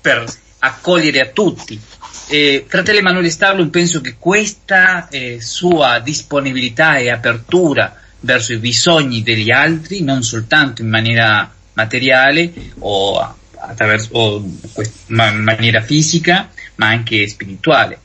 per 0.00 0.24
accogliere 0.58 1.20
a 1.20 1.26
tutti. 1.26 1.80
Eh, 2.28 2.64
fratello 2.68 2.98
Emanuele 2.98 3.30
Starlum, 3.30 3.70
penso 3.70 4.00
che 4.00 4.14
questa 4.18 5.08
eh, 5.08 5.38
sua 5.40 5.98
disponibilità 5.98 6.96
e 6.96 7.10
apertura 7.10 7.96
verso 8.20 8.52
i 8.52 8.58
bisogni 8.58 9.22
degli 9.22 9.50
altri, 9.50 10.02
non 10.02 10.22
soltanto 10.22 10.82
in 10.82 10.88
maniera 10.88 11.52
materiale 11.72 12.52
o, 12.80 13.18
attraverso, 13.56 14.08
o 14.12 14.36
in 14.38 15.42
maniera 15.42 15.80
fisica, 15.80 16.50
ma 16.76 16.88
anche 16.88 17.26
spirituale. 17.28 17.98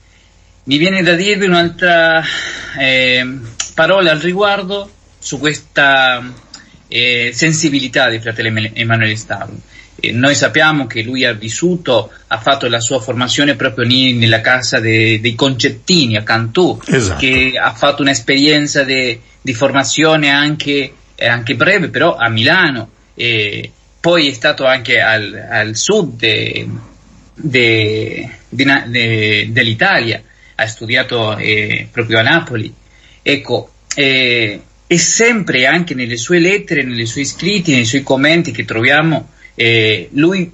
Mi 0.63 0.77
viene 0.77 1.03
da 1.03 1.13
dirvi 1.13 1.45
un'altra 1.45 2.23
eh, 2.79 3.39
parola 3.75 4.11
al 4.11 4.19
riguardo, 4.19 4.89
su 5.25 5.39
questa 5.39 6.23
eh, 6.87 7.31
sensibilità 7.33 8.09
di 8.09 8.19
fratello 8.19 8.69
Emanuele 8.73 9.15
Stauro. 9.15 9.57
Eh, 9.95 10.11
noi 10.11 10.35
sappiamo 10.35 10.85
che 10.85 11.01
lui 11.01 11.25
ha 11.25 11.33
vissuto, 11.33 12.11
ha 12.27 12.37
fatto 12.37 12.69
la 12.69 12.79
sua 12.79 12.99
formazione 12.99 13.55
proprio 13.55 13.85
lì 13.85 14.13
nella 14.13 14.41
casa 14.41 14.79
de, 14.79 15.19
dei 15.19 15.33
Concettini 15.33 16.15
a 16.15 16.21
Cantù, 16.21 16.79
esatto. 16.85 17.19
che 17.19 17.53
ha 17.59 17.73
fatto 17.73 18.03
un'esperienza 18.03 18.83
de, 18.83 19.19
di 19.41 19.53
formazione 19.55 20.29
anche, 20.29 20.93
eh, 21.15 21.27
anche, 21.27 21.55
breve, 21.55 21.89
però 21.89 22.15
a 22.15 22.29
Milano, 22.29 22.91
poi 23.99 24.27
è 24.27 24.31
stato 24.31 24.65
anche 24.65 25.01
al, 25.01 25.47
al 25.49 25.75
sud 25.75 26.17
de, 26.17 26.69
dell'Italia, 28.51 30.21
ha 30.53 30.67
studiato 30.67 31.35
eh, 31.35 31.87
proprio 31.91 32.19
a 32.19 32.21
Napoli. 32.21 32.71
Ecco, 33.23 33.71
eh, 33.95 34.61
e 34.87 34.97
sempre 34.97 35.65
anche 35.65 35.95
nelle 35.95 36.17
sue 36.17 36.39
lettere, 36.39 36.83
nei 36.83 37.05
suoi 37.05 37.25
scritti, 37.25 37.73
nei 37.73 37.85
suoi 37.85 38.03
commenti 38.03 38.51
che 38.51 38.65
troviamo, 38.65 39.29
eh, 39.55 40.09
lui 40.13 40.51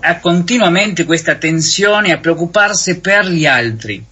ha 0.00 0.18
continuamente 0.18 1.04
questa 1.04 1.34
tensione 1.34 2.12
a 2.12 2.18
preoccuparsi 2.18 3.00
per 3.00 3.26
gli 3.26 3.46
altri. 3.46 4.02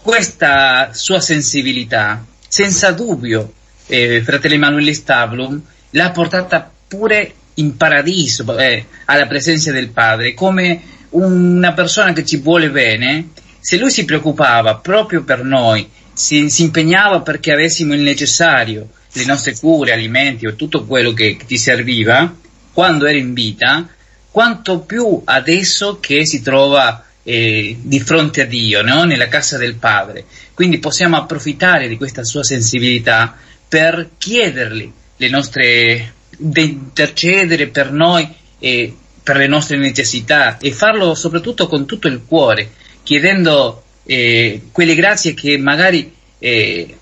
Questa 0.00 0.90
sua 0.92 1.20
sensibilità, 1.20 2.24
senza 2.48 2.92
dubbio, 2.92 3.52
eh, 3.86 4.22
fratello 4.24 4.54
Emanuele 4.54 4.94
Stavlum, 4.94 5.60
l'ha 5.90 6.10
portata 6.10 6.70
pure 6.88 7.34
in 7.54 7.76
paradiso, 7.76 8.56
eh, 8.56 8.86
alla 9.06 9.26
presenza 9.26 9.72
del 9.72 9.88
Padre, 9.88 10.34
come 10.34 10.80
una 11.10 11.72
persona 11.72 12.12
che 12.12 12.24
ci 12.24 12.38
vuole 12.38 12.70
bene, 12.70 13.30
se 13.60 13.78
lui 13.78 13.90
si 13.90 14.04
preoccupava 14.04 14.76
proprio 14.76 15.24
per 15.24 15.42
noi, 15.42 15.88
si, 16.16 16.48
si, 16.48 16.62
impegnava 16.62 17.20
perché 17.20 17.52
avessimo 17.52 17.92
il 17.92 18.00
necessario, 18.00 18.88
le 19.12 19.24
nostre 19.26 19.54
cure, 19.54 19.92
alimenti 19.92 20.46
o 20.46 20.54
tutto 20.54 20.86
quello 20.86 21.12
che, 21.12 21.36
ti 21.46 21.58
serviva 21.58 22.34
quando 22.72 23.06
eri 23.06 23.18
in 23.18 23.34
vita, 23.34 23.86
quanto 24.30 24.80
più 24.80 25.20
adesso 25.24 25.98
che 26.00 26.26
si 26.26 26.42
trova 26.42 27.04
eh, 27.22 27.76
di 27.78 28.00
fronte 28.00 28.42
a 28.42 28.46
Dio, 28.46 28.82
no? 28.82 29.04
nella 29.04 29.28
casa 29.28 29.58
del 29.58 29.74
Padre. 29.74 30.24
Quindi 30.54 30.78
possiamo 30.78 31.16
approfittare 31.16 31.86
di 31.86 31.98
questa 31.98 32.24
sua 32.24 32.42
sensibilità 32.42 33.36
per 33.68 34.10
chiedergli 34.16 34.90
le 35.16 35.28
nostre, 35.28 36.14
di 36.30 36.62
intercedere 36.62 37.66
per 37.66 37.92
noi 37.92 38.26
e 38.58 38.94
per 39.22 39.36
le 39.36 39.48
nostre 39.48 39.76
necessità 39.76 40.56
e 40.58 40.72
farlo 40.72 41.14
soprattutto 41.14 41.66
con 41.66 41.84
tutto 41.84 42.08
il 42.08 42.22
cuore, 42.26 42.70
chiedendo 43.02 43.82
eh, 44.06 44.62
quelle 44.72 44.94
grazie 44.94 45.34
che 45.34 45.58
magari 45.58 46.14
eh, 46.38 46.96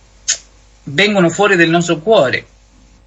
vengono 0.84 1.28
fuori 1.28 1.56
del 1.56 1.70
nostro 1.70 2.00
cuore. 2.00 2.46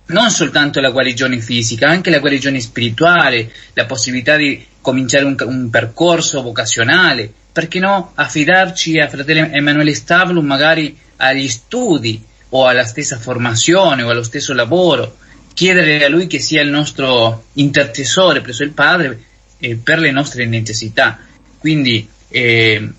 Non 0.09 0.29
soltanto 0.29 0.79
la 0.79 0.91
guarigione 0.91 1.41
fisica, 1.41 1.89
anche 1.89 2.09
la 2.09 2.19
guarigione 2.19 2.61
spirituale, 2.61 3.51
la 3.73 3.85
possibilità 3.85 4.37
di 4.37 4.65
cominciare 4.79 5.25
un, 5.25 5.35
un 5.39 5.69
percorso 5.69 6.41
vocazionale, 6.41 7.29
perché 7.51 7.79
no 7.79 8.11
affidarci 8.15 8.99
a 8.99 9.09
fratello 9.09 9.49
Emanuele 9.51 9.93
Stavlum 9.93 10.45
magari 10.45 10.97
agli 11.17 11.49
studi 11.49 12.23
o 12.49 12.65
alla 12.67 12.85
stessa 12.85 13.17
formazione 13.17 14.03
o 14.03 14.09
allo 14.09 14.23
stesso 14.23 14.53
lavoro, 14.53 15.17
chiedere 15.53 16.05
a 16.05 16.07
lui 16.07 16.27
che 16.27 16.39
sia 16.39 16.61
il 16.61 16.69
nostro 16.69 17.45
intercessore 17.53 18.41
presso 18.41 18.63
il 18.63 18.71
Padre 18.71 19.19
eh, 19.57 19.75
per 19.75 19.99
le 19.99 20.11
nostre 20.11 20.45
necessità. 20.45 21.19
Quindi 21.57 22.07
eh, 22.29 22.89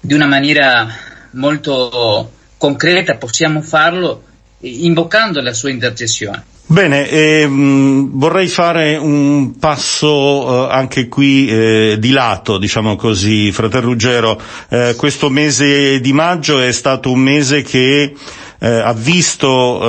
di 0.00 0.14
una 0.14 0.26
maniera 0.26 0.88
molto 1.32 2.32
concreta 2.56 3.16
possiamo 3.16 3.62
farlo 3.62 4.22
invocando 4.60 5.40
la 5.40 5.52
sua 5.52 5.70
intercessione. 5.70 6.44
Bene, 6.66 7.08
ehm, 7.08 8.10
vorrei 8.12 8.46
fare 8.46 8.96
un 8.96 9.58
passo 9.58 10.68
eh, 10.68 10.72
anche 10.72 11.08
qui 11.08 11.48
eh, 11.48 11.96
di 11.98 12.12
lato, 12.12 12.58
diciamo 12.58 12.94
così, 12.94 13.50
fratello 13.50 13.86
Ruggero. 13.86 14.40
Eh, 14.68 14.94
questo 14.96 15.30
mese 15.30 15.98
di 16.00 16.12
maggio 16.12 16.60
è 16.60 16.70
stato 16.70 17.10
un 17.10 17.18
mese 17.18 17.62
che 17.62 18.14
eh, 18.62 18.68
ha 18.68 18.92
visto 18.92 19.80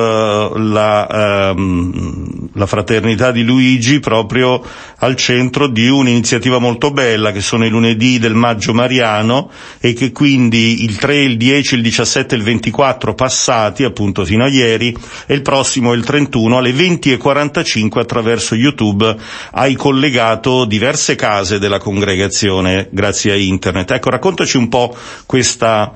eh, 0.55 0.59
la, 0.59 1.49
ehm, 1.49 2.49
la, 2.53 2.65
fraternità 2.65 3.31
di 3.31 3.43
Luigi 3.43 3.99
proprio 3.99 4.63
al 4.99 5.15
centro 5.17 5.67
di 5.67 5.89
un'iniziativa 5.89 6.57
molto 6.57 6.91
bella 6.91 7.33
che 7.33 7.41
sono 7.41 7.65
i 7.65 7.69
lunedì 7.69 8.17
del 8.17 8.33
maggio 8.33 8.73
mariano 8.73 9.51
e 9.79 9.91
che 9.93 10.13
quindi 10.13 10.83
il 10.85 10.95
3, 10.95 11.17
il 11.17 11.37
10, 11.37 11.75
il 11.75 11.81
17 11.81 12.33
e 12.33 12.37
il 12.37 12.43
24 12.45 13.13
passati 13.13 13.83
appunto 13.83 14.23
fino 14.23 14.45
a 14.45 14.47
ieri 14.47 14.95
e 15.25 15.33
il 15.33 15.41
prossimo 15.41 15.91
il 15.91 16.05
31 16.05 16.57
alle 16.57 16.71
20.45 16.71 17.99
attraverso 17.99 18.55
YouTube 18.55 19.15
hai 19.51 19.75
collegato 19.75 20.63
diverse 20.63 21.15
case 21.15 21.59
della 21.59 21.79
congregazione 21.79 22.87
grazie 22.89 23.33
a 23.33 23.35
internet. 23.35 23.91
Ecco, 23.91 24.09
raccontaci 24.09 24.55
un 24.55 24.69
po' 24.69 24.95
questa 25.25 25.91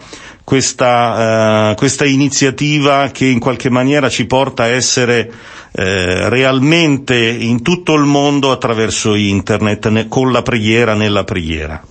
questa, 0.45 1.71
uh, 1.71 1.75
questa 1.75 2.05
iniziativa 2.05 3.09
che 3.11 3.25
in 3.25 3.39
qualche 3.39 3.69
maniera 3.69 4.07
ci 4.09 4.25
porta 4.25 4.63
a 4.63 4.67
essere 4.67 5.29
eh, 5.77 6.29
realmente 6.29 7.17
in 7.17 7.61
tutto 7.61 7.95
il 7.95 8.05
mondo 8.05 8.51
attraverso 8.51 9.15
internet, 9.15 9.87
ne, 9.89 10.07
con 10.07 10.31
la 10.31 10.41
preghiera 10.41 10.93
nella 10.93 11.25
preghiera. 11.25 11.83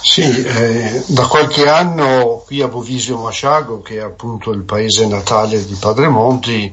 Sì, 0.00 0.22
eh, 0.22 1.02
da 1.08 1.26
qualche 1.26 1.68
anno 1.68 2.44
qui 2.46 2.60
a 2.62 2.68
Bovisio 2.68 3.18
Masciago, 3.18 3.82
che 3.82 3.96
è 3.96 4.02
appunto 4.02 4.52
il 4.52 4.62
paese 4.62 5.06
natale 5.06 5.64
di 5.64 5.74
Padre 5.74 6.06
Monti, 6.08 6.72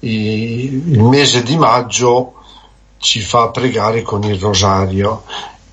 i, 0.00 0.82
il 0.90 1.02
mese 1.02 1.42
di 1.42 1.56
maggio 1.56 2.34
ci 2.98 3.20
fa 3.20 3.48
pregare 3.48 4.02
con 4.02 4.24
il 4.24 4.38
rosario 4.38 5.22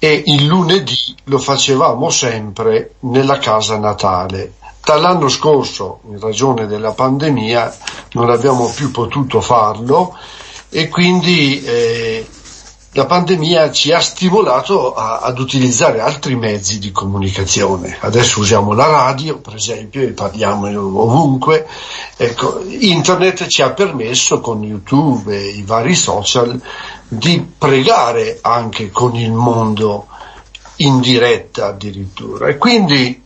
e 0.05 0.21
il 0.27 0.45
lunedì 0.45 1.15
lo 1.23 1.39
facevamo 1.39 2.11
sempre 2.11 2.93
nella 2.99 3.39
casa 3.39 3.79
natale. 3.79 4.53
Dall'anno 4.83 5.29
scorso, 5.29 6.01
in 6.09 6.19
ragione 6.19 6.67
della 6.67 6.91
pandemia, 6.91 7.75
non 8.11 8.29
abbiamo 8.29 8.71
più 8.71 8.91
potuto 8.91 9.41
farlo 9.41 10.15
e 10.69 10.89
quindi 10.89 11.59
eh, 11.63 12.27
la 12.95 13.05
pandemia 13.05 13.71
ci 13.71 13.91
ha 13.91 13.99
stimolato 13.99 14.93
a, 14.93 15.19
ad 15.19 15.37
utilizzare 15.37 15.99
altri 15.99 16.35
mezzi 16.35 16.79
di 16.79 16.93
comunicazione. 16.93 17.97
Adesso 17.99 18.39
usiamo 18.39 18.71
la 18.71 18.87
radio, 18.87 19.39
per 19.39 19.55
esempio, 19.55 20.01
e 20.01 20.11
parliamo 20.11 20.67
ovunque. 21.01 21.67
Ecco, 22.15 22.63
internet 22.65 23.47
ci 23.47 23.61
ha 23.61 23.71
permesso 23.71 24.39
con 24.39 24.63
YouTube 24.63 25.37
e 25.37 25.47
i 25.49 25.63
vari 25.63 25.93
social 25.93 26.59
di 27.05 27.45
pregare 27.57 28.39
anche 28.41 28.89
con 28.91 29.13
il 29.15 29.33
mondo 29.33 30.07
in 30.77 31.01
diretta 31.01 31.67
addirittura. 31.67 32.47
E 32.47 32.57
quindi 32.57 33.21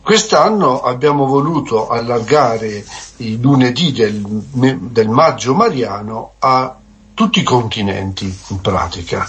quest'anno 0.00 0.80
abbiamo 0.82 1.26
voluto 1.26 1.88
allargare 1.88 2.84
i 3.16 3.40
lunedì 3.40 3.90
del, 3.90 4.22
del 4.22 5.08
maggio 5.08 5.54
mariano 5.54 6.34
a 6.38 6.76
tutti 7.16 7.40
i 7.40 7.42
continenti 7.42 8.26
in 8.48 8.60
pratica. 8.60 9.26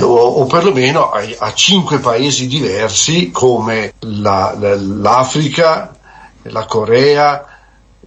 O, 0.00 0.06
o, 0.06 0.46
perlomeno 0.46 1.10
a, 1.10 1.22
a, 1.38 1.54
cinque 1.54 2.00
paesi 2.00 2.48
diversi 2.48 3.30
come 3.30 3.94
la, 4.00 4.52
la, 4.58 4.74
l'Africa, 4.74 5.96
la 6.42 6.66
Corea, 6.66 7.46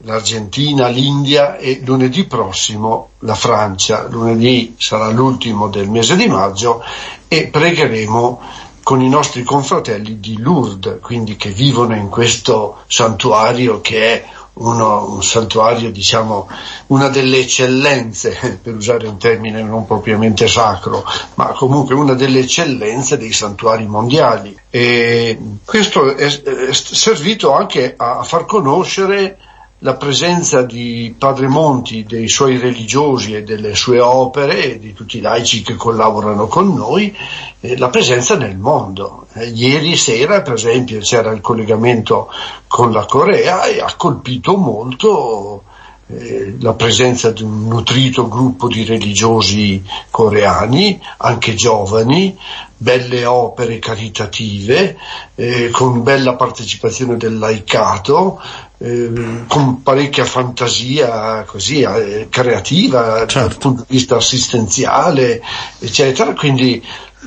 l'Argentina, 0.02 0.90
l'India 0.90 1.56
e 1.56 1.80
lunedì 1.86 2.26
prossimo 2.26 3.12
la 3.20 3.36
Francia. 3.36 4.06
Lunedì 4.10 4.76
sarà 4.78 5.08
l'ultimo 5.08 5.70
del 5.70 5.90
mese 5.90 6.18
di 6.18 6.28
maggio 6.28 6.84
e 7.30 7.48
pregheremo 7.48 8.42
con 8.84 9.02
i 9.02 9.08
nostri 9.08 9.44
confratelli 9.44 10.20
di 10.20 10.38
Lourdes, 10.40 10.98
quindi 11.00 11.38
che 11.38 11.52
vivono 11.52 11.96
in 11.96 12.10
questo 12.10 12.80
santuario 12.88 13.80
che 13.80 14.14
è 14.14 14.26
uno, 14.54 15.14
un 15.14 15.24
santuario, 15.24 15.92
diciamo, 15.92 16.50
una 16.88 17.10
delle 17.10 17.40
eccellenze, 17.40 18.60
per 18.62 18.76
usare 18.76 19.08
un 19.08 19.18
termine 19.18 19.62
non 19.64 19.86
propriamente 19.86 20.48
sacro, 20.48 21.04
ma 21.36 21.48
comunque 21.48 21.96
una 21.96 22.14
delle 22.14 22.40
eccellenze 22.40 23.18
dei 23.18 23.32
santuari 23.32 23.86
mondiali. 23.86 24.58
E 24.70 25.38
questo 25.66 26.16
è, 26.16 26.26
è 26.26 26.74
servito 26.74 27.54
anche 27.54 27.94
a 27.98 28.24
far 28.24 28.46
conoscere 28.46 29.38
la 29.82 29.96
presenza 29.96 30.64
di 30.64 31.16
Padre 31.18 31.48
Monti, 31.48 32.04
dei 32.04 32.28
suoi 32.28 32.58
religiosi 32.58 33.34
e 33.34 33.44
delle 33.44 33.76
sue 33.76 34.02
opere 34.02 34.74
e 34.74 34.80
di 34.80 34.94
tutti 34.94 35.18
i 35.18 35.22
laici 35.22 35.62
che 35.62 35.76
collaborano 35.76 36.48
con 36.48 36.74
noi, 36.74 37.16
eh, 37.62 37.78
la 37.78 37.90
presenza 37.90 38.36
nel 38.36 38.58
mondo. 38.58 39.28
Eh, 39.34 39.48
ieri 39.48 39.96
sera, 39.96 40.42
per 40.42 40.56
esempio, 40.56 41.00
c'era 41.00 41.32
il 41.32 41.40
collegamento 41.40 42.30
con 42.68 42.92
la 42.92 43.06
Corea 43.06 43.64
e 43.64 43.80
ha 43.80 43.94
colpito 43.96 44.58
molto 44.58 45.64
eh, 46.08 46.56
la 46.60 46.74
presenza 46.74 47.32
di 47.32 47.44
un 47.44 47.68
nutrito 47.68 48.28
gruppo 48.28 48.68
di 48.68 48.84
religiosi 48.84 49.82
coreani, 50.10 51.00
anche 51.18 51.54
giovani, 51.54 52.38
belle 52.76 53.26
opere 53.26 53.78
caritative, 53.78 54.98
eh, 55.36 55.70
con 55.70 56.02
bella 56.02 56.36
partecipazione 56.36 57.16
del 57.16 57.38
laicato, 57.38 58.42
eh, 58.82 59.44
con 59.48 59.84
parecchia 59.84 60.24
fantasia 60.26 61.44
così, 61.44 61.82
eh, 61.82 62.28
creativa 62.30 63.26
certo. 63.28 63.40
dal 63.40 63.58
punto 63.58 63.86
di 63.88 63.96
vista 63.96 64.16
assistenziale, 64.16 65.42
eccetera. 65.80 66.34
Quindi 66.34 66.82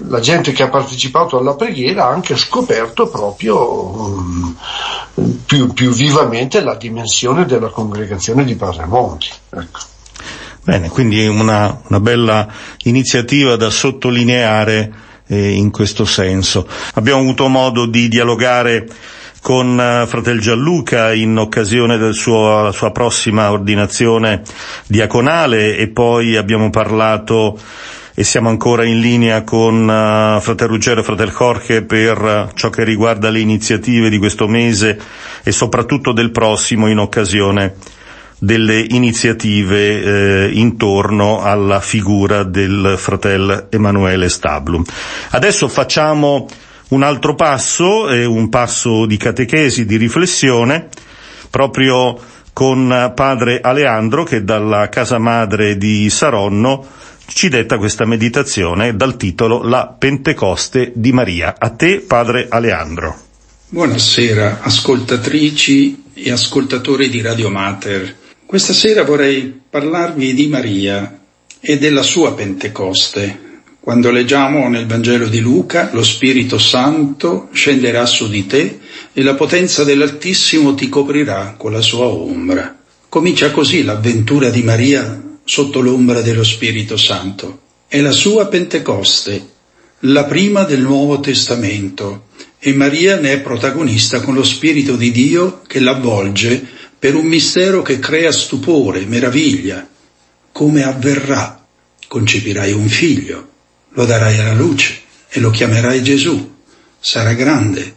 la 0.09 0.21
gente 0.21 0.53
che 0.53 0.63
ha 0.63 0.71
partecipato 0.71 1.39
alla 1.39 1.55
preghiera 1.55 2.05
ha 2.05 2.09
anche 2.09 2.37
scoperto 2.37 3.09
proprio 3.09 4.07
um, 4.07 4.57
più, 5.45 5.73
più, 5.75 5.91
vivamente 5.91 6.63
la 6.63 6.75
dimensione 6.77 7.45
della 7.45 7.69
congregazione 7.69 8.45
di 8.45 8.57
Padre 8.57 8.87
Monti. 8.87 9.29
Ecco. 9.51 9.81
Bene, 10.65 10.89
quindi 10.89 11.27
una, 11.27 11.83
una 11.89 12.01
bella 12.01 12.49
iniziativa 12.85 13.57
da 13.57 13.69
sottolineare 13.69 14.93
eh, 15.27 15.51
in 15.51 15.71
questo 15.71 16.05
senso. 16.07 16.67
Abbiamo 16.95 17.21
avuto 17.21 17.49
modo 17.49 17.87
di 17.87 18.09
dialogare 18.09 18.87
con 19.43 19.77
uh, 19.77 20.07
Fratel 20.07 20.41
Gianluca 20.41 21.13
in 21.13 21.37
occasione 21.37 21.99
della 21.99 22.13
sua 22.13 22.91
prossima 22.93 23.51
ordinazione 23.51 24.43
diaconale 24.87 25.77
e 25.77 25.89
poi 25.89 26.37
abbiamo 26.37 26.71
parlato 26.71 27.59
e 28.15 28.23
siamo 28.25 28.49
ancora 28.51 28.85
in 28.85 29.01
linea 29.01 29.43
con 29.43 29.83
uh, 29.83 30.41
Fratel 30.41 30.69
Ruggero 30.69 31.01
e 31.01 31.03
Fratel 31.03 31.33
Jorge 31.37 31.83
per 31.83 32.23
uh, 32.23 32.55
ciò 32.55 32.71
che 32.71 32.85
riguarda 32.85 33.31
le 33.31 33.41
iniziative 33.41 34.09
di 34.09 34.19
questo 34.19 34.47
mese 34.47 34.99
e 35.43 35.51
soprattutto 35.51 36.13
del 36.13 36.31
prossimo 36.31 36.87
in 36.87 36.99
occasione 36.99 37.75
delle 38.39 38.85
iniziative 38.89 40.03
eh, 40.03 40.51
intorno 40.55 41.43
alla 41.43 41.79
figura 41.79 42.43
del 42.43 42.97
fratello 42.99 43.69
Emanuele 43.71 44.29
Stablum. 44.29 44.83
Adesso 45.31 45.69
facciamo 45.69 46.49
un 46.93 47.03
altro 47.03 47.35
passo, 47.35 48.09
è 48.09 48.25
un 48.25 48.49
passo 48.49 49.07
di 49.07 49.17
catechesi, 49.17 49.87
di 49.87 49.97
riflessione, 49.97 50.89
proprio 51.49 52.19
con 52.53 53.13
padre 53.15 53.61
Aleandro 53.63 54.25
che 54.25 54.45
dalla 54.45 54.91
casa 54.91 55.19
madre 55.19 55.79
di 55.79 56.11
Saronno 56.11 56.87
ci 57.27 57.49
detta 57.49 57.79
questa 57.79 58.05
meditazione 58.05 58.95
dal 58.95 59.17
titolo 59.17 59.63
La 59.63 59.87
Pentecoste 59.99 60.93
di 60.95 61.13
Maria. 61.13 61.55
A 61.59 61.71
te, 61.71 62.01
padre 62.01 62.47
Aleandro. 62.51 63.17
Buonasera, 63.71 64.59
ascoltatrici 64.61 66.11
e 66.13 66.31
ascoltatori 66.31 67.09
di 67.09 67.23
Radio 67.23 67.49
Mater. 67.49 68.17
Questa 68.45 68.75
sera 68.75 69.03
vorrei 69.03 69.61
parlarvi 69.71 70.35
di 70.35 70.47
Maria 70.49 71.21
e 71.59 71.79
della 71.79 72.03
sua 72.03 72.35
Pentecoste, 72.35 73.52
quando 73.83 74.13
leggiamo 74.13 74.69
nel 74.69 74.87
Vangelo 74.87 75.27
di 75.27 75.41
Luca, 75.41 75.91
lo 75.93 76.05
Spirito 76.05 76.57
Santo 76.57 77.49
scenderà 77.51 78.07
su 78.07 78.29
di 78.29 78.47
te 78.47 78.79
e 79.13 79.23
la 79.25 79.35
potenza 79.35 79.83
dell'Altissimo 79.83 80.77
ti 80.77 80.89
coprirà 80.89 81.57
con 81.59 81.73
la 81.73 81.81
sua 81.81 82.05
ombra. 82.05 82.79
Comincia 83.09 83.51
così 83.51 83.83
l'avventura 83.83 84.51
di 84.51 84.63
Maria 84.63 85.21
sotto 85.43 85.81
l'ombra 85.81 86.21
dello 86.21 86.45
Spirito 86.45 86.97
Santo. 86.97 87.63
È 87.89 88.01
la 88.01 88.13
sua 88.13 88.47
Pentecoste, 88.47 89.49
la 90.03 90.27
prima 90.27 90.63
del 90.63 90.83
Nuovo 90.83 91.19
Testamento, 91.19 92.27
e 92.61 92.73
Maria 92.75 93.19
ne 93.19 93.33
è 93.33 93.41
protagonista 93.41 94.21
con 94.21 94.35
lo 94.35 94.45
Spirito 94.45 94.95
di 94.95 95.11
Dio 95.11 95.61
che 95.67 95.81
l'avvolge 95.81 96.65
per 96.97 97.17
un 97.17 97.27
mistero 97.27 97.83
che 97.83 97.99
crea 97.99 98.31
stupore, 98.31 99.07
meraviglia. 99.07 99.85
Come 100.53 100.85
avverrà? 100.85 101.67
Concepirai 102.07 102.71
un 102.71 102.87
figlio 102.87 103.51
lo 103.95 104.05
darai 104.05 104.39
alla 104.39 104.55
luce 104.55 105.01
e 105.29 105.41
lo 105.41 105.51
chiamerai 105.51 106.03
Gesù. 106.03 106.55
Sarà 106.99 107.33
grande 107.33 107.97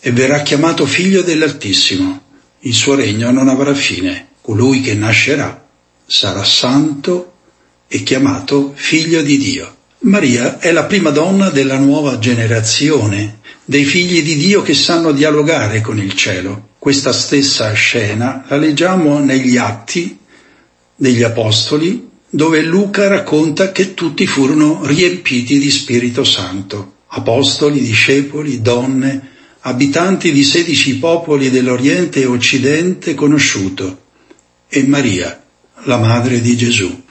e 0.00 0.10
verrà 0.12 0.42
chiamato 0.42 0.86
figlio 0.86 1.22
dell'Altissimo. 1.22 2.22
Il 2.60 2.74
suo 2.74 2.94
regno 2.94 3.30
non 3.30 3.48
avrà 3.48 3.74
fine. 3.74 4.28
Colui 4.40 4.80
che 4.80 4.94
nascerà 4.94 5.66
sarà 6.06 6.42
santo 6.42 7.34
e 7.86 8.02
chiamato 8.02 8.72
figlio 8.74 9.22
di 9.22 9.36
Dio. 9.36 9.76
Maria 10.00 10.58
è 10.58 10.72
la 10.72 10.84
prima 10.84 11.10
donna 11.10 11.50
della 11.50 11.76
nuova 11.76 12.18
generazione, 12.18 13.40
dei 13.64 13.84
figli 13.84 14.22
di 14.22 14.36
Dio 14.36 14.62
che 14.62 14.74
sanno 14.74 15.12
dialogare 15.12 15.80
con 15.80 15.98
il 15.98 16.14
cielo. 16.14 16.68
Questa 16.78 17.12
stessa 17.12 17.72
scena 17.72 18.44
la 18.48 18.56
leggiamo 18.56 19.18
negli 19.18 19.56
atti 19.56 20.18
degli 20.94 21.22
Apostoli 21.22 22.07
dove 22.30 22.60
Luca 22.62 23.08
racconta 23.08 23.72
che 23.72 23.94
tutti 23.94 24.26
furono 24.26 24.80
riempiti 24.84 25.58
di 25.58 25.70
Spirito 25.70 26.24
Santo, 26.24 26.96
apostoli, 27.08 27.80
discepoli, 27.80 28.60
donne, 28.60 29.36
abitanti 29.60 30.30
di 30.30 30.44
sedici 30.44 30.98
popoli 30.98 31.50
dell'Oriente 31.50 32.20
e 32.20 32.26
Occidente 32.26 33.14
conosciuto, 33.14 34.02
e 34.68 34.84
Maria, 34.86 35.42
la 35.84 35.96
madre 35.96 36.40
di 36.40 36.56
Gesù. 36.56 37.02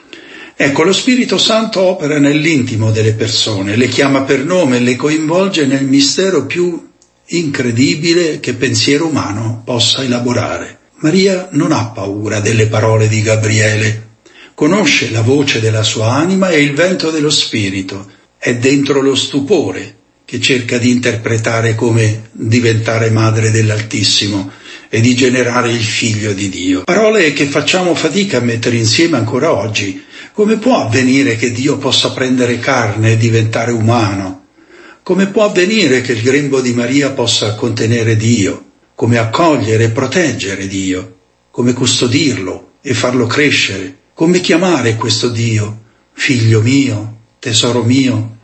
Ecco, 0.55 0.83
lo 0.83 0.93
Spirito 0.93 1.37
Santo 1.37 1.81
opera 1.81 2.19
nell'intimo 2.19 2.91
delle 2.91 3.13
persone, 3.13 3.75
le 3.75 3.87
chiama 3.87 4.21
per 4.21 4.43
nome, 4.43 4.79
le 4.79 4.95
coinvolge 4.95 5.65
nel 5.65 5.85
mistero 5.85 6.45
più 6.45 6.89
incredibile 7.27 8.39
che 8.39 8.53
pensiero 8.53 9.07
umano 9.07 9.61
possa 9.65 10.03
elaborare. 10.03 10.77
Maria 10.99 11.49
non 11.51 11.71
ha 11.71 11.87
paura 11.87 12.39
delle 12.39 12.67
parole 12.67 13.07
di 13.07 13.21
Gabriele, 13.21 14.06
conosce 14.57 15.11
la 15.11 15.21
voce 15.21 15.59
della 15.59 15.83
sua 15.83 16.13
anima 16.13 16.49
e 16.49 16.63
il 16.63 16.73
vento 16.73 17.11
dello 17.11 17.29
Spirito, 17.29 18.09
è 18.39 18.55
dentro 18.55 19.01
lo 19.01 19.13
stupore 19.13 19.97
che 20.25 20.41
cerca 20.41 20.79
di 20.79 20.89
interpretare 20.89 21.75
come 21.75 22.29
diventare 22.31 23.11
madre 23.11 23.51
dell'Altissimo 23.51 24.49
e 24.89 24.99
di 24.99 25.13
generare 25.13 25.69
il 25.69 25.83
figlio 25.83 26.33
di 26.33 26.49
Dio. 26.49 26.85
Parole 26.85 27.33
che 27.33 27.45
facciamo 27.45 27.93
fatica 27.93 28.39
a 28.39 28.41
mettere 28.41 28.77
insieme 28.77 29.17
ancora 29.17 29.53
oggi. 29.53 30.03
Come 30.33 30.57
può 30.57 30.81
avvenire 30.81 31.35
che 31.35 31.51
Dio 31.51 31.77
possa 31.77 32.09
prendere 32.13 32.57
carne 32.57 33.11
e 33.11 33.17
diventare 33.17 33.71
umano? 33.71 34.45
Come 35.03 35.27
può 35.27 35.45
avvenire 35.45 36.01
che 36.01 36.13
il 36.13 36.23
grembo 36.23 36.61
di 36.61 36.73
Maria 36.73 37.11
possa 37.11 37.53
contenere 37.53 38.15
Dio? 38.15 38.71
Come 38.95 39.19
accogliere 39.19 39.83
e 39.83 39.89
proteggere 39.89 40.65
Dio? 40.65 41.17
Come 41.51 41.73
custodirlo 41.73 42.71
e 42.81 42.95
farlo 42.95 43.27
crescere? 43.27 43.97
Come 44.17 44.41
chiamare 44.41 44.95
questo 44.95 45.29
Dio? 45.29 45.81
Figlio 46.11 46.59
mio, 46.61 47.17
tesoro 47.37 47.83
mio? 47.83 48.37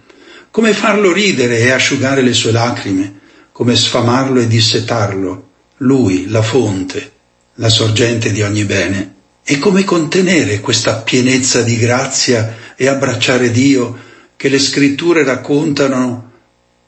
Come 0.51 0.71
farlo 0.71 1.11
ridere 1.11 1.61
e 1.61 1.71
asciugare 1.71 2.21
le 2.21 2.33
sue 2.33 2.51
lacrime? 2.51 3.21
Come 3.51 3.75
sfamarlo 3.75 4.39
e 4.39 4.45
dissetarlo? 4.45 5.47
lui, 5.77 6.27
la 6.27 6.43
fonte, 6.43 7.11
la 7.55 7.69
sorgente 7.69 8.31
di 8.31 8.43
ogni 8.43 8.65
bene. 8.65 9.15
E 9.43 9.57
come 9.57 9.83
contenere 9.83 10.59
questa 10.59 10.97
pienezza 10.97 11.63
di 11.63 11.75
grazia 11.77 12.55
e 12.75 12.87
abbracciare 12.87 13.49
Dio 13.49 13.97
che 14.35 14.49
le 14.49 14.59
scritture 14.59 15.23
raccontano 15.23 16.33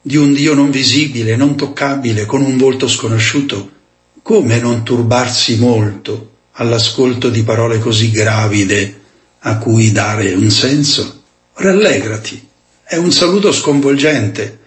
di 0.00 0.16
un 0.16 0.32
Dio 0.32 0.54
non 0.54 0.70
visibile, 0.70 1.34
non 1.34 1.56
toccabile, 1.56 2.24
con 2.24 2.40
un 2.40 2.56
volto 2.56 2.86
sconosciuto? 2.86 3.68
Come 4.22 4.60
non 4.60 4.84
turbarsi 4.84 5.58
molto 5.58 6.34
all'ascolto 6.56 7.28
di 7.28 7.42
parole 7.42 7.78
così 7.78 8.10
gravide 8.10 9.00
a 9.40 9.58
cui 9.58 9.92
dare 9.92 10.32
un 10.34 10.50
senso? 10.50 11.22
Rallegrati. 11.54 12.48
È 12.84 12.96
un 12.96 13.12
saluto 13.12 13.52
sconvolgente 13.52 14.60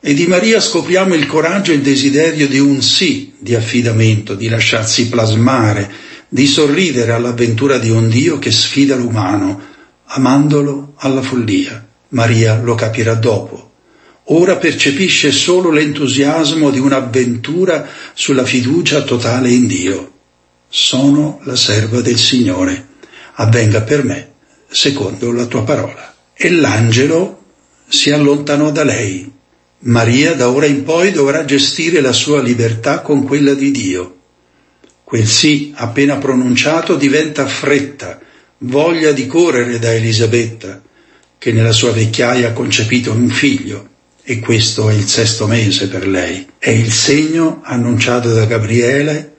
e 0.00 0.14
di 0.14 0.26
Maria 0.26 0.60
scopriamo 0.60 1.14
il 1.14 1.26
coraggio 1.26 1.72
e 1.72 1.76
il 1.76 1.82
desiderio 1.82 2.46
di 2.46 2.58
un 2.58 2.80
sì 2.82 3.34
di 3.38 3.54
affidamento, 3.54 4.34
di 4.34 4.48
lasciarsi 4.48 5.08
plasmare, 5.08 5.90
di 6.28 6.46
sorridere 6.46 7.12
all'avventura 7.12 7.78
di 7.78 7.90
un 7.90 8.08
Dio 8.08 8.38
che 8.38 8.50
sfida 8.50 8.94
l'umano, 8.94 9.60
amandolo 10.04 10.94
alla 10.96 11.22
follia. 11.22 11.84
Maria 12.10 12.60
lo 12.62 12.74
capirà 12.74 13.14
dopo. 13.14 13.70
Ora 14.30 14.56
percepisce 14.56 15.30
solo 15.32 15.70
l'entusiasmo 15.70 16.70
di 16.70 16.78
un'avventura 16.78 17.88
sulla 18.12 18.44
fiducia 18.44 19.02
totale 19.02 19.50
in 19.50 19.66
Dio. 19.66 20.12
Sono 20.68 21.40
la 21.44 21.56
serva 21.56 22.00
del 22.00 22.18
Signore. 22.18 22.86
Avvenga 23.34 23.82
per 23.82 24.04
me 24.04 24.32
secondo 24.68 25.32
la 25.32 25.46
tua 25.46 25.64
parola. 25.64 26.14
E 26.34 26.50
l'angelo 26.50 27.44
si 27.88 28.10
allontanò 28.10 28.70
da 28.70 28.84
lei 28.84 29.34
Maria 29.80 30.34
da 30.34 30.48
ora 30.50 30.66
in 30.66 30.84
poi 30.84 31.12
dovrà 31.12 31.44
gestire 31.44 32.00
la 32.00 32.12
sua 32.12 32.40
libertà 32.40 33.00
con 33.00 33.24
quella 33.24 33.54
di 33.54 33.70
Dio. 33.70 34.16
Quel 35.04 35.26
sì 35.26 35.72
appena 35.76 36.16
pronunciato 36.16 36.96
diventa 36.96 37.46
fretta, 37.46 38.18
voglia 38.58 39.12
di 39.12 39.26
correre 39.26 39.78
da 39.78 39.92
Elisabetta, 39.92 40.82
che 41.38 41.52
nella 41.52 41.72
sua 41.72 41.92
vecchiaia 41.92 42.48
ha 42.48 42.52
concepito 42.52 43.12
un 43.12 43.28
figlio, 43.28 43.88
e 44.24 44.40
questo 44.40 44.88
è 44.88 44.94
il 44.94 45.06
sesto 45.06 45.46
mese 45.46 45.88
per 45.88 46.08
lei. 46.08 46.44
È 46.58 46.70
il 46.70 46.90
segno 46.90 47.60
annunciato 47.62 48.32
da 48.32 48.46
Gabriele 48.46 49.35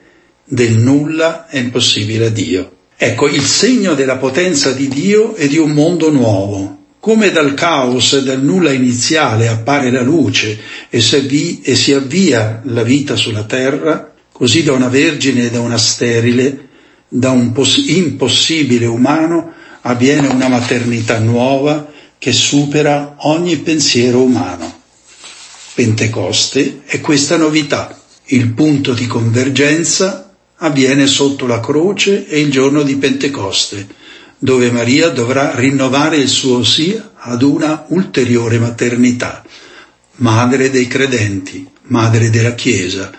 del 0.48 0.72
nulla 0.72 1.46
è 1.46 1.58
impossibile 1.58 2.26
a 2.26 2.30
Dio. 2.30 2.72
Ecco, 2.96 3.28
il 3.28 3.44
segno 3.44 3.94
della 3.94 4.16
potenza 4.16 4.72
di 4.72 4.88
Dio 4.88 5.36
e 5.36 5.46
di 5.46 5.58
un 5.58 5.70
mondo 5.70 6.10
nuovo, 6.10 6.76
come 6.98 7.30
dal 7.30 7.54
caos 7.54 8.14
e 8.14 8.22
dal 8.24 8.42
nulla 8.42 8.72
iniziale 8.72 9.46
appare 9.46 9.90
la 9.90 10.02
luce 10.02 10.58
e 10.88 11.00
si 11.00 11.92
avvia 11.92 12.60
la 12.64 12.82
vita 12.82 13.14
sulla 13.14 13.44
terra, 13.44 14.12
così 14.32 14.64
da 14.64 14.72
una 14.72 14.88
vergine 14.88 15.46
e 15.46 15.50
da 15.50 15.60
una 15.60 15.78
sterile, 15.78 16.66
da 17.08 17.30
un 17.30 17.52
impossibile 17.86 18.86
umano, 18.86 19.52
avviene 19.82 20.26
una 20.26 20.48
maternità 20.48 21.18
nuova 21.18 21.92
che 22.18 22.32
supera 22.32 23.14
ogni 23.18 23.58
pensiero 23.58 24.22
umano. 24.22 24.80
Pentecoste 25.74 26.80
è 26.84 27.00
questa 27.00 27.36
novità. 27.36 27.96
Il 28.30 28.52
punto 28.52 28.92
di 28.92 29.06
convergenza 29.06 30.27
avviene 30.58 31.06
sotto 31.06 31.46
la 31.46 31.60
croce 31.60 32.26
e 32.26 32.40
il 32.40 32.50
giorno 32.50 32.82
di 32.82 32.96
Pentecoste, 32.96 33.86
dove 34.38 34.70
Maria 34.70 35.08
dovrà 35.08 35.54
rinnovare 35.54 36.16
il 36.16 36.28
suo 36.28 36.62
sì 36.64 37.00
ad 37.14 37.42
una 37.42 37.84
ulteriore 37.88 38.58
maternità, 38.58 39.44
madre 40.16 40.70
dei 40.70 40.86
credenti, 40.86 41.66
madre 41.88 42.30
della 42.30 42.54
Chiesa, 42.54 43.10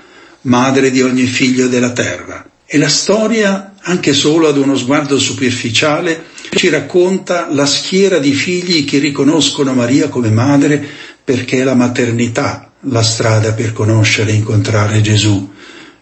madre 0.42 0.92
di 0.92 1.02
ogni 1.02 1.26
figlio 1.26 1.68
della 1.68 1.92
terra. 1.92 2.46
E 2.66 2.78
la 2.78 2.90
storia, 2.90 3.74
anche 3.82 4.14
solo 4.14 4.48
ad 4.48 4.58
uno 4.58 4.78
sguardo 4.78 5.18
superficiale, 5.18 6.26
ci 6.52 6.70
racconta 6.70 7.48
la 7.52 7.66
schiera 7.66 8.20
di 8.20 8.32
figli 8.32 8.86
che 8.86 9.00
riconoscono 9.00 9.74
Maria 9.74 10.08
come 10.08 10.30
madre 10.30 10.86
perché 11.24 11.60
è 11.60 11.64
la 11.64 11.76
maternità 11.76 12.70
la 12.84 13.04
strada 13.04 13.52
per 13.52 13.74
conoscere 13.74 14.32
e 14.32 14.36
incontrare 14.36 15.02
Gesù 15.02 15.52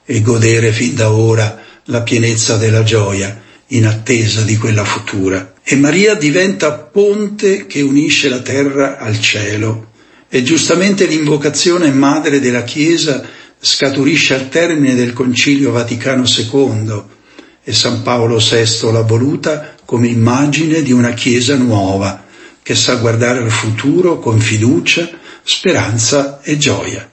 e 0.09 0.21
godere 0.21 0.71
fin 0.71 0.95
da 0.95 1.11
ora 1.11 1.61
la 1.85 2.01
pienezza 2.01 2.55
della 2.55 2.83
gioia 2.83 3.41
in 3.67 3.85
attesa 3.85 4.41
di 4.43 4.55
quella 4.57 4.85
futura. 4.85 5.53
E 5.61 5.75
Maria 5.75 6.13
diventa 6.15 6.71
ponte 6.71 7.67
che 7.67 7.81
unisce 7.81 8.29
la 8.29 8.39
terra 8.39 8.97
al 8.97 9.19
cielo. 9.19 9.91
E 10.29 10.43
giustamente 10.43 11.05
l'invocazione 11.05 11.91
madre 11.91 12.39
della 12.39 12.63
Chiesa 12.63 13.21
scaturisce 13.59 14.33
al 14.33 14.47
termine 14.47 14.95
del 14.95 15.11
Concilio 15.11 15.71
Vaticano 15.71 16.23
II 16.25 17.03
e 17.63 17.73
San 17.73 18.01
Paolo 18.01 18.37
VI 18.37 18.91
l'ha 18.93 19.01
voluta 19.01 19.75
come 19.83 20.07
immagine 20.07 20.81
di 20.81 20.93
una 20.93 21.11
Chiesa 21.11 21.55
nuova 21.55 22.23
che 22.63 22.75
sa 22.75 22.95
guardare 22.95 23.39
al 23.39 23.51
futuro 23.51 24.19
con 24.19 24.39
fiducia, 24.39 25.09
speranza 25.43 26.41
e 26.41 26.57
gioia. 26.57 27.09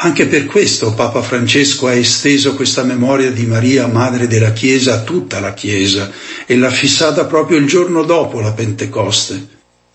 Anche 0.00 0.26
per 0.26 0.46
questo 0.46 0.94
Papa 0.94 1.22
Francesco 1.22 1.88
ha 1.88 1.92
esteso 1.92 2.54
questa 2.54 2.84
memoria 2.84 3.32
di 3.32 3.46
Maria, 3.46 3.88
Madre 3.88 4.28
della 4.28 4.52
Chiesa, 4.52 4.94
a 4.94 5.02
tutta 5.02 5.40
la 5.40 5.54
Chiesa 5.54 6.12
e 6.46 6.56
l'ha 6.56 6.70
fissata 6.70 7.24
proprio 7.24 7.58
il 7.58 7.66
giorno 7.66 8.04
dopo 8.04 8.38
la 8.38 8.52
Pentecoste. 8.52 9.48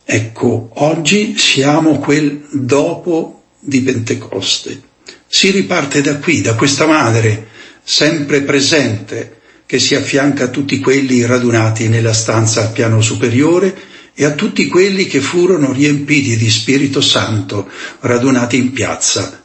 Ecco, 0.03 0.71
oggi 0.73 1.37
siamo 1.37 1.99
quel 1.99 2.47
dopo 2.51 3.43
di 3.57 3.79
Pentecoste. 3.79 4.81
Si 5.25 5.51
riparte 5.51 6.01
da 6.01 6.17
qui, 6.17 6.41
da 6.41 6.55
questa 6.55 6.85
Madre, 6.85 7.47
sempre 7.81 8.41
presente, 8.41 9.37
che 9.65 9.79
si 9.79 9.95
affianca 9.95 10.43
a 10.43 10.49
tutti 10.49 10.79
quelli 10.79 11.25
radunati 11.25 11.87
nella 11.87 12.13
stanza 12.13 12.59
al 12.59 12.73
piano 12.73 12.99
superiore 12.99 13.73
e 14.13 14.25
a 14.25 14.31
tutti 14.31 14.67
quelli 14.67 15.07
che 15.07 15.21
furono 15.21 15.71
riempiti 15.71 16.35
di 16.35 16.49
Spirito 16.49 16.99
Santo, 16.99 17.69
radunati 18.01 18.57
in 18.57 18.73
piazza 18.73 19.37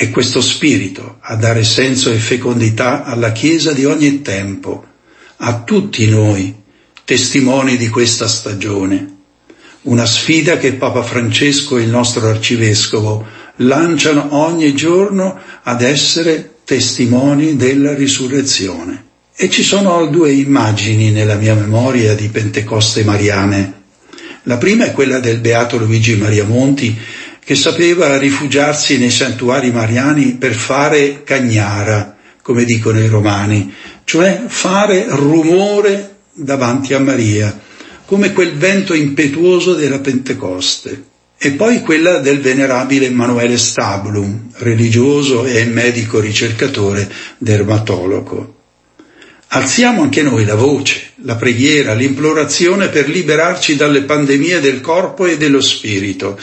è 0.00 0.08
questo 0.08 0.40
spirito 0.40 1.18
a 1.20 1.36
dare 1.36 1.62
senso 1.62 2.10
e 2.10 2.16
fecondità 2.16 3.04
alla 3.04 3.32
Chiesa 3.32 3.74
di 3.74 3.84
ogni 3.84 4.22
tempo, 4.22 4.82
a 5.36 5.60
tutti 5.60 6.08
noi, 6.08 6.54
testimoni 7.04 7.76
di 7.76 7.90
questa 7.90 8.26
stagione. 8.26 9.16
Una 9.82 10.06
sfida 10.06 10.56
che 10.56 10.72
Papa 10.72 11.02
Francesco 11.02 11.76
e 11.76 11.82
il 11.82 11.90
nostro 11.90 12.26
arcivescovo 12.30 13.26
lanciano 13.56 14.28
ogni 14.36 14.74
giorno 14.74 15.38
ad 15.64 15.82
essere 15.82 16.60
testimoni 16.64 17.56
della 17.56 17.92
risurrezione. 17.92 19.04
E 19.36 19.50
ci 19.50 19.62
sono 19.62 20.06
due 20.06 20.32
immagini 20.32 21.10
nella 21.10 21.34
mia 21.34 21.54
memoria 21.54 22.14
di 22.14 22.30
Pentecoste 22.30 23.04
mariane. 23.04 23.80
La 24.44 24.56
prima 24.56 24.86
è 24.86 24.92
quella 24.92 25.18
del 25.18 25.40
Beato 25.40 25.76
Luigi 25.76 26.16
Maria 26.16 26.46
Monti 26.46 26.98
che 27.42 27.54
sapeva 27.54 28.18
rifugiarsi 28.18 28.98
nei 28.98 29.10
santuari 29.10 29.70
mariani 29.70 30.34
per 30.34 30.54
fare 30.54 31.22
cagnara, 31.24 32.16
come 32.42 32.64
dicono 32.64 33.00
i 33.00 33.08
romani, 33.08 33.72
cioè 34.04 34.42
fare 34.46 35.06
rumore 35.08 36.16
davanti 36.32 36.94
a 36.94 37.00
Maria, 37.00 37.58
come 38.04 38.32
quel 38.32 38.54
vento 38.56 38.94
impetuoso 38.94 39.74
della 39.74 40.00
Pentecoste. 40.00 41.04
E 41.42 41.52
poi 41.52 41.80
quella 41.80 42.18
del 42.18 42.40
venerabile 42.40 43.06
Emanuele 43.06 43.56
Stablum, 43.56 44.50
religioso 44.56 45.46
e 45.46 45.64
medico 45.64 46.20
ricercatore 46.20 47.10
dermatologo. 47.38 48.59
Alziamo 49.52 50.02
anche 50.02 50.22
noi 50.22 50.44
la 50.44 50.54
voce, 50.54 51.10
la 51.24 51.34
preghiera, 51.34 51.92
l'implorazione 51.92 52.88
per 52.88 53.08
liberarci 53.08 53.74
dalle 53.74 54.02
pandemie 54.02 54.60
del 54.60 54.80
corpo 54.80 55.26
e 55.26 55.36
dello 55.36 55.60
spirito 55.60 56.38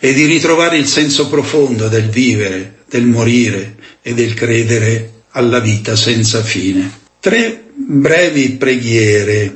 e 0.00 0.14
di 0.14 0.24
ritrovare 0.24 0.78
il 0.78 0.86
senso 0.86 1.28
profondo 1.28 1.88
del 1.88 2.08
vivere, 2.08 2.78
del 2.88 3.04
morire 3.04 3.76
e 4.00 4.14
del 4.14 4.32
credere 4.32 5.24
alla 5.32 5.58
vita 5.60 5.96
senza 5.96 6.42
fine. 6.42 6.90
Tre 7.20 7.64
brevi 7.74 8.52
preghiere 8.52 9.54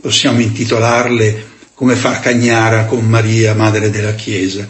possiamo 0.00 0.40
intitolarle 0.40 1.44
come 1.74 1.96
far 1.96 2.20
cagnara 2.20 2.86
con 2.86 3.04
Maria, 3.04 3.52
Madre 3.52 3.90
della 3.90 4.14
Chiesa, 4.14 4.66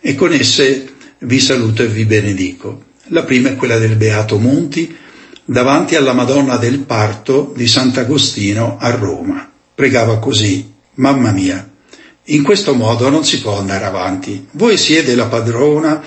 e 0.00 0.14
con 0.14 0.32
esse 0.32 0.86
vi 1.18 1.40
saluto 1.40 1.82
e 1.82 1.88
vi 1.88 2.04
benedico. 2.04 2.84
La 3.08 3.24
prima 3.24 3.48
è 3.48 3.56
quella 3.56 3.78
del 3.78 3.96
Beato 3.96 4.38
Monti, 4.38 5.06
davanti 5.50 5.96
alla 5.96 6.12
Madonna 6.12 6.58
del 6.58 6.80
Parto 6.80 7.54
di 7.56 7.66
Sant'Agostino 7.66 8.76
a 8.78 8.90
Roma. 8.90 9.50
Pregava 9.74 10.18
così, 10.18 10.74
Mamma 10.94 11.30
mia, 11.30 11.66
in 12.24 12.42
questo 12.42 12.74
modo 12.74 13.08
non 13.08 13.24
si 13.24 13.40
può 13.40 13.58
andare 13.58 13.86
avanti. 13.86 14.46
Voi 14.50 14.76
siete 14.76 15.14
la 15.14 15.24
padrona, 15.24 16.02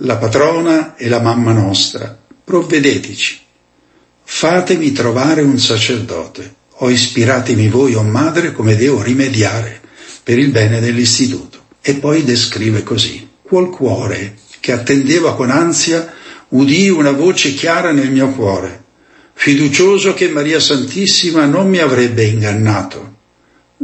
la 0.00 0.16
patrona 0.16 0.96
e 0.96 1.08
la 1.08 1.20
mamma 1.20 1.52
nostra. 1.52 2.18
Provvedeteci. 2.42 3.40
Fatemi 4.24 4.90
trovare 4.90 5.42
un 5.42 5.58
sacerdote 5.60 6.54
o 6.78 6.90
ispiratemi 6.90 7.68
voi, 7.68 7.94
o 7.94 8.00
oh 8.00 8.02
madre, 8.02 8.52
come 8.52 8.74
devo 8.74 9.02
rimediare 9.02 9.80
per 10.24 10.38
il 10.38 10.50
bene 10.50 10.80
dell'istituto. 10.80 11.66
E 11.80 11.94
poi 11.94 12.24
descrive 12.24 12.82
così. 12.82 13.28
Qual 13.40 13.70
cuore 13.70 14.38
che 14.58 14.72
attendeva 14.72 15.36
con 15.36 15.50
ansia 15.50 16.13
udì 16.48 16.88
una 16.88 17.12
voce 17.12 17.54
chiara 17.54 17.92
nel 17.92 18.10
mio 18.10 18.30
cuore, 18.30 18.82
fiducioso 19.32 20.14
che 20.14 20.28
Maria 20.28 20.60
Santissima 20.60 21.44
non 21.44 21.68
mi 21.68 21.78
avrebbe 21.78 22.24
ingannato. 22.24 23.12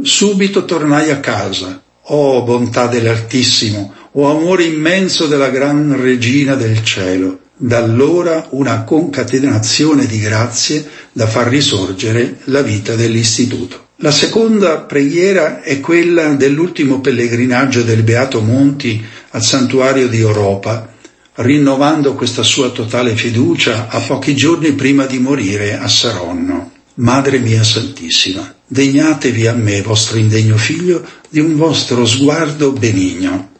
Subito 0.01 0.65
tornai 0.65 1.11
a 1.11 1.19
casa, 1.19 1.81
oh 2.03 2.43
bontà 2.43 2.87
dell'Altissimo, 2.87 3.93
oh 4.13 4.29
amore 4.29 4.63
immenso 4.63 5.27
della 5.27 5.49
gran 5.49 6.01
regina 6.01 6.55
del 6.55 6.83
cielo. 6.83 7.39
Da 7.55 7.77
allora 7.77 8.47
una 8.51 8.83
concatenazione 8.83 10.07
di 10.07 10.19
grazie 10.19 10.87
da 11.11 11.27
far 11.27 11.47
risorgere 11.47 12.37
la 12.45 12.63
vita 12.63 12.95
dell'istituto. 12.95 13.89
La 13.97 14.09
seconda 14.09 14.79
preghiera 14.79 15.61
è 15.61 15.79
quella 15.79 16.33
dell'ultimo 16.33 17.01
pellegrinaggio 17.01 17.83
del 17.83 18.01
Beato 18.01 18.41
Monti 18.41 18.99
al 19.29 19.43
santuario 19.43 20.07
di 20.07 20.19
Europa, 20.19 20.90
rinnovando 21.35 22.13
questa 22.15 22.43
sua 22.43 22.71
totale 22.71 23.15
fiducia 23.15 23.87
a 23.87 23.99
pochi 23.99 24.35
giorni 24.35 24.73
prima 24.73 25.05
di 25.05 25.19
morire 25.19 25.77
a 25.77 25.87
Saronno. 25.87 26.71
Madre 26.95 27.39
mia 27.39 27.63
Santissima, 27.63 28.53
degnatevi 28.67 29.47
a 29.47 29.53
me, 29.53 29.81
vostro 29.81 30.17
indegno 30.17 30.57
figlio, 30.57 31.05
di 31.29 31.39
un 31.39 31.55
vostro 31.55 32.05
sguardo 32.05 32.71
benigno 32.71 33.51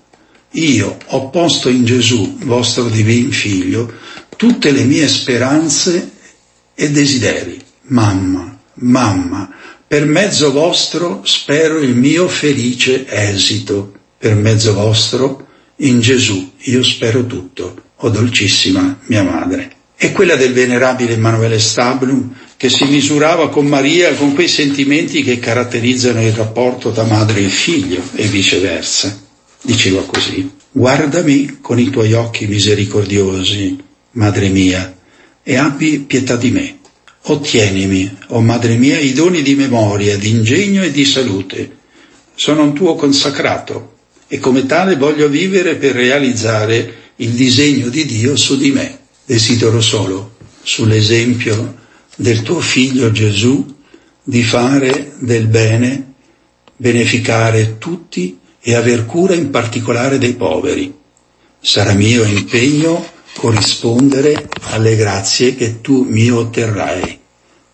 io 0.54 0.98
ho 1.06 1.30
posto 1.30 1.70
in 1.70 1.86
Gesù, 1.86 2.38
vostro 2.40 2.90
divin 2.90 3.32
figlio, 3.32 3.90
tutte 4.36 4.72
le 4.72 4.84
mie 4.84 5.08
speranze 5.08 6.12
e 6.76 6.90
desideri. 6.90 7.58
Mamma, 7.84 8.60
mamma, 8.76 9.50
per 9.88 10.06
mezzo 10.06 10.52
vostro 10.52 11.22
spero 11.24 11.80
il 11.80 11.96
mio 11.96 12.28
felice 12.28 13.06
esito. 13.08 13.94
Per 14.18 14.36
mezzo 14.36 14.74
vostro, 14.74 15.48
in 15.82 16.00
Gesù, 16.00 16.52
io 16.64 16.84
spero 16.84 17.26
tutto. 17.26 17.90
O 18.04 18.10
dolcissima 18.10 19.00
mia 19.06 19.24
madre. 19.24 19.72
E 19.96 20.12
quella 20.12 20.36
del 20.36 20.54
venerabile 20.54 21.14
Emanuele 21.14 21.60
Stablum, 21.60 22.34
che 22.58 22.70
si 22.70 22.86
misurava 22.86 23.50
con 23.50 23.68
Maria 23.68 24.16
con 24.16 24.34
quei 24.34 24.48
sentimenti 24.48 25.22
che 25.22 25.38
caratterizzano 25.38 26.26
il 26.26 26.34
rapporto 26.34 26.92
tra 26.92 27.04
madre 27.04 27.46
e 27.46 27.50
figlio 27.50 28.02
e 28.16 28.26
viceversa 28.26 29.30
diceva 29.62 30.04
così, 30.04 30.50
guardami 30.72 31.60
con 31.62 31.80
i 31.80 31.90
tuoi 31.90 32.14
occhi 32.14 32.48
misericordiosi, 32.48 33.78
madre 34.12 34.50
mia, 34.50 34.96
e 35.44 35.56
abbi 35.56 36.00
pietà 36.00 36.36
di 36.36 36.52
me. 36.52 36.80
Ottienimi, 37.24 38.18
o 38.30 38.38
oh 38.38 38.42
madre 38.42 38.76
mia, 38.78 39.00
i 39.00 39.14
doni 39.14 39.44
di 39.44 39.54
memoria, 39.54 40.18
di 40.18 40.30
ingegno 40.30 40.82
e 40.82 40.92
di 40.92 41.06
salute. 41.06 41.78
Sono 42.34 42.64
un 42.64 42.74
tuo 42.74 42.96
consacrato 42.96 43.98
e 44.34 44.40
come 44.40 44.66
tale 44.66 44.96
voglio 44.96 45.28
vivere 45.28 45.76
per 45.76 45.92
realizzare 45.92 46.94
il 47.18 47.32
disegno 47.32 47.90
di 47.90 48.06
Dio 48.06 48.38
su 48.38 48.56
di 48.56 48.72
me. 48.72 49.00
Desidero 49.26 49.82
solo, 49.82 50.36
sull'esempio 50.64 51.76
del 52.16 52.42
tuo 52.42 52.62
figlio 52.62 53.12
Gesù, 53.12 53.76
di 54.24 54.42
fare 54.42 55.16
del 55.20 55.48
bene, 55.48 56.14
beneficare 56.78 57.78
tutti 57.78 58.40
e 58.62 58.74
aver 58.74 59.06
cura 59.06 59.34
in 59.36 59.50
particolare 59.50 60.18
dei 60.18 60.36
poveri. 60.36 60.96
Sarà 61.60 61.92
mio 61.92 62.24
impegno 62.24 63.06
corrispondere 63.36 64.48
alle 64.70 64.96
grazie 64.96 65.56
che 65.56 65.82
tu 65.82 66.06
mi 66.08 66.32
otterrai. 66.32 67.20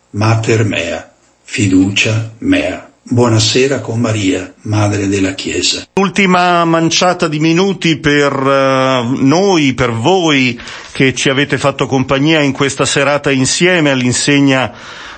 Mater 0.10 0.64
mea, 0.66 1.14
fiducia 1.44 2.34
mea. 2.40 2.87
Buonasera 3.10 3.80
con 3.80 4.02
Maria, 4.02 4.54
Madre 4.64 5.08
della 5.08 5.34
Chiesa. 5.34 5.88
Ultima 5.94 6.66
manciata 6.66 7.30
di 7.30 7.40
minuti 7.40 8.00
per 8.00 8.34
uh, 8.34 9.26
noi, 9.26 9.74
per 9.74 9.94
voi 9.94 10.60
che 10.92 11.14
ci 11.14 11.30
avete 11.30 11.58
fatto 11.58 11.88
compagnia 11.88 12.42
in 12.42 12.52
questa 12.52 12.84
serata 12.84 13.32
insieme 13.32 13.92
all'insegna 13.92 14.74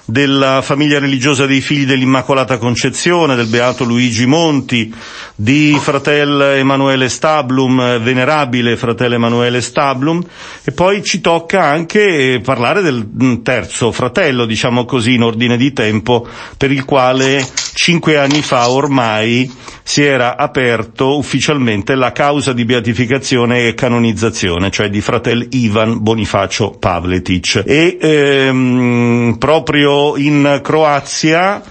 della 0.09 0.61
famiglia 0.61 0.99
religiosa 0.99 1.45
dei 1.45 1.61
figli 1.61 1.85
dell'Immacolata 1.85 2.57
Concezione, 2.57 3.35
del 3.35 3.47
Beato 3.47 3.83
Luigi 3.83 4.25
Monti, 4.25 4.93
di 5.35 5.77
fratel 5.79 6.41
Emanuele 6.57 7.09
Stablum, 7.09 7.99
venerabile 7.99 8.75
fratello 8.75 9.15
Emanuele 9.15 9.61
Stablum, 9.61 10.23
e 10.63 10.71
poi 10.71 11.03
ci 11.03 11.21
tocca 11.21 11.63
anche 11.63 12.41
parlare 12.43 12.81
del 12.81 13.07
mm, 13.07 13.41
terzo 13.41 13.91
fratello, 13.91 14.45
diciamo 14.45 14.85
così, 14.85 15.13
in 15.13 15.23
ordine 15.23 15.57
di 15.57 15.71
tempo, 15.73 16.27
per 16.57 16.71
il 16.71 16.85
quale 16.85 17.45
cinque 17.81 18.17
anni 18.17 18.41
fa 18.41 18.69
ormai 18.69 19.49
si 19.83 20.03
era 20.03 20.35
aperto 20.35 21.15
ufficialmente 21.17 21.95
la 21.95 22.11
causa 22.11 22.51
di 22.51 22.65
beatificazione 22.65 23.67
e 23.67 23.73
canonizzazione, 23.73 24.69
cioè 24.69 24.89
di 24.89 24.99
fratel 24.99 25.47
Ivan 25.51 26.03
Bonifacio 26.03 26.71
Pavletic. 26.71 27.63
E 27.65 27.97
ehm, 28.01 29.37
proprio 29.39 30.17
in 30.17 30.59
Croazia 30.61 31.63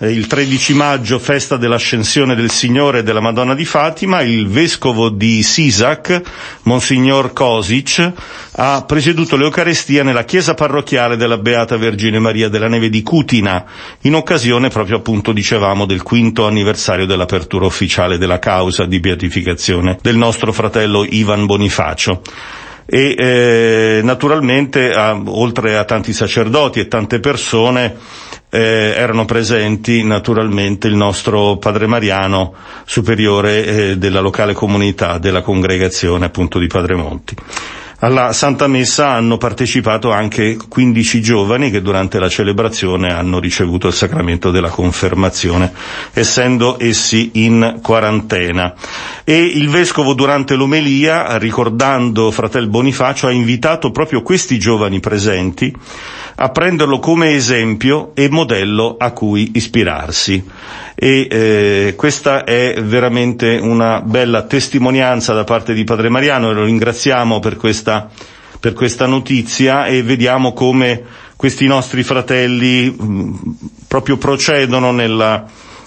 il 0.00 0.26
13 0.26 0.74
maggio, 0.74 1.20
festa 1.20 1.56
dell'ascensione 1.56 2.34
del 2.34 2.50
Signore 2.50 2.98
e 2.98 3.02
della 3.04 3.20
Madonna 3.20 3.54
di 3.54 3.64
Fatima, 3.64 4.22
il 4.22 4.48
vescovo 4.48 5.08
di 5.08 5.40
Sisak, 5.44 6.20
Monsignor 6.62 7.32
Kosic, 7.32 8.12
ha 8.56 8.82
presieduto 8.84 9.36
l'Eucarestia 9.36 10.02
nella 10.02 10.24
chiesa 10.24 10.54
parrocchiale 10.54 11.16
della 11.16 11.38
Beata 11.38 11.76
Vergine 11.76 12.18
Maria 12.18 12.48
della 12.48 12.66
Neve 12.66 12.88
di 12.88 13.02
Cutina, 13.02 13.64
in 14.00 14.16
occasione 14.16 14.68
proprio 14.68 14.96
appunto, 14.96 15.30
dicevamo, 15.30 15.86
del 15.86 16.02
quinto 16.02 16.44
anniversario 16.44 17.06
dell'apertura 17.06 17.66
ufficiale 17.66 18.18
della 18.18 18.40
causa 18.40 18.86
di 18.86 18.98
beatificazione 18.98 19.98
del 20.02 20.16
nostro 20.16 20.52
fratello 20.52 21.04
Ivan 21.08 21.46
Bonifacio. 21.46 22.20
E 22.86 23.14
eh, 23.16 24.00
naturalmente 24.02 24.90
a, 24.92 25.18
oltre 25.24 25.78
a 25.78 25.84
tanti 25.84 26.12
sacerdoti 26.12 26.80
e 26.80 26.88
tante 26.88 27.18
persone 27.18 27.96
eh, 28.54 28.94
erano 28.96 29.24
presenti 29.24 30.04
naturalmente 30.04 30.86
il 30.86 30.94
nostro 30.94 31.56
padre 31.56 31.88
Mariano, 31.88 32.54
superiore 32.84 33.64
eh, 33.90 33.98
della 33.98 34.20
locale 34.20 34.52
comunità 34.52 35.18
della 35.18 35.42
congregazione 35.42 36.26
appunto 36.26 36.60
di 36.60 36.68
Padre 36.68 36.94
Monti. 36.94 37.34
Alla 37.98 38.32
Santa 38.32 38.66
Messa 38.68 39.08
hanno 39.08 39.38
partecipato 39.38 40.12
anche 40.12 40.56
15 40.68 41.22
giovani 41.22 41.70
che 41.70 41.80
durante 41.80 42.18
la 42.18 42.28
celebrazione 42.28 43.12
hanno 43.12 43.40
ricevuto 43.40 43.86
il 43.88 43.94
sacramento 43.94 44.50
della 44.50 44.68
confermazione, 44.68 45.72
essendo 46.12 46.76
essi 46.78 47.30
in 47.34 47.78
quarantena. 47.82 48.74
E 49.24 49.40
il 49.42 49.70
vescovo 49.70 50.12
durante 50.12 50.54
l'omelia, 50.54 51.38
ricordando 51.38 52.30
fratel 52.30 52.68
Bonifacio, 52.68 53.26
ha 53.26 53.32
invitato 53.32 53.90
proprio 53.90 54.20
questi 54.22 54.58
giovani 54.58 55.00
presenti 55.00 55.74
a 56.36 56.48
prenderlo 56.48 56.98
come 56.98 57.34
esempio 57.34 58.10
e 58.14 58.28
modello 58.28 58.96
a 58.98 59.12
cui 59.12 59.52
ispirarsi. 59.54 60.44
E 60.94 61.26
eh, 61.30 61.94
questa 61.96 62.44
è 62.44 62.80
veramente 62.82 63.58
una 63.60 64.00
bella 64.00 64.42
testimonianza 64.42 65.32
da 65.32 65.44
parte 65.44 65.74
di 65.74 65.84
Padre 65.84 66.08
Mariano 66.08 66.50
e 66.50 66.54
lo 66.54 66.64
ringraziamo 66.64 67.40
per 67.40 67.56
questa, 67.56 68.08
per 68.58 68.72
questa 68.72 69.06
notizia 69.06 69.86
e 69.86 70.02
vediamo 70.02 70.52
come 70.52 71.02
questi 71.36 71.66
nostri 71.66 72.02
fratelli 72.02 72.90
mh, 72.90 73.56
proprio 73.86 74.16
procedono 74.16 74.92
nella, 74.92 75.44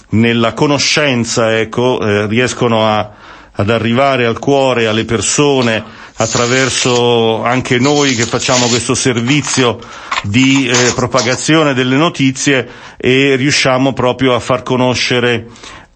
nella 0.10 0.54
conoscenza, 0.54 1.58
ecco, 1.58 2.00
eh, 2.02 2.28
riescono 2.28 2.86
a, 2.86 3.12
ad 3.52 3.70
arrivare 3.70 4.26
al 4.26 4.40
cuore, 4.40 4.88
alle 4.88 5.04
persone, 5.06 5.84
attraverso 6.18 7.44
anche 7.44 7.78
noi 7.80 8.16
che 8.16 8.26
facciamo 8.26 8.68
questo 8.68 8.96
servizio 8.96 9.80
di 10.24 10.68
eh, 10.68 10.94
propagazione 10.96 11.74
delle 11.74 11.96
notizie 11.96 12.68
e 12.98 13.36
riusciamo 13.36 13.94
proprio 13.94 14.34
a 14.34 14.40
far 14.40 14.64
conoscere 14.64 15.46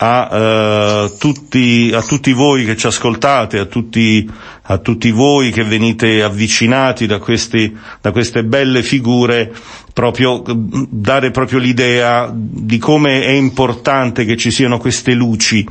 a, 0.04 0.30
eh, 0.32 1.12
tutti, 1.20 1.92
a 1.94 2.02
tutti 2.02 2.34
voi 2.34 2.66
che 2.66 2.76
ci 2.76 2.88
ascoltate, 2.88 3.60
a 3.60 3.66
tutti, 3.66 4.28
a 4.64 4.78
tutti 4.80 5.12
voi 5.12 5.52
che 5.52 5.64
venite 5.64 6.24
avvicinati 6.24 7.06
da, 7.06 7.20
questi, 7.20 7.76
da 8.02 8.12
queste 8.12 8.44
belle 8.44 8.82
figure, 8.82 9.54
proprio, 9.94 10.42
dare 10.48 11.30
proprio 11.30 11.60
l'idea 11.60 12.32
di 12.34 12.80
come 12.80 13.22
è 13.22 13.30
importante 13.30 14.26
che 14.26 14.38
ci 14.38 14.50
siano 14.50 14.80
queste 14.80 15.14
luci 15.14 15.64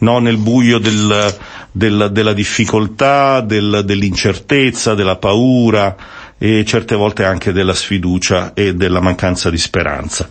no, 0.00 0.18
nel 0.18 0.36
buio 0.36 0.78
del, 0.78 1.34
del, 1.72 2.10
della 2.12 2.32
difficoltà, 2.34 3.40
del, 3.40 3.80
dell'incertezza, 3.86 4.94
della 4.94 5.16
paura, 5.16 5.96
e 6.42 6.64
certe 6.64 6.94
volte 6.94 7.22
anche 7.24 7.52
della 7.52 7.74
sfiducia 7.74 8.54
e 8.54 8.72
della 8.74 9.00
mancanza 9.00 9.50
di 9.50 9.58
speranza. 9.58 10.26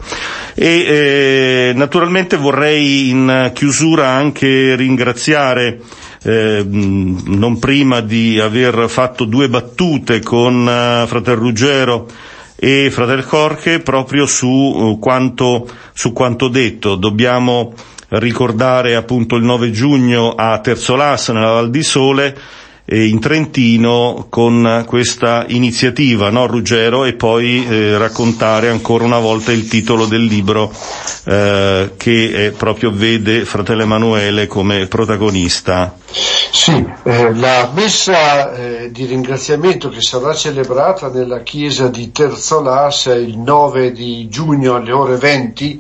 E 0.55 0.65
eh, 0.65 1.71
naturalmente 1.75 2.35
vorrei 2.35 3.09
in 3.09 3.51
chiusura 3.53 4.07
anche 4.07 4.75
ringraziare 4.75 5.79
eh, 6.23 6.65
non 6.67 7.59
prima 7.59 8.01
di 8.01 8.39
aver 8.39 8.89
fatto 8.89 9.25
due 9.25 9.49
battute 9.49 10.19
con 10.21 10.61
uh, 10.65 11.07
Fratel 11.07 11.35
Ruggero 11.35 12.07
e 12.55 12.89
Fratel 12.91 13.23
Corche 13.25 13.79
proprio 13.79 14.25
su, 14.25 14.47
uh, 14.47 14.97
quanto, 14.97 15.69
su 15.93 16.11
quanto 16.11 16.47
detto. 16.47 16.95
Dobbiamo 16.95 17.71
ricordare 18.09 18.95
appunto 18.95 19.35
il 19.35 19.43
9 19.43 19.69
giugno 19.69 20.33
a 20.33 20.59
Terzolas 20.59 21.29
nella 21.29 21.51
Val 21.51 21.69
di 21.69 21.83
Sole 21.83 22.35
in 22.91 23.19
Trentino 23.19 24.25
con 24.29 24.83
questa 24.87 25.45
iniziativa, 25.47 26.29
no 26.29 26.47
Ruggero? 26.47 27.05
E 27.05 27.13
poi 27.13 27.65
eh, 27.67 27.97
raccontare 27.97 28.69
ancora 28.69 29.03
una 29.03 29.19
volta 29.19 29.51
il 29.51 29.67
titolo 29.67 30.05
del 30.05 30.23
libro 30.23 30.71
eh, 31.25 31.91
che 31.97 32.53
proprio 32.57 32.91
vede 32.91 33.45
fratello 33.45 33.83
Emanuele 33.83 34.47
come 34.47 34.87
protagonista. 34.87 35.95
Sì, 36.51 36.83
eh, 37.03 37.35
la 37.35 37.69
messa 37.73 38.53
eh, 38.53 38.91
di 38.91 39.05
ringraziamento 39.05 39.89
che 39.89 40.01
sarà 40.01 40.33
celebrata 40.33 41.09
nella 41.09 41.43
chiesa 41.43 41.89
di 41.89 42.11
Terzolas 42.11 43.05
il 43.05 43.37
9 43.37 43.91
di 43.91 44.27
giugno 44.29 44.75
alle 44.75 44.91
ore 44.91 45.17
20 45.17 45.79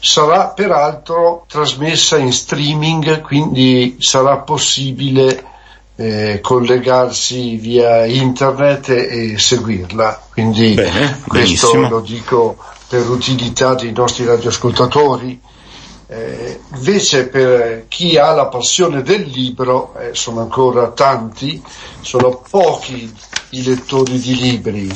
sarà 0.00 0.48
peraltro 0.48 1.44
trasmessa 1.48 2.18
in 2.18 2.32
streaming, 2.32 3.20
quindi 3.20 3.96
sarà 4.00 4.38
possibile 4.38 5.47
eh, 6.00 6.38
collegarsi 6.40 7.56
via 7.56 8.06
internet 8.06 8.88
e, 8.90 9.32
e 9.32 9.38
seguirla. 9.38 10.26
Quindi 10.30 10.74
Bene, 10.74 11.20
questo 11.26 11.74
lo 11.88 11.98
dico 12.00 12.56
per 12.88 13.08
utilità 13.10 13.74
dei 13.74 13.92
nostri 13.92 14.24
radioascoltatori. 14.24 15.40
Eh, 16.10 16.60
invece 16.74 17.26
per 17.26 17.86
chi 17.88 18.16
ha 18.16 18.32
la 18.32 18.46
passione 18.46 19.02
del 19.02 19.22
libro, 19.22 19.92
eh, 19.98 20.10
sono 20.14 20.40
ancora 20.40 20.88
tanti, 20.92 21.60
sono 22.00 22.42
pochi 22.48 23.12
i 23.50 23.62
lettori 23.64 24.20
di 24.20 24.36
libri, 24.36 24.88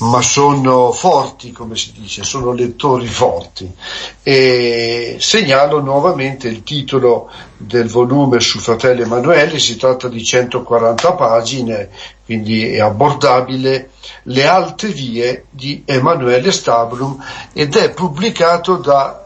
ma 0.00 0.22
sono 0.22 0.92
forti, 0.92 1.52
come 1.52 1.76
si 1.76 1.92
dice, 1.92 2.22
sono 2.22 2.52
lettori 2.52 3.06
forti. 3.06 3.70
E 4.22 5.16
segnalo 5.18 5.80
nuovamente 5.80 6.48
il 6.48 6.62
titolo 6.62 7.30
del 7.56 7.88
volume 7.88 8.40
su 8.40 8.58
Fratello 8.60 9.02
Emanuele, 9.02 9.58
si 9.58 9.76
tratta 9.76 10.08
di 10.08 10.24
140 10.24 11.12
pagine, 11.12 11.88
quindi 12.24 12.66
è 12.66 12.80
abbordabile, 12.80 13.90
Le 14.24 14.46
alte 14.46 14.88
vie 14.88 15.46
di 15.50 15.82
Emanuele 15.84 16.52
Stablum 16.52 17.22
ed 17.52 17.76
è 17.76 17.90
pubblicato 17.90 18.76
da 18.76 19.24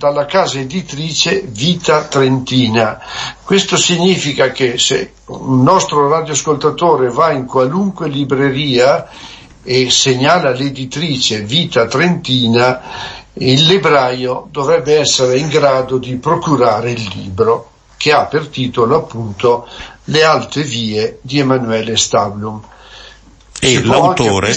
dalla 0.00 0.24
casa 0.24 0.58
editrice 0.58 1.42
Vita 1.46 2.04
Trentina. 2.04 2.98
Questo 3.44 3.76
significa 3.76 4.50
che 4.50 4.78
se 4.78 5.12
un 5.26 5.62
nostro 5.62 6.08
radioascoltatore 6.08 7.10
va 7.10 7.32
in 7.32 7.44
qualunque 7.44 8.08
libreria 8.08 9.06
e 9.62 9.90
segnala 9.90 10.50
l'editrice 10.50 11.42
Vita 11.42 11.86
Trentina, 11.86 12.80
il 13.34 13.64
libraio 13.64 14.48
dovrebbe 14.50 14.98
essere 14.98 15.38
in 15.38 15.48
grado 15.48 15.98
di 15.98 16.16
procurare 16.16 16.90
il 16.90 17.10
libro 17.14 17.70
che 17.96 18.12
ha 18.12 18.24
per 18.24 18.48
titolo 18.48 18.96
appunto 18.96 19.68
Le 20.04 20.24
alte 20.24 20.62
vie 20.62 21.18
di 21.20 21.38
Emanuele 21.38 21.96
Stablum. 21.96 22.60
E 23.60 23.68
si 23.68 23.84
l'autore? 23.84 24.52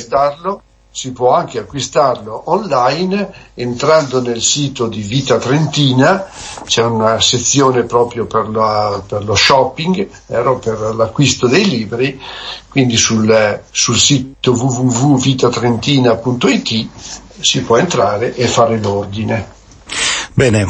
Si 0.94 1.12
può 1.12 1.32
anche 1.32 1.58
acquistarlo 1.58 2.52
online 2.52 3.34
entrando 3.56 4.22
nel 4.22 4.44
sito 4.44 4.86
di 4.86 5.02
Vita 5.02 5.40
Trentina, 5.40 6.28
c'è 6.66 6.84
una 6.84 7.20
sezione 7.20 7.82
proprio 7.84 8.28
per, 8.28 8.48
la, 8.50 9.02
per 9.06 9.26
lo 9.26 9.34
shopping, 9.34 10.08
ero 10.28 10.60
per 10.60 10.94
l'acquisto 10.96 11.48
dei 11.48 11.68
libri, 11.68 12.22
quindi 12.70 12.96
sul, 12.96 13.60
sul 13.72 13.98
sito 13.98 14.52
www.vitatrentina.it 14.52 16.88
si 17.40 17.64
può 17.64 17.78
entrare 17.78 18.36
e 18.36 18.48
fare 18.48 18.78
l'ordine. 18.78 19.50
Bene, 20.34 20.68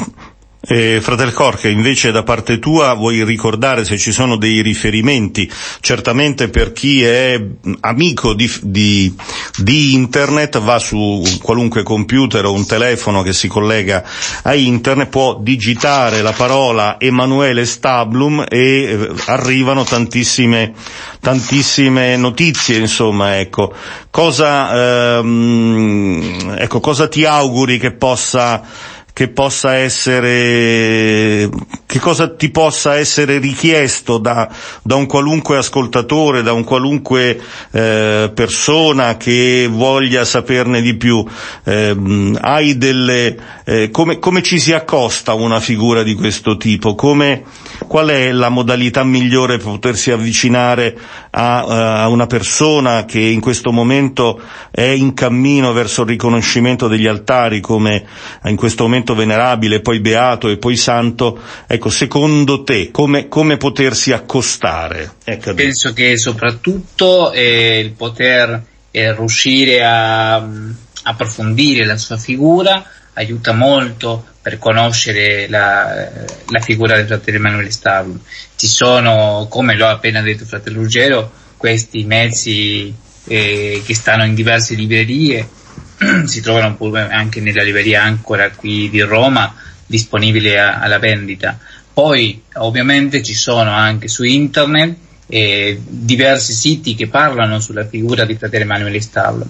eh, 0.66 1.00
Fratel 1.02 1.34
Corche, 1.34 1.70
invece 1.70 2.12
da 2.12 2.24
parte 2.24 2.58
tua 2.58 2.94
vuoi 2.94 3.24
ricordare 3.26 3.84
se 3.84 3.98
ci 3.98 4.14
sono 4.14 4.38
dei 4.38 4.62
riferimenti, 4.62 5.52
certamente 5.82 6.48
per 6.48 6.72
chi 6.72 7.04
è 7.04 7.42
amico 7.82 8.34
di, 8.34 8.50
di, 8.62 9.14
di, 9.58 9.94
internet 9.94 10.60
va 10.60 10.80
su 10.80 11.22
qualunque 11.42 11.84
computer 11.84 12.46
o 12.46 12.54
un 12.54 12.66
telefono 12.66 13.22
che 13.24 13.34
si 13.34 13.50
collega 13.50 14.04
a 14.44 14.56
internet, 14.56 15.10
può 15.10 15.38
digitare 15.42 16.22
la 16.22 16.32
parola 16.32 16.96
Emanuele 16.98 17.66
Stablum 17.66 18.46
e 18.48 18.58
eh, 18.58 19.10
arrivano 19.26 19.84
tantissime, 19.84 20.74
tantissime 21.20 22.16
notizie, 22.16 22.78
insomma, 22.78 23.38
ecco. 23.38 23.74
Cosa, 24.10 25.18
ehm, 25.18 26.56
ecco, 26.58 26.80
cosa 26.80 27.08
ti 27.10 27.26
auguri 27.26 27.80
che 27.80 27.92
possa 27.92 28.92
che 29.14 29.28
possa 29.28 29.76
essere, 29.76 31.48
che 31.86 32.00
cosa 32.00 32.34
ti 32.34 32.50
possa 32.50 32.96
essere 32.96 33.38
richiesto 33.38 34.18
da, 34.18 34.50
da 34.82 34.96
un 34.96 35.06
qualunque 35.06 35.58
ascoltatore, 35.58 36.42
da 36.42 36.52
un 36.52 36.64
qualunque 36.64 37.40
eh, 37.72 38.32
persona 38.34 39.16
che 39.16 39.70
voglia 39.72 40.26
saperne 40.26 40.82
di 40.82 40.96
più. 40.96 41.24
Eh, 41.64 41.96
hai 42.42 42.76
delle, 42.80 43.38
eh, 43.66 43.92
come, 43.92 44.18
come 44.18 44.42
ci 44.42 44.60
si 44.60 44.74
accosta 44.74 45.34
a 45.34 45.36
una 45.36 45.60
figura 45.60 46.02
di 46.02 46.16
questo 46.16 46.58
tipo? 46.58 46.96
Come, 46.96 47.44
qual 47.88 48.08
è 48.08 48.32
la 48.32 48.50
modalità 48.50 49.04
migliore 49.04 49.58
per 49.58 49.68
potersi 49.68 50.10
avvicinare 50.10 50.98
a, 51.36 52.04
a 52.04 52.08
una 52.10 52.28
persona 52.28 53.06
che 53.06 53.20
in 53.20 53.40
questo 53.40 53.72
momento 53.72 54.40
è 54.70 54.82
in 54.82 55.14
cammino 55.14 55.74
verso 55.74 56.02
il 56.02 56.10
riconoscimento 56.10 56.88
degli 56.88 57.08
altari 57.08 57.60
come 57.60 58.06
in 58.46 58.56
questo 58.56 58.84
momento 58.84 59.16
venerabile, 59.16 59.82
poi 59.82 60.00
beato 60.00 60.50
e 60.50 60.58
poi 60.58 60.76
santo, 60.76 61.40
ecco, 61.66 61.90
secondo 61.90 62.64
te 62.64 62.92
come, 62.92 63.28
come 63.28 63.58
potersi 63.58 64.12
accostare? 64.12 65.14
Ecco. 65.24 65.54
Penso 65.56 65.94
che 65.94 66.18
soprattutto 66.18 67.32
eh, 67.32 67.80
il 67.80 67.92
poter 67.92 68.64
eh, 68.92 69.16
riuscire 69.16 69.84
a 69.84 70.38
um, 70.38 70.76
approfondire 71.04 71.86
la 71.86 71.98
sua 71.98 72.18
figura 72.18 72.84
aiuta 73.14 73.54
molto 73.54 74.26
per 74.44 74.60
conoscere 74.60 75.48
la, 75.48 76.10
la 76.50 76.60
figura 76.60 76.98
del 76.98 77.08
fratello 77.08 77.38
Emanuele 77.38 77.72
Stablo. 77.72 78.20
Ci 78.58 78.68
sono, 78.68 79.48
come 79.50 79.78
l'ho 79.78 79.88
appena 79.88 80.22
detto 80.22 80.44
fratello 80.44 80.82
Ruggero, 80.82 81.32
questi 81.56 82.04
mezzi 82.04 82.94
eh, 83.26 83.82
che 83.86 83.96
stanno 83.96 84.26
in 84.26 84.36
diverse 84.36 84.76
librerie 84.76 85.48
si 86.26 86.42
trovano 86.42 86.78
anche 87.10 87.40
nella 87.40 87.64
libreria 87.64 88.04
Ancora 88.04 88.52
qui 88.52 88.90
di 88.90 89.00
Roma 89.00 89.56
disponibili 89.86 90.58
a, 90.58 90.80
alla 90.80 91.00
vendita. 91.00 91.58
Poi 91.94 92.44
ovviamente 92.56 93.24
ci 93.24 93.34
sono 93.34 93.72
anche 93.72 94.10
su 94.10 94.24
internet 94.24 94.98
eh, 95.28 95.80
diversi 95.88 96.52
siti 96.52 96.96
che 96.96 97.08
parlano 97.08 97.62
sulla 97.62 97.88
figura 97.88 98.26
di 98.26 98.36
fratello 98.36 98.64
Emanuele 98.64 99.00
Stablo. 99.00 99.48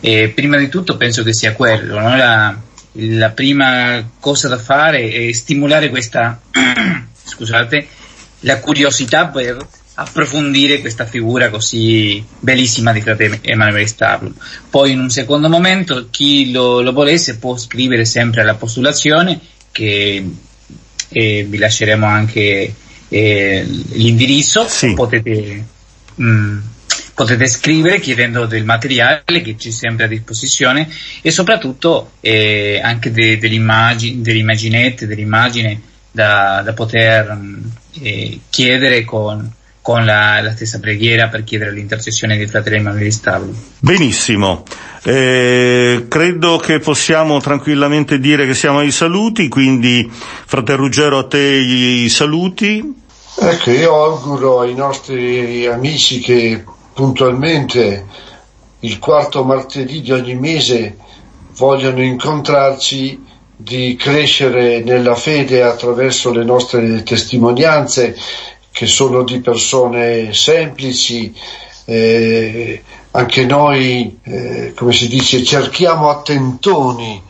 Eh, 0.00 0.28
prima 0.34 0.58
di 0.58 0.68
tutto 0.68 0.98
penso 0.98 1.22
che 1.22 1.32
sia 1.32 1.54
quello, 1.54 1.98
no? 1.98 2.14
la, 2.14 2.54
la, 2.94 3.30
prima 3.30 4.08
cosa 4.20 4.48
da 4.48 4.58
fare 4.58 5.10
è 5.10 5.32
stimolare 5.32 5.88
questa, 5.90 6.40
scusate, 7.24 7.86
la 8.40 8.58
curiosità 8.60 9.26
per 9.28 9.56
approfondire 9.96 10.80
questa 10.80 11.06
figura 11.06 11.50
così 11.50 12.24
bellissima 12.40 12.92
di 12.92 13.00
frate 13.00 13.38
Emanuele 13.42 13.86
Stablo. 13.86 14.32
Poi 14.68 14.90
in 14.90 14.98
un 14.98 15.10
secondo 15.10 15.48
momento 15.48 16.08
chi 16.10 16.50
lo, 16.50 16.80
lo, 16.80 16.92
volesse 16.92 17.38
può 17.38 17.56
scrivere 17.56 18.04
sempre 18.04 18.40
alla 18.40 18.54
postulazione 18.54 19.38
che 19.70 20.24
eh, 21.08 21.46
vi 21.48 21.58
lasceremo 21.58 22.06
anche 22.06 22.74
eh, 23.08 23.64
l'indirizzo, 23.92 24.66
Sì. 24.68 24.94
potete, 24.94 25.64
mh, 26.16 26.58
potete 27.14 27.46
scrivere 27.46 28.00
chiedendo 28.00 28.46
del 28.46 28.64
materiale 28.64 29.22
che 29.42 29.56
ci 29.56 29.68
è 29.68 29.72
sempre 29.72 30.04
a 30.04 30.08
disposizione 30.08 30.88
e 31.22 31.30
soprattutto 31.30 32.12
eh, 32.20 32.80
anche 32.82 33.12
de- 33.12 33.38
delle, 33.38 33.54
immagini, 33.54 34.20
delle 34.20 34.38
immaginette, 34.38 35.06
dell'immagine 35.06 35.80
da, 36.10 36.62
da 36.64 36.72
poter 36.72 37.32
mh, 37.32 37.70
eh, 38.02 38.40
chiedere 38.50 39.04
con, 39.04 39.50
con 39.80 40.04
la, 40.04 40.40
la 40.40 40.52
stessa 40.52 40.80
preghiera 40.80 41.28
per 41.28 41.44
chiedere 41.44 41.72
l'intercessione 41.72 42.36
dei 42.36 42.46
fratelli 42.46 42.76
Emanuele 42.76 43.10
Stablo. 43.10 43.54
Benissimo, 43.78 44.64
Eh, 45.06 46.06
credo 46.08 46.56
che 46.56 46.78
possiamo 46.78 47.38
tranquillamente 47.38 48.18
dire 48.18 48.46
che 48.46 48.54
siamo 48.54 48.78
ai 48.78 48.90
saluti, 48.90 49.48
quindi 49.48 50.10
fratel 50.10 50.76
Ruggero 50.76 51.18
a 51.18 51.26
te 51.26 51.38
i 51.38 52.08
saluti. 52.08 53.02
Ecco, 53.38 53.70
io 53.70 54.02
auguro 54.02 54.60
ai 54.60 54.74
nostri 54.74 55.66
amici 55.66 56.20
che 56.20 56.64
puntualmente 56.94 58.06
il 58.80 58.98
quarto 58.98 59.44
martedì 59.44 60.00
di 60.00 60.12
ogni 60.12 60.34
mese 60.34 60.96
vogliono 61.56 62.02
incontrarci 62.02 63.22
di 63.56 63.96
crescere 63.96 64.80
nella 64.80 65.14
fede 65.14 65.62
attraverso 65.62 66.32
le 66.32 66.44
nostre 66.44 67.02
testimonianze 67.02 68.16
che 68.70 68.86
sono 68.86 69.22
di 69.22 69.40
persone 69.40 70.32
semplici, 70.32 71.32
eh, 71.84 72.82
anche 73.12 73.44
noi, 73.46 74.18
eh, 74.24 74.72
come 74.74 74.92
si 74.92 75.06
dice, 75.06 75.44
cerchiamo 75.44 76.10
attentoni 76.10 77.22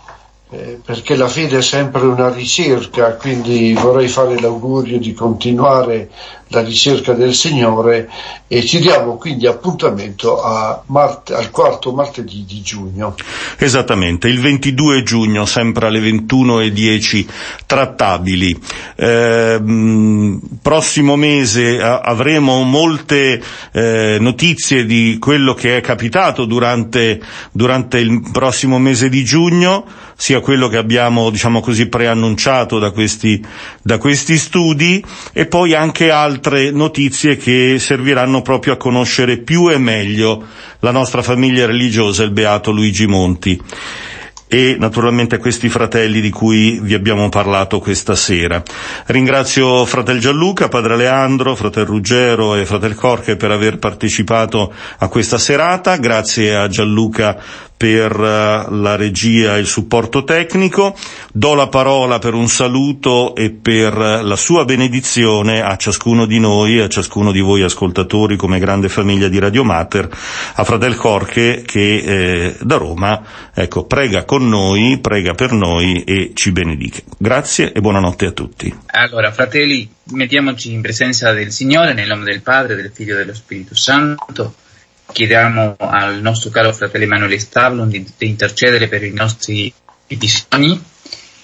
eh, 0.55 0.78
perché 0.84 1.16
la 1.16 1.26
fede 1.26 1.59
è 1.59 1.62
sempre 1.62 2.02
una 2.02 2.32
ricerca, 2.32 3.16
quindi 3.16 3.72
vorrei 3.72 4.07
fare 4.07 4.38
l'augurio 4.38 4.98
di 5.00 5.12
continuare 5.12 6.11
la 6.48 6.62
ricerca 6.62 7.12
del 7.12 7.34
Signore 7.34 8.09
e 8.46 8.64
ci 8.64 8.78
diamo 8.78 9.16
quindi 9.16 9.46
appuntamento 9.46 10.40
mart- 10.86 11.32
al 11.32 11.50
quarto 11.50 11.92
martedì 11.92 12.44
di 12.46 12.62
giugno. 12.62 13.16
Esattamente, 13.59 14.28
il 14.28 14.40
22 14.40 15.02
giugno, 15.02 15.44
sempre 15.46 15.88
alle 15.88 15.98
21.10, 16.00 17.26
trattabili. 17.66 18.57
Ehm, 18.96 20.40
prossimo 20.62 21.16
mese 21.16 21.82
avremo 21.82 22.62
molte 22.62 23.42
eh, 23.72 24.18
notizie 24.20 24.86
di 24.86 25.16
quello 25.18 25.55
che 25.55 25.78
è 25.78 25.80
capitato 25.80 26.44
durante, 26.44 27.20
durante 27.50 27.98
il 27.98 28.22
prossimo 28.30 28.78
mese 28.78 29.09
di 29.09 29.24
giugno, 29.24 29.84
sia 30.17 30.41
quello 30.41 30.69
che 30.69 30.77
abbiamo, 30.77 31.31
diciamo 31.31 31.61
così, 31.61 31.87
preannunciato 31.89 32.79
da 32.79 32.91
questi, 32.91 33.45
da 33.83 33.99
questi 33.99 34.37
studi 34.37 35.05
e 35.33 35.47
poi 35.47 35.75
anche 35.75 36.11
altre 36.11 36.71
notizie 36.71 37.37
che 37.37 37.77
serviranno 37.79 38.43
proprio 38.43 38.75
a 38.75 38.77
conoscere 38.77 39.39
più 39.39 39.71
e 39.71 39.79
meglio 39.79 40.43
la 40.81 40.91
nostra 40.91 41.23
famiglia 41.23 41.67
religiosa, 41.67 42.23
il 42.23 42.31
beato 42.31 42.71
Luigi 42.71 43.07
Monti 43.07 43.61
e 44.47 44.77
naturalmente 44.79 45.39
questi 45.39 45.69
fratelli 45.69 46.21
di 46.21 46.31
cui 46.31 46.79
vi 46.81 46.95
abbiamo 46.95 47.29
parlato 47.29 47.81
questa 47.81 48.15
sera. 48.15 48.62
Ringrazio 49.07 49.85
fratel 49.85 50.21
Gianluca, 50.21 50.69
padre 50.69 50.97
Leandro, 50.97 51.57
fratel 51.57 51.85
Ruggero 51.85 52.55
e 52.55 52.65
fratel 52.65 52.95
Corche 52.95 53.35
per 53.35 53.51
aver 53.51 53.79
partecipato 53.79 54.73
a 54.99 55.09
questa 55.09 55.39
serata, 55.39 55.97
grazie 55.97 56.55
a 56.55 56.69
Gianluca 56.69 57.37
per 57.77 58.12
eh, 58.12 58.66
la 58.70 58.97
regia 58.97 59.57
e 59.57 59.61
il 59.61 59.66
supporto 59.66 60.25
tecnico. 60.25 60.97
Do 61.33 61.55
la 61.55 61.68
parola 61.68 62.18
per 62.18 62.35
un 62.35 62.49
saluto 62.49 63.35
e 63.35 63.51
per 63.51 63.93
eh, 63.93 64.22
la 64.22 64.37
sua 64.37 64.64
benedizione 64.64 65.61
a 65.61 65.77
ciascuno 65.77 66.27
di 66.27 66.39
noi, 66.39 66.81
a 66.81 66.89
ciascuno 66.89 67.33
di 67.33 67.41
voi 67.41 67.62
ascoltatori 67.62 68.37
come 68.37 68.59
grande 68.59 68.89
famiglia 68.89 69.29
di 69.29 69.39
Radio 69.39 69.64
Mater, 69.64 70.09
a 70.55 70.64
Fratel 70.64 70.97
Corche 70.97 71.62
che 71.66 71.97
eh, 71.97 72.57
da 72.61 72.77
Roma 72.77 73.22
ecco, 73.53 73.85
prega 73.85 74.25
con 74.25 74.49
noi, 74.49 74.99
prega 75.01 75.35
per 75.35 75.53
noi 75.53 76.05
e 76.05 76.33
ci 76.35 76.53
benedica. 76.53 77.01
Grazie 77.18 77.72
e 77.72 77.81
buonanotte 77.81 78.27
a 78.27 78.31
tutti. 78.33 78.75
Allora, 78.87 79.33
fratelli, 79.33 79.91
mettiamoci 80.12 80.72
in 80.72 80.81
presenza 80.81 81.33
del 81.33 81.51
Signore 81.51 81.93
nel 81.93 82.09
nome 82.09 82.25
del 82.25 82.43
Padre, 82.43 82.77
del 82.77 82.93
Figlio 82.95 83.14
e 83.14 83.18
dello 83.18 83.35
Spirito 83.35 83.75
Santo. 83.75 84.55
Chiediamo 85.12 85.76
al 85.78 86.20
nostro 86.20 86.50
caro 86.50 86.72
fratello 86.72 87.05
Emanuele 87.05 87.38
Stavlon 87.38 87.88
di, 87.88 88.05
di 88.16 88.26
intercedere 88.26 88.88
per 88.88 89.05
i 89.05 89.12
nostri 89.12 89.72
bisogni 90.09 90.82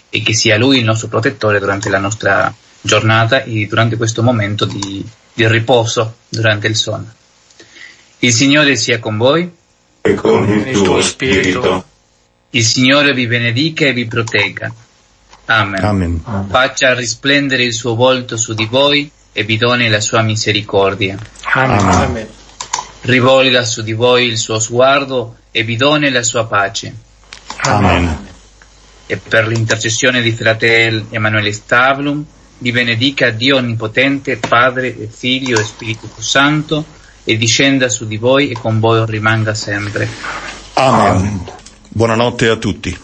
e 0.09 0.23
che 0.23 0.35
sia 0.35 0.57
Lui 0.59 0.79
il 0.79 0.85
nostro 0.85 1.09
protettore 1.09 1.59
durante 1.61 1.89
la 1.89 1.99
nostra 1.99 2.53
giornata 2.81 3.45
e 3.45 3.67
durante 3.67 3.97
questo 3.97 4.23
momento 4.23 4.65
di, 4.65 5.05
di 5.33 5.49
riposo 5.49 6.17
durante 6.29 6.67
il 6.67 6.77
sonno. 6.77 7.13
Il 8.21 8.33
Signore 8.33 8.77
sia 8.77 8.99
con 8.99 9.17
voi, 9.17 9.51
E 10.03 10.15
con 10.15 10.49
il 10.49 10.73
tuo 10.83 11.01
spirito. 11.01 11.85
il 12.51 12.65
Signore 12.65 13.13
vi 13.15 13.27
benedica 13.27 13.87
e 13.87 13.93
vi 13.93 14.07
protegga. 14.07 14.73
Amen. 15.47 15.85
Amen. 15.85 16.23
Faccia 16.49 16.95
risplendere 16.95 17.63
il 17.63 17.73
suo 17.73 17.95
volto 17.95 18.37
su 18.37 18.55
di 18.55 18.67
voi 18.67 19.11
e 19.33 19.45
vi 19.45 19.57
doni 19.57 19.89
la 19.89 20.01
sua 20.01 20.23
misericordia. 20.23 21.19
Amen. 21.55 21.79
Amen. 21.79 22.29
Rivolga 23.11 23.65
su 23.65 23.83
di 23.83 23.93
voi 23.93 24.27
il 24.27 24.39
suo 24.39 24.61
sguardo 24.61 25.39
e 25.51 25.65
vi 25.65 25.75
doni 25.75 26.11
la 26.11 26.23
sua 26.23 26.47
pace. 26.47 26.95
Amen. 27.63 28.29
E 29.05 29.17
per 29.17 29.49
l'intercessione 29.49 30.23
di 30.23 30.31
fratel 30.31 31.07
Emanuele 31.11 31.53
Stavlum, 31.53 32.25
vi 32.59 32.71
benedica 32.71 33.31
Dio 33.31 33.57
Onnipotente, 33.57 34.37
Padre 34.37 34.97
e 34.97 35.09
Figlio 35.13 35.59
e 35.59 35.65
Spirito 35.65 36.09
Santo, 36.19 36.85
e 37.25 37.37
discenda 37.37 37.89
su 37.89 38.07
di 38.07 38.17
voi 38.17 38.51
e 38.51 38.55
con 38.55 38.79
voi 38.79 39.05
rimanga 39.07 39.55
sempre. 39.55 40.09
Amen. 40.75 41.51
Buonanotte 41.89 42.49
a 42.49 42.57
tutti. 42.57 42.97